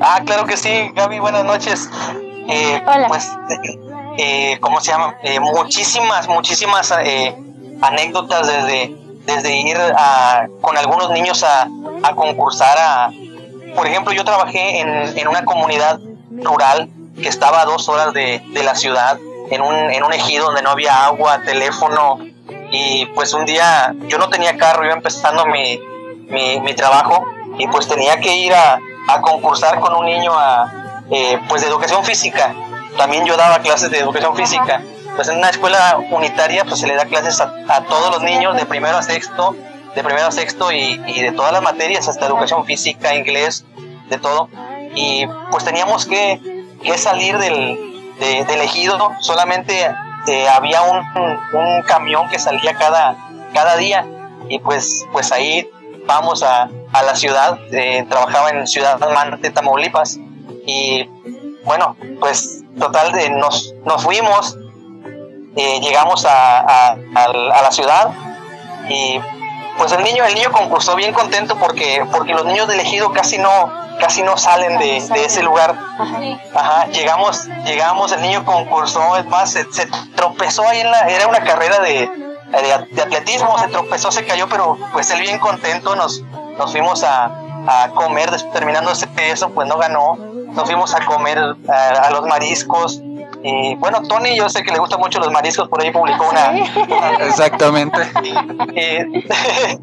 Ah, 0.02 0.22
claro 0.26 0.46
que 0.46 0.58
sí, 0.58 0.92
Gaby, 0.96 1.20
buenas 1.20 1.44
noches. 1.44 1.90
Eh, 2.48 2.82
Hola. 2.86 3.08
Pues, 3.08 3.32
eh, 4.18 4.58
¿cómo 4.62 4.80
se 4.82 4.92
llama? 4.92 5.16
Eh, 5.24 5.40
muchísimas, 5.40 6.28
muchísimas 6.28 6.94
eh, 7.04 7.36
anécdotas 7.82 8.48
desde, 8.48 8.96
desde 9.26 9.60
ir 9.60 9.78
a, 9.78 10.48
con 10.62 10.78
algunos 10.78 11.10
niños 11.12 11.44
a, 11.44 11.68
a 12.04 12.16
concursar 12.16 12.78
a... 12.78 13.12
Por 13.76 13.88
ejemplo, 13.88 14.14
yo 14.14 14.26
trabajé 14.26 14.80
en, 14.80 15.18
en, 15.18 15.28
una 15.28 15.46
comunidad 15.46 16.00
rural 16.32 16.90
que 17.22 17.30
estaba 17.30 17.62
a 17.62 17.66
dos 17.66 17.88
horas 17.88 18.14
de, 18.14 18.42
de 18.52 18.64
la 18.64 18.74
ciudad, 18.74 19.18
en 19.52 19.62
un, 19.62 19.76
en 19.76 20.04
un 20.04 20.14
ejido 20.14 20.46
donde 20.46 20.64
no 20.64 20.72
había 20.72 21.06
agua, 21.06 21.42
teléfono, 21.46 22.20
y 22.72 23.06
pues 23.08 23.34
un 23.34 23.46
día 23.46 23.94
yo 24.08 24.18
no 24.18 24.30
tenía 24.30 24.58
carro, 24.58 24.86
iba 24.86 24.94
empezando 24.94 25.46
mi, 25.46 25.80
mi, 26.30 26.60
mi 26.62 26.74
trabajo 26.74 27.26
y 27.58 27.68
pues 27.68 27.88
tenía 27.88 28.20
que 28.20 28.36
ir 28.36 28.54
a, 28.54 28.80
a 29.08 29.22
concursar 29.22 29.80
con 29.80 29.96
un 29.96 30.06
niño 30.06 30.32
a, 30.34 31.04
eh, 31.12 31.40
pues 31.48 31.62
de 31.62 31.68
educación 31.68 32.04
física. 32.04 32.54
También 32.98 33.26
yo 33.26 33.36
daba 33.38 33.60
clases 33.60 33.90
de 33.92 34.00
educación 34.00 34.36
física. 34.36 34.82
Pues 35.16 35.28
en 35.28 35.38
una 35.38 35.50
escuela 35.50 36.00
unitaria 36.12 36.64
pues 36.64 36.80
se 36.80 36.88
le 36.88 36.96
da 36.96 37.06
clases 37.06 37.42
a, 37.42 37.54
a 37.68 37.82
todos 37.84 38.12
los 38.12 38.22
niños 38.22 38.56
de 38.56 38.66
primero 38.66 38.98
a 38.98 39.04
sexto, 39.04 39.56
de 39.96 40.04
primero 40.04 40.28
a 40.28 40.32
sexto 40.32 40.72
y, 40.72 41.02
y, 41.08 41.22
de 41.22 41.32
todas 41.32 41.52
las 41.52 41.62
materias, 41.62 42.08
hasta 42.08 42.28
educación 42.28 42.66
física, 42.66 43.16
inglés, 43.16 43.66
de 44.10 44.18
todo. 44.18 44.50
Y 44.96 45.28
pues 45.52 45.66
teníamos 45.66 46.06
que, 46.06 46.40
que 46.84 46.98
salir 46.98 47.38
del, 47.38 48.16
de, 48.20 48.46
del 48.46 48.62
ejido, 48.62 49.12
solamente 49.20 49.92
eh, 50.28 50.48
había 50.48 50.82
un, 50.84 51.00
un, 51.54 51.82
camión 51.84 52.30
que 52.30 52.40
salía 52.40 52.76
cada, 52.76 53.16
cada 53.54 53.78
día 53.78 54.06
y 54.48 54.60
pues, 54.60 55.06
pues 55.12 55.32
ahí 55.32 55.70
vamos 56.10 56.44
a, 56.44 56.70
a 56.92 57.04
la 57.04 57.16
ciudad, 57.16 57.60
eh, 57.72 58.06
trabajaba 58.10 58.50
en 58.50 58.68
Ciudad 58.68 59.00
Mante, 59.14 59.52
Tamaulipas, 59.52 60.18
y 60.66 61.08
bueno, 61.64 61.96
pues 62.20 62.64
total, 62.78 63.12
de 63.12 63.30
nos, 63.30 63.76
nos 63.86 64.04
fuimos 64.04 64.58
eh, 65.56 65.80
llegamos 65.82 66.26
a, 66.26 66.96
la 67.14 67.72
ciudad 67.72 68.12
y 68.88 69.20
pues 69.78 69.92
el 69.92 70.04
niño, 70.04 70.24
el 70.26 70.36
niño 70.36 70.52
concursó 70.52 70.96
bien 70.96 71.12
contento 71.14 71.58
porque, 71.58 72.06
porque 72.12 72.34
los 72.34 72.46
niños 72.46 72.68
de 72.68 72.76
elegido 72.76 73.12
casi 73.12 73.38
no, 73.38 73.72
casi 74.00 74.22
no 74.22 74.38
salen 74.38 74.78
de, 74.78 74.98
ese 74.98 75.42
lugar. 75.44 75.76
Ajá, 76.54 76.86
llegamos, 76.88 77.48
llegamos, 77.66 78.12
el 78.12 78.22
niño 78.22 78.46
concursó, 78.46 79.18
es 79.18 79.26
más, 79.26 79.52
se, 79.52 79.66
tropezó 80.16 80.68
ahí 80.68 80.82
en 80.82 80.92
la, 80.92 81.10
era 81.10 81.28
una 81.28 81.44
carrera 81.44 81.80
de, 81.80 82.10
de, 82.52 83.02
atletismo, 83.02 83.58
se 83.60 83.68
tropezó, 83.68 84.12
se 84.12 84.26
cayó, 84.26 84.48
pero 84.50 84.78
pues 84.94 85.10
él 85.12 85.22
bien 85.22 85.40
contento, 85.40 85.96
nos, 85.96 86.22
nos 86.58 86.72
fuimos 86.72 87.04
a, 87.04 87.26
a 87.68 87.90
comer, 87.90 88.30
terminando 88.52 88.92
eso, 88.92 89.50
pues 89.50 89.68
no 89.68 89.78
ganó, 89.78 90.18
nos 90.18 90.66
fuimos 90.66 90.94
a 90.96 91.06
comer 91.06 91.38
a, 91.38 92.10
los 92.12 92.26
mariscos, 92.26 93.02
y 93.44 93.76
bueno, 93.76 94.02
Tony, 94.02 94.36
yo 94.36 94.50
sé 94.50 94.64
que 94.64 94.72
le 94.72 94.80
gustan 94.80 95.00
mucho 95.00 95.20
los 95.20 95.32
mariscos, 95.32 95.70
por 95.70 95.82
ahí 95.82 95.92
publicó 95.92 96.28
una. 96.30 96.58
Exactamente. 97.26 98.00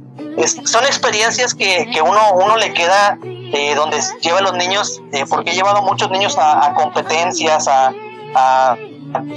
son 0.64 0.84
experiencias 0.84 1.54
que, 1.54 1.88
que, 1.90 2.02
uno, 2.02 2.20
uno 2.34 2.56
le 2.56 2.74
queda 2.74 3.18
eh, 3.22 3.74
donde 3.74 3.98
lleva 4.20 4.38
a 4.40 4.42
los 4.42 4.54
niños, 4.54 5.00
eh, 5.12 5.24
porque 5.28 5.52
he 5.52 5.54
llevado 5.54 5.82
muchos 5.82 6.10
niños 6.10 6.36
a, 6.38 6.74
competencias, 6.74 7.66
a, 7.68 7.92
a, 8.34 8.76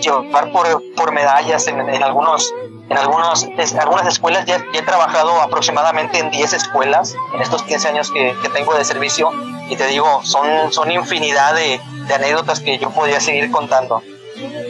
llevar 0.02 0.52
por, 0.52 0.68
por 0.96 1.14
medallas 1.14 1.68
en, 1.68 1.80
en 1.80 2.04
algunos 2.04 2.54
en 2.90 2.98
algunos, 2.98 3.48
algunas 3.80 4.08
escuelas 4.08 4.46
ya, 4.46 4.64
he 4.74 4.82
trabajado 4.82 5.40
aproximadamente 5.42 6.20
en 6.20 6.32
10 6.32 6.54
escuelas 6.54 7.16
en 7.36 7.42
estos 7.42 7.64
15 7.64 7.88
años 7.90 8.12
que, 8.12 8.36
que, 8.42 8.50
tengo 8.50 8.74
de 8.76 8.84
servicio 8.84 9.32
y 9.70 9.76
te 9.76 9.86
digo, 9.88 10.22
son, 10.24 10.72
son 10.72 10.92
infinidad 10.92 11.54
de, 11.54 11.80
de 12.08 12.14
anécdotas 12.14 12.60
que 12.60 12.78
yo 12.80 12.90
podría 12.90 13.20
seguir 13.20 13.52
contando. 13.52 14.02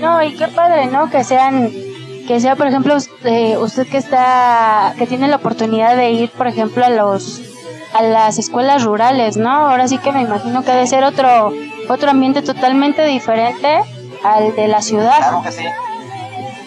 No, 0.01 0.21
y 0.21 0.35
qué 0.35 0.47
padre, 0.49 0.87
¿no? 0.87 1.09
Que 1.09 1.23
sean 1.23 1.71
que 2.27 2.39
sea 2.39 2.55
por 2.55 2.67
ejemplo 2.67 2.95
usted, 2.95 3.57
usted, 3.57 3.87
que 3.87 3.97
está 3.97 4.93
que 4.99 5.07
tiene 5.07 5.27
la 5.27 5.37
oportunidad 5.37 5.95
de 5.95 6.11
ir 6.11 6.29
por 6.29 6.45
ejemplo 6.45 6.85
a 6.85 6.89
los 6.89 7.41
a 7.91 8.03
las 8.03 8.37
escuelas 8.37 8.83
rurales 8.83 9.35
no 9.35 9.49
ahora 9.49 9.87
sí 9.87 9.97
que 9.97 10.11
me 10.11 10.21
imagino 10.21 10.63
que 10.63 10.71
debe 10.71 10.85
ser 10.85 11.03
otro 11.03 11.51
otro 11.89 12.11
ambiente 12.11 12.43
totalmente 12.43 13.03
diferente 13.03 13.79
al 14.23 14.55
de 14.55 14.67
la 14.67 14.83
ciudad 14.83 15.17
claro 15.17 15.41
que 15.41 15.51
sí 15.51 15.65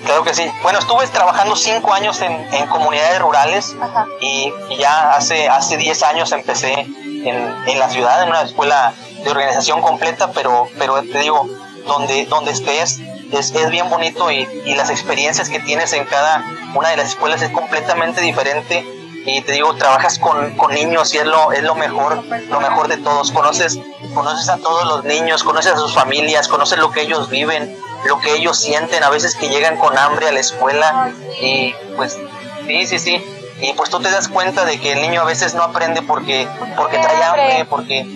Claro 0.05 0.25
que 0.25 0.35
sí. 0.35 0.51
Bueno, 0.63 0.79
estuve 0.79 1.07
trabajando 1.09 1.55
cinco 1.57 1.93
años 1.93 2.21
en, 2.21 2.33
en 2.53 2.67
comunidades 2.67 3.21
rurales 3.21 3.77
y, 4.21 4.53
ya 4.79 5.15
hace 5.15 5.49
hace 5.49 5.77
diez 5.77 6.03
años 6.03 6.33
empecé 6.33 6.73
en, 6.73 7.55
en, 7.67 7.79
la 7.79 7.89
ciudad, 7.89 8.23
en 8.23 8.31
una 8.31 8.43
escuela 8.43 8.95
de 9.23 9.31
organización 9.31 9.81
completa, 9.81 10.33
pero, 10.33 10.69
pero 10.79 11.01
te 11.03 11.19
digo, 11.21 11.49
donde, 11.87 12.27
donde 12.27 12.51
estés 12.51 13.01
es, 13.33 13.55
es 13.55 13.71
bien 13.71 13.89
bonito 13.89 14.31
y, 14.31 14.49
y, 14.65 14.75
las 14.75 14.91
experiencias 14.91 15.49
que 15.49 15.61
tienes 15.61 15.93
en 15.93 16.05
cada 16.05 16.45
una 16.75 16.91
de 16.91 16.97
las 16.97 17.09
escuelas 17.09 17.41
es 17.43 17.51
completamente 17.51 18.21
diferente 18.21 18.85
y 19.25 19.41
te 19.43 19.53
digo, 19.53 19.75
trabajas 19.77 20.19
con, 20.19 20.57
con 20.57 20.75
niños 20.75 21.15
y 21.15 21.19
es 21.19 21.27
lo, 21.27 21.53
es 21.53 21.63
lo 21.63 21.75
mejor, 21.77 22.25
lo 22.25 22.61
mejor 22.61 22.89
de 22.89 22.97
todos. 22.97 23.31
Conoces, 23.31 23.79
conoces 24.15 24.49
a 24.49 24.57
todos 24.59 24.85
los 24.85 25.05
niños, 25.05 25.45
conoces 25.45 25.73
a 25.73 25.79
sus 25.79 25.95
familias, 25.95 26.49
conoces 26.49 26.79
lo 26.79 26.91
que 26.91 27.03
ellos 27.03 27.29
viven, 27.29 27.77
lo 28.07 28.19
que 28.21 28.35
ellos 28.35 28.59
sienten, 28.59 29.03
a 29.05 29.11
veces 29.11 29.37
que 29.37 29.49
llegan 29.49 29.77
con 29.77 29.97
hambre 29.97 30.29
a 30.29 30.33
la 30.33 30.41
escuela 30.41 31.13
y 31.41 31.75
pues 31.97 32.19
sí, 32.67 32.87
sí, 32.87 32.99
sí. 32.99 33.25
Y 33.61 33.73
pues 33.75 33.91
tú 33.91 34.01
te 34.01 34.11
das 34.11 34.29
cuenta 34.29 34.65
de 34.65 34.81
que 34.81 34.93
el 34.93 35.03
niño 35.03 35.21
a 35.21 35.25
veces 35.25 35.55
no 35.55 35.63
aprende 35.63 36.03
porque, 36.03 36.49
porque 36.77 36.99
trae 36.99 37.23
hambre, 37.23 37.67
porque 37.71 38.07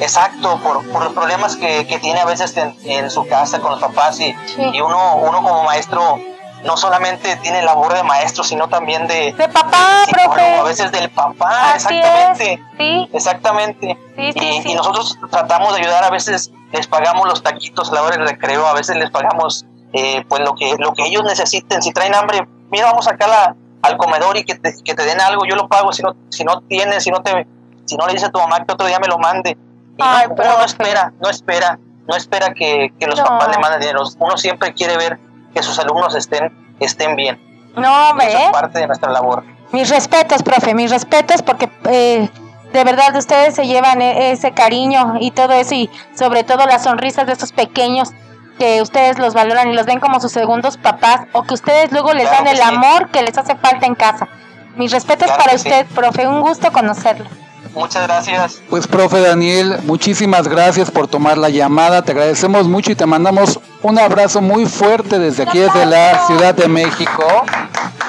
exacto, 0.00 0.58
por, 0.62 0.88
por 0.90 1.04
los 1.04 1.12
problemas 1.12 1.56
que, 1.56 1.86
que 1.86 1.98
tiene 1.98 2.20
a 2.20 2.24
veces 2.24 2.56
en, 2.56 3.10
su 3.10 3.26
casa 3.26 3.60
con 3.60 3.72
los 3.72 3.80
papás 3.80 4.20
y, 4.20 4.34
y 4.72 4.80
uno, 4.80 5.16
uno 5.16 5.42
como 5.42 5.64
maestro 5.64 6.20
no 6.64 6.76
solamente 6.76 7.36
tiene 7.36 7.62
labor 7.62 7.92
de 7.94 8.02
maestro, 8.02 8.42
sino 8.42 8.68
también 8.68 9.06
de, 9.06 9.32
de 9.32 9.48
papá, 9.48 10.04
profe. 10.10 10.56
A 10.56 10.62
veces 10.62 10.90
del 10.92 11.10
papá, 11.10 11.72
exactamente. 11.74 12.62
Sí. 12.78 13.10
Exactamente. 13.12 13.98
y, 14.16 14.62
y, 14.64 14.74
nosotros 14.74 15.18
tratamos 15.30 15.74
de 15.74 15.82
ayudar, 15.82 16.04
a 16.04 16.10
veces 16.10 16.50
les 16.74 16.88
pagamos 16.88 17.26
los 17.28 17.42
taquitos 17.42 17.90
a 17.90 17.94
la 17.94 18.02
hora 18.02 18.16
del 18.16 18.26
recreo, 18.26 18.66
a 18.66 18.74
veces 18.74 18.96
les 18.96 19.08
pagamos 19.10 19.64
eh, 19.92 20.24
pues 20.28 20.42
lo 20.42 20.54
que, 20.54 20.74
lo 20.78 20.92
que 20.92 21.06
ellos 21.06 21.22
necesiten. 21.22 21.80
Si 21.82 21.92
traen 21.92 22.14
hambre, 22.14 22.48
mira, 22.70 22.86
vamos 22.86 23.06
acá 23.06 23.28
la, 23.28 23.56
al 23.82 23.96
comedor 23.96 24.36
y 24.36 24.44
que 24.44 24.56
te, 24.56 24.74
que 24.84 24.94
te 24.94 25.04
den 25.04 25.20
algo, 25.20 25.44
yo 25.46 25.54
lo 25.54 25.68
pago. 25.68 25.92
Si 25.92 26.02
no, 26.02 26.16
si 26.30 26.42
no 26.42 26.62
tienes, 26.62 27.04
si 27.04 27.12
no 27.12 27.22
te, 27.22 27.46
si 27.84 27.96
no 27.96 28.06
le 28.06 28.14
dices 28.14 28.28
a 28.28 28.32
tu 28.32 28.40
mamá 28.40 28.64
que 28.64 28.72
otro 28.72 28.88
día 28.88 28.98
me 28.98 29.06
lo 29.06 29.18
mande. 29.18 29.56
Ay, 30.00 30.26
no, 30.26 30.34
uno 30.34 30.58
no 30.58 30.64
espera, 30.64 31.12
no 31.20 31.30
espera, 31.30 31.78
no 32.08 32.16
espera 32.16 32.52
que, 32.52 32.92
que 32.98 33.06
los 33.06 33.20
papás 33.20 33.48
le 33.50 33.58
manden 33.58 33.80
dinero. 33.80 34.02
Uno 34.18 34.36
siempre 34.36 34.74
quiere 34.74 34.96
ver 34.96 35.20
que 35.54 35.62
sus 35.62 35.78
alumnos 35.78 36.16
estén, 36.16 36.52
estén 36.80 37.14
bien. 37.14 37.40
No, 37.76 38.10
hombre. 38.10 38.32
es 38.32 38.50
parte 38.50 38.80
de 38.80 38.88
nuestra 38.88 39.12
labor. 39.12 39.44
Mis 39.70 39.90
respetos, 39.90 40.42
profe, 40.42 40.74
mis 40.74 40.90
respetos 40.90 41.42
porque 41.42 41.70
eh, 41.84 42.28
de 42.74 42.82
verdad 42.82 43.16
ustedes 43.16 43.54
se 43.54 43.68
llevan 43.68 44.02
e, 44.02 44.32
ese 44.32 44.50
cariño 44.50 45.14
y 45.20 45.30
todo 45.30 45.52
eso 45.52 45.74
y 45.76 45.88
sobre 46.14 46.42
todo 46.42 46.66
las 46.66 46.82
sonrisas 46.82 47.24
de 47.26 47.32
esos 47.32 47.52
pequeños 47.52 48.10
que 48.58 48.82
ustedes 48.82 49.18
los 49.18 49.32
valoran 49.32 49.70
y 49.70 49.74
los 49.74 49.86
ven 49.86 50.00
como 50.00 50.20
sus 50.20 50.32
segundos 50.32 50.76
papás 50.76 51.20
o 51.32 51.44
que 51.44 51.54
ustedes 51.54 51.92
luego 51.92 52.12
les 52.12 52.28
dan 52.28 52.48
el 52.48 52.60
amor 52.60 53.10
que 53.10 53.22
les 53.22 53.38
hace 53.38 53.54
falta 53.54 53.86
en 53.86 53.94
casa. 53.94 54.28
Mis 54.76 54.90
respetos 54.90 55.30
para 55.30 55.54
usted, 55.54 55.86
profe, 55.94 56.26
un 56.26 56.40
gusto 56.40 56.72
conocerlo. 56.72 57.26
Muchas 57.74 58.04
gracias. 58.04 58.62
Pues, 58.70 58.86
profe 58.86 59.20
Daniel, 59.20 59.78
muchísimas 59.84 60.48
gracias 60.48 60.90
por 60.90 61.08
tomar 61.08 61.38
la 61.38 61.48
llamada. 61.48 62.02
Te 62.02 62.12
agradecemos 62.12 62.68
mucho 62.68 62.92
y 62.92 62.94
te 62.94 63.06
mandamos 63.06 63.60
un 63.82 63.98
abrazo 63.98 64.40
muy 64.40 64.66
fuerte 64.66 65.18
desde 65.18 65.42
aquí, 65.42 65.58
desde 65.58 65.86
la 65.86 66.26
Ciudad 66.26 66.54
de 66.54 66.68
México. 66.68 67.24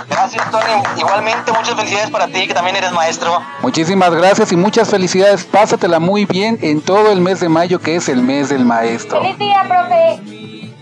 Gracias, 0.09 0.49
Tony. 0.51 0.84
Igualmente, 0.97 1.51
muchas 1.51 1.76
felicidades 1.76 2.09
para 2.09 2.28
ti, 2.28 2.47
que 2.47 2.53
también 2.53 2.76
eres 2.76 2.91
maestro. 2.91 3.41
Muchísimas 3.61 4.11
gracias 4.11 4.51
y 4.51 4.55
muchas 4.55 4.89
felicidades. 4.89 5.43
Pásatela 5.43 5.99
muy 5.99 6.26
bien 6.26 6.57
en 6.61 6.82
todo 6.82 7.11
el 7.11 7.22
mes 7.22 7.39
de 7.39 7.49
mayo, 7.49 7.80
que 7.80 7.95
es 7.95 8.07
el 8.07 8.22
mes 8.22 8.49
del 8.49 8.63
maestro. 8.66 9.22
¡Feliz 9.22 9.38
día, 9.38 9.63
profe! 9.68 10.22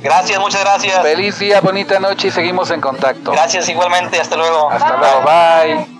Gracias, 0.04 0.40
muchas 0.40 0.62
gracias. 0.62 1.02
Feliz 1.02 1.40
día, 1.40 1.62
bonita 1.62 2.00
noche 2.00 2.28
y 2.28 2.32
seguimos 2.32 2.70
en 2.72 2.82
contacto. 2.82 3.32
Gracias, 3.32 3.70
igualmente. 3.70 4.20
Hasta 4.20 4.36
luego. 4.36 4.70
Hasta 4.70 4.98
luego. 4.98 5.22
Bye. 5.22 5.93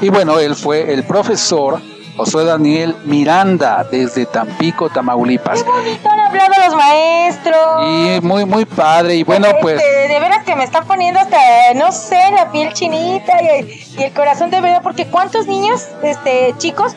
Y 0.00 0.10
bueno, 0.10 0.38
él 0.38 0.54
fue 0.54 0.92
el 0.92 1.04
profesor 1.04 1.80
Josué 2.18 2.44
Daniel 2.44 2.96
Miranda 3.04 3.86
desde 3.88 4.26
Tampico, 4.26 4.90
Tamaulipas. 4.90 5.62
Qué 5.62 5.70
bonito 5.70 6.08
han 6.10 6.18
hablado 6.18 6.52
los 6.66 6.74
maestros. 6.74 7.56
Y 7.86 8.20
muy, 8.26 8.44
muy 8.44 8.64
padre. 8.64 9.14
Y 9.14 9.22
bueno, 9.22 9.46
este, 9.46 9.60
pues. 9.60 9.76
De 9.78 10.18
veras 10.18 10.44
que 10.44 10.56
me 10.56 10.64
están 10.64 10.84
poniendo 10.84 11.20
hasta, 11.20 11.38
no 11.76 11.92
sé, 11.92 12.18
la 12.32 12.50
piel 12.50 12.72
chinita 12.72 13.32
y, 13.40 14.02
el 14.02 14.12
corazón 14.12 14.50
de 14.50 14.60
verdad, 14.60 14.82
porque 14.82 15.06
¿cuántos 15.06 15.46
niños, 15.46 15.86
este, 16.02 16.54
chicos, 16.58 16.96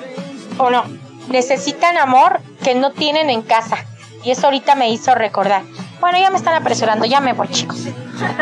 o 0.58 0.72
no, 0.72 0.86
necesitan 1.30 1.98
amor 1.98 2.42
que 2.64 2.74
no 2.74 2.92
tienen 2.92 3.30
en 3.30 3.44
casa? 3.44 3.78
Y 4.24 4.32
eso 4.32 4.48
ahorita 4.48 4.74
me 4.74 4.90
hizo 4.90 5.14
recordar. 5.14 5.62
Bueno, 6.00 6.18
ya 6.18 6.32
me 6.32 6.38
están 6.38 6.56
apresurando, 6.56 7.06
ya 7.06 7.20
me 7.20 7.34
voy, 7.34 7.48
chicos. 7.50 7.86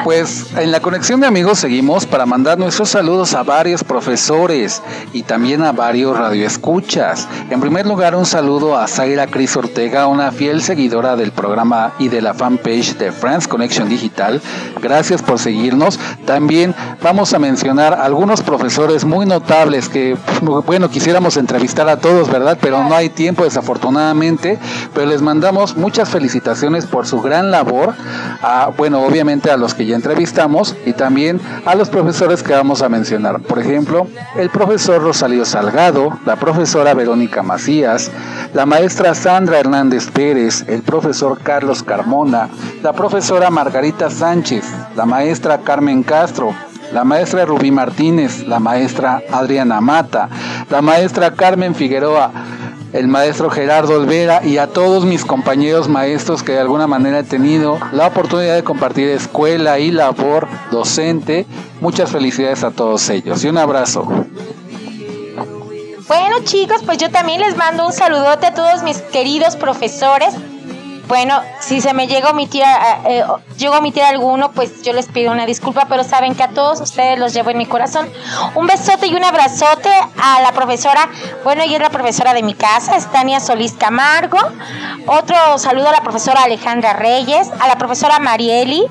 Pues 0.03 0.47
en 0.57 0.71
la 0.71 0.79
conexión 0.79 1.19
de 1.19 1.27
amigos 1.27 1.59
seguimos 1.59 2.05
para 2.05 2.25
mandar 2.25 2.57
nuestros 2.57 2.89
saludos 2.89 3.33
a 3.33 3.43
varios 3.43 3.83
profesores 3.83 4.81
y 5.13 5.23
también 5.23 5.63
a 5.63 5.71
varios 5.71 6.17
radioescuchas. 6.17 7.27
En 7.49 7.59
primer 7.59 7.85
lugar, 7.85 8.15
un 8.15 8.25
saludo 8.25 8.77
a 8.77 8.87
Zaira 8.87 9.27
Cris 9.27 9.55
Ortega, 9.55 10.07
una 10.07 10.31
fiel 10.31 10.61
seguidora 10.61 11.15
del 11.15 11.31
programa 11.31 11.93
y 11.99 12.07
de 12.07 12.21
la 12.21 12.33
fanpage 12.33 12.97
de 12.97 13.11
France 13.11 13.47
Connection 13.47 13.89
Digital. 13.89 14.41
Gracias 14.81 15.21
por 15.21 15.39
seguirnos. 15.39 15.99
También 16.25 16.75
vamos 17.01 17.33
a 17.33 17.39
mencionar 17.39 17.93
algunos 17.93 18.41
profesores 18.41 19.05
muy 19.05 19.25
notables 19.25 19.89
que, 19.89 20.17
bueno, 20.65 20.89
quisiéramos 20.89 21.37
entrevistar 21.37 21.89
a 21.89 21.97
todos, 21.97 22.29
¿verdad? 22.29 22.57
Pero 22.61 22.83
no 22.83 22.95
hay 22.95 23.09
tiempo, 23.09 23.43
desafortunadamente. 23.43 24.59
Pero 24.93 25.07
les 25.07 25.21
mandamos 25.21 25.75
muchas 25.75 26.09
felicitaciones 26.09 26.85
por 26.85 27.07
su 27.07 27.21
gran 27.21 27.51
labor. 27.51 27.93
A, 28.41 28.71
bueno, 28.77 29.01
obviamente 29.01 29.51
a 29.51 29.57
los 29.57 29.68
que 29.73 29.85
ya 29.85 29.95
entrevistamos 29.95 30.75
y 30.85 30.93
también 30.93 31.39
a 31.65 31.75
los 31.75 31.89
profesores 31.89 32.43
que 32.43 32.53
vamos 32.53 32.81
a 32.81 32.89
mencionar. 32.89 33.41
Por 33.41 33.59
ejemplo, 33.59 34.07
el 34.37 34.49
profesor 34.49 35.01
Rosalío 35.01 35.45
Salgado, 35.45 36.17
la 36.25 36.35
profesora 36.35 36.93
Verónica 36.93 37.43
Macías, 37.43 38.11
la 38.53 38.65
maestra 38.65 39.15
Sandra 39.15 39.59
Hernández 39.59 40.09
Pérez, 40.11 40.65
el 40.67 40.81
profesor 40.81 41.39
Carlos 41.41 41.83
Carmona, 41.83 42.49
la 42.81 42.93
profesora 42.93 43.49
Margarita 43.49 44.09
Sánchez, 44.09 44.65
la 44.95 45.05
maestra 45.05 45.59
Carmen 45.59 46.03
Castro, 46.03 46.53
la 46.93 47.03
maestra 47.03 47.45
Rubí 47.45 47.71
Martínez, 47.71 48.47
la 48.47 48.59
maestra 48.59 49.21
Adriana 49.31 49.79
Mata, 49.81 50.29
la 50.69 50.81
maestra 50.81 51.31
Carmen 51.31 51.75
Figueroa, 51.75 52.31
el 52.93 53.07
maestro 53.07 53.49
Gerardo 53.49 53.95
Olvera 53.95 54.41
y 54.43 54.57
a 54.57 54.67
todos 54.67 55.05
mis 55.05 55.25
compañeros 55.25 55.87
maestros 55.87 56.43
que 56.43 56.53
de 56.53 56.59
alguna 56.59 56.87
manera 56.87 57.19
he 57.19 57.23
tenido 57.23 57.77
la 57.91 58.07
oportunidad 58.07 58.55
de 58.55 58.63
compartir 58.63 59.09
escuela 59.09 59.79
y 59.79 59.91
labor 59.91 60.47
docente. 60.71 61.45
Muchas 61.81 62.11
felicidades 62.11 62.63
a 62.63 62.71
todos 62.71 63.09
ellos 63.09 63.43
y 63.43 63.49
un 63.49 63.57
abrazo. 63.57 64.05
Bueno 66.07 66.37
chicos, 66.43 66.81
pues 66.85 66.97
yo 66.97 67.11
también 67.11 67.41
les 67.41 67.55
mando 67.55 67.85
un 67.85 67.93
saludote 67.93 68.47
a 68.47 68.53
todos 68.53 68.81
mis 68.83 68.97
queridos 68.97 69.55
profesores 69.55 70.33
Bueno, 71.09 71.41
si 71.59 71.81
se 71.81 71.95
me 71.95 72.05
llegó 72.05 72.27
a 72.27 72.31
omitir, 72.31 72.61
eh, 73.07 73.23
llegó 73.57 73.73
a 73.73 73.79
omitir 73.79 74.03
alguno, 74.03 74.51
pues 74.51 74.83
yo 74.83 74.93
les 74.93 75.07
pido 75.07 75.31
una 75.31 75.47
disculpa, 75.47 75.87
pero 75.89 76.03
saben 76.03 76.35
que 76.35 76.43
a 76.43 76.49
todos 76.49 76.79
ustedes 76.81 77.17
los 77.17 77.33
llevo 77.33 77.49
en 77.49 77.57
mi 77.57 77.65
corazón. 77.65 78.07
Un 78.53 78.67
besote 78.67 79.07
y 79.07 79.15
un 79.15 79.23
abrazote 79.23 79.89
a 80.21 80.39
la 80.41 80.51
profesora, 80.51 81.09
bueno, 81.43 81.63
ella 81.63 81.77
es 81.77 81.81
la 81.81 81.89
profesora 81.89 82.35
de 82.35 82.43
mi 82.43 82.53
casa, 82.53 82.95
es 82.95 83.11
Tania 83.11 83.39
Solís 83.39 83.73
Camargo. 83.73 84.37
Otro 85.07 85.57
saludo 85.57 85.89
a 85.89 85.93
la 85.93 86.03
profesora 86.03 86.43
Alejandra 86.43 86.93
Reyes, 86.93 87.49
a 87.59 87.67
la 87.67 87.79
profesora 87.79 88.19
Marieli, 88.19 88.85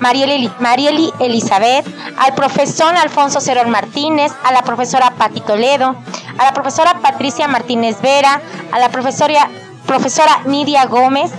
Marieli, 0.00 0.50
Marieli 0.58 1.12
Elizabeth, 1.20 1.86
al 2.18 2.34
profesor 2.34 2.96
Alfonso 2.96 3.40
Cerón 3.40 3.70
Martínez, 3.70 4.32
a 4.42 4.50
la 4.50 4.62
profesora 4.62 5.12
Pati 5.12 5.40
Toledo, 5.40 5.94
a 6.36 6.44
la 6.44 6.52
profesora 6.52 6.94
Patricia 7.00 7.46
Martínez 7.46 8.00
Vera, 8.00 8.42
a 8.72 8.78
la 8.80 8.88
profesora, 8.88 9.48
profesora 9.86 10.40
Nidia 10.46 10.86
Gómez, 10.86 11.30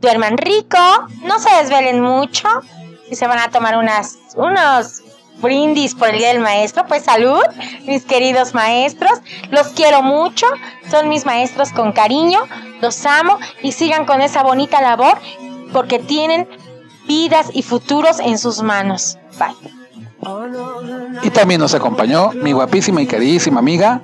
Duerman 0.00 0.36
rico, 0.36 0.78
no 1.24 1.38
se 1.38 1.48
desvelen 1.56 2.00
mucho, 2.00 2.46
si 3.08 3.14
se 3.14 3.26
van 3.26 3.38
a 3.38 3.48
tomar 3.50 3.78
unas, 3.78 4.18
unos 4.34 5.02
brindis 5.40 5.94
por 5.94 6.08
el 6.08 6.18
Día 6.18 6.28
del 6.28 6.40
Maestro, 6.40 6.86
pues 6.86 7.04
salud, 7.04 7.42
mis 7.86 8.04
queridos 8.04 8.54
maestros, 8.54 9.18
los 9.50 9.68
quiero 9.68 10.02
mucho, 10.02 10.46
son 10.90 11.08
mis 11.08 11.26
maestros 11.26 11.72
con 11.72 11.92
cariño, 11.92 12.40
los 12.80 13.04
amo 13.06 13.38
y 13.62 13.72
sigan 13.72 14.04
con 14.04 14.20
esa 14.20 14.42
bonita 14.42 14.80
labor 14.80 15.18
porque 15.72 15.98
tienen 15.98 16.48
vidas 17.06 17.48
y 17.52 17.62
futuros 17.62 18.18
en 18.20 18.38
sus 18.38 18.62
manos. 18.62 19.18
Bye. 19.38 19.76
Y 21.22 21.30
también 21.30 21.60
nos 21.60 21.74
acompañó 21.74 22.32
mi 22.32 22.52
guapísima 22.52 23.02
y 23.02 23.06
queridísima 23.06 23.60
amiga 23.60 24.02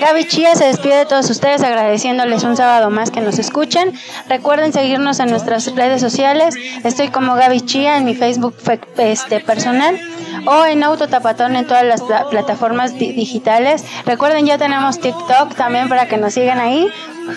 Gaby 0.00 0.26
Chía 0.26 0.54
se 0.54 0.64
despide 0.64 0.96
de 0.96 1.06
todos 1.06 1.28
ustedes 1.30 1.62
agradeciéndoles 1.62 2.42
un 2.44 2.56
sábado 2.56 2.90
más 2.90 3.10
que 3.10 3.20
nos 3.20 3.38
escuchen. 3.38 3.92
Recuerden 4.28 4.72
seguirnos 4.72 5.20
en 5.20 5.30
nuestras 5.30 5.74
redes 5.74 6.00
sociales. 6.00 6.54
Estoy 6.82 7.08
como 7.08 7.34
Gaby 7.34 7.60
Chía 7.60 7.96
en 7.96 8.04
mi 8.04 8.14
Facebook 8.14 8.56
este, 8.98 9.40
personal 9.40 9.98
o 10.46 10.64
en 10.64 10.82
Autotapatón 10.82 11.56
en 11.56 11.66
todas 11.66 11.84
las 11.84 12.02
plataformas 12.30 12.94
digitales. 12.98 13.84
Recuerden, 14.06 14.46
ya 14.46 14.58
tenemos 14.58 15.00
TikTok 15.00 15.54
también 15.54 15.88
para 15.88 16.06
que 16.06 16.16
nos 16.16 16.34
sigan 16.34 16.58
ahí. 16.58 16.88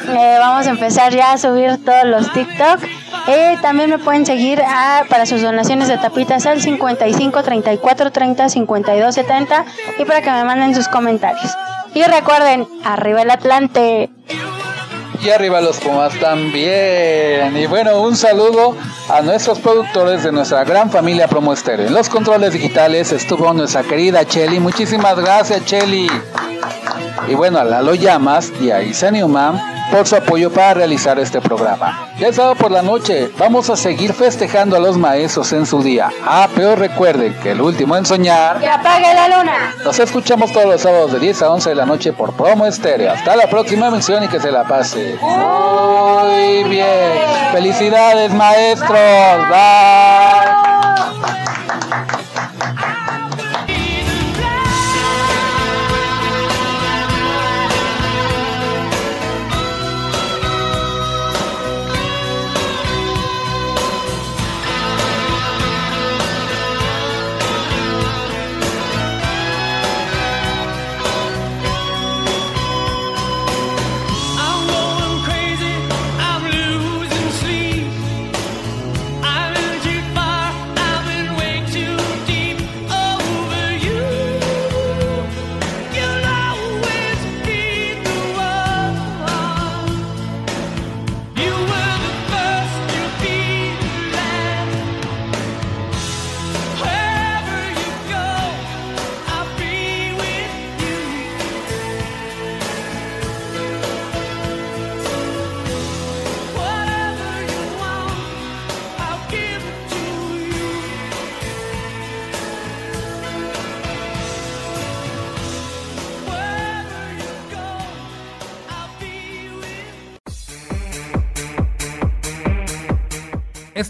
Eh, 0.09 0.35
vamos 0.39 0.67
a 0.67 0.69
empezar 0.69 1.13
ya 1.13 1.33
a 1.33 1.37
subir 1.37 1.83
todos 1.83 2.05
los 2.05 2.31
TikTok. 2.33 2.83
Eh, 3.27 3.57
también 3.61 3.89
me 3.89 3.97
pueden 3.97 4.25
seguir 4.25 4.61
a, 4.61 5.03
para 5.09 5.25
sus 5.25 5.41
donaciones 5.41 5.87
de 5.87 5.97
tapitas 5.97 6.45
al 6.45 6.61
55 6.61 7.43
34 7.43 8.11
30 8.11 8.49
52 8.49 9.15
70 9.15 9.65
y 9.99 10.05
para 10.05 10.21
que 10.21 10.31
me 10.31 10.43
manden 10.43 10.75
sus 10.75 10.87
comentarios. 10.87 11.55
Y 11.93 12.03
recuerden, 12.03 12.67
arriba 12.83 13.21
el 13.21 13.31
Atlante. 13.31 14.09
Y 15.22 15.30
arriba 15.30 15.61
los 15.61 15.78
Pumas 15.80 16.13
también. 16.20 17.57
Y 17.57 17.65
bueno, 17.65 18.01
un 18.01 18.15
saludo 18.15 18.76
a 19.09 19.22
nuestros 19.22 19.59
productores 19.59 20.24
de 20.24 20.32
nuestra 20.32 20.63
gran 20.63 20.89
familia 20.91 21.28
Promo 21.28 21.53
Estéreo. 21.53 21.88
En 21.88 21.93
los 21.93 22.07
controles 22.07 22.53
digitales 22.53 23.11
estuvo 23.11 23.51
nuestra 23.53 23.84
querida 23.84 24.26
Chelly. 24.26 24.59
Muchísimas 24.59 25.18
gracias, 25.18 25.65
Chelly. 25.65 26.07
Y 27.28 27.36
bueno, 27.36 27.59
a 27.59 27.63
Lalo 27.63 27.95
Llamas 27.95 28.51
y 28.61 28.72
a 28.72 28.82
Isa 28.82 29.11
Newman 29.11 29.76
por 29.91 30.07
su 30.07 30.15
apoyo 30.15 30.51
para 30.51 30.73
realizar 30.75 31.19
este 31.19 31.41
programa. 31.41 32.09
Ya 32.17 32.31
sábado 32.33 32.55
por 32.55 32.71
la 32.71 32.81
noche, 32.81 33.31
vamos 33.38 33.69
a 33.69 33.75
seguir 33.75 34.13
festejando 34.13 34.75
a 34.75 34.79
los 34.79 34.97
maestros 34.97 35.53
en 35.53 35.65
su 35.65 35.81
día. 35.81 36.09
Ah, 36.25 36.47
pero 36.55 36.75
recuerden 36.75 37.33
que 37.41 37.51
el 37.51 37.61
último 37.61 37.95
en 37.95 38.05
soñar... 38.05 38.59
¡Que 38.59 38.67
apague 38.67 39.13
la 39.13 39.38
luna! 39.38 39.75
Nos 39.83 39.99
escuchamos 39.99 40.51
todos 40.51 40.65
los 40.65 40.81
sábados 40.81 41.13
de 41.13 41.19
10 41.19 41.41
a 41.43 41.51
11 41.51 41.69
de 41.69 41.75
la 41.75 41.85
noche 41.85 42.13
por 42.13 42.33
Promo 42.33 42.65
Estéreo. 42.65 43.11
Hasta 43.11 43.35
la 43.35 43.47
próxima 43.47 43.88
emisión 43.88 44.23
y 44.23 44.27
que 44.27 44.39
se 44.39 44.51
la 44.51 44.63
pase. 44.63 45.17
Muy 45.21 46.63
bien. 46.65 46.88
Felicidades, 47.51 48.33
maestros. 48.33 48.97
Bye. 49.49 50.66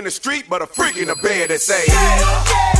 in 0.00 0.04
the 0.04 0.10
street, 0.10 0.46
but 0.48 0.62
a 0.62 0.66
freak 0.66 0.96
in 0.96 1.08
the 1.08 1.14
bed 1.14 1.50
that 1.50 1.60
say. 1.60 1.84
Yeah, 1.86 2.44
yeah. 2.74 2.79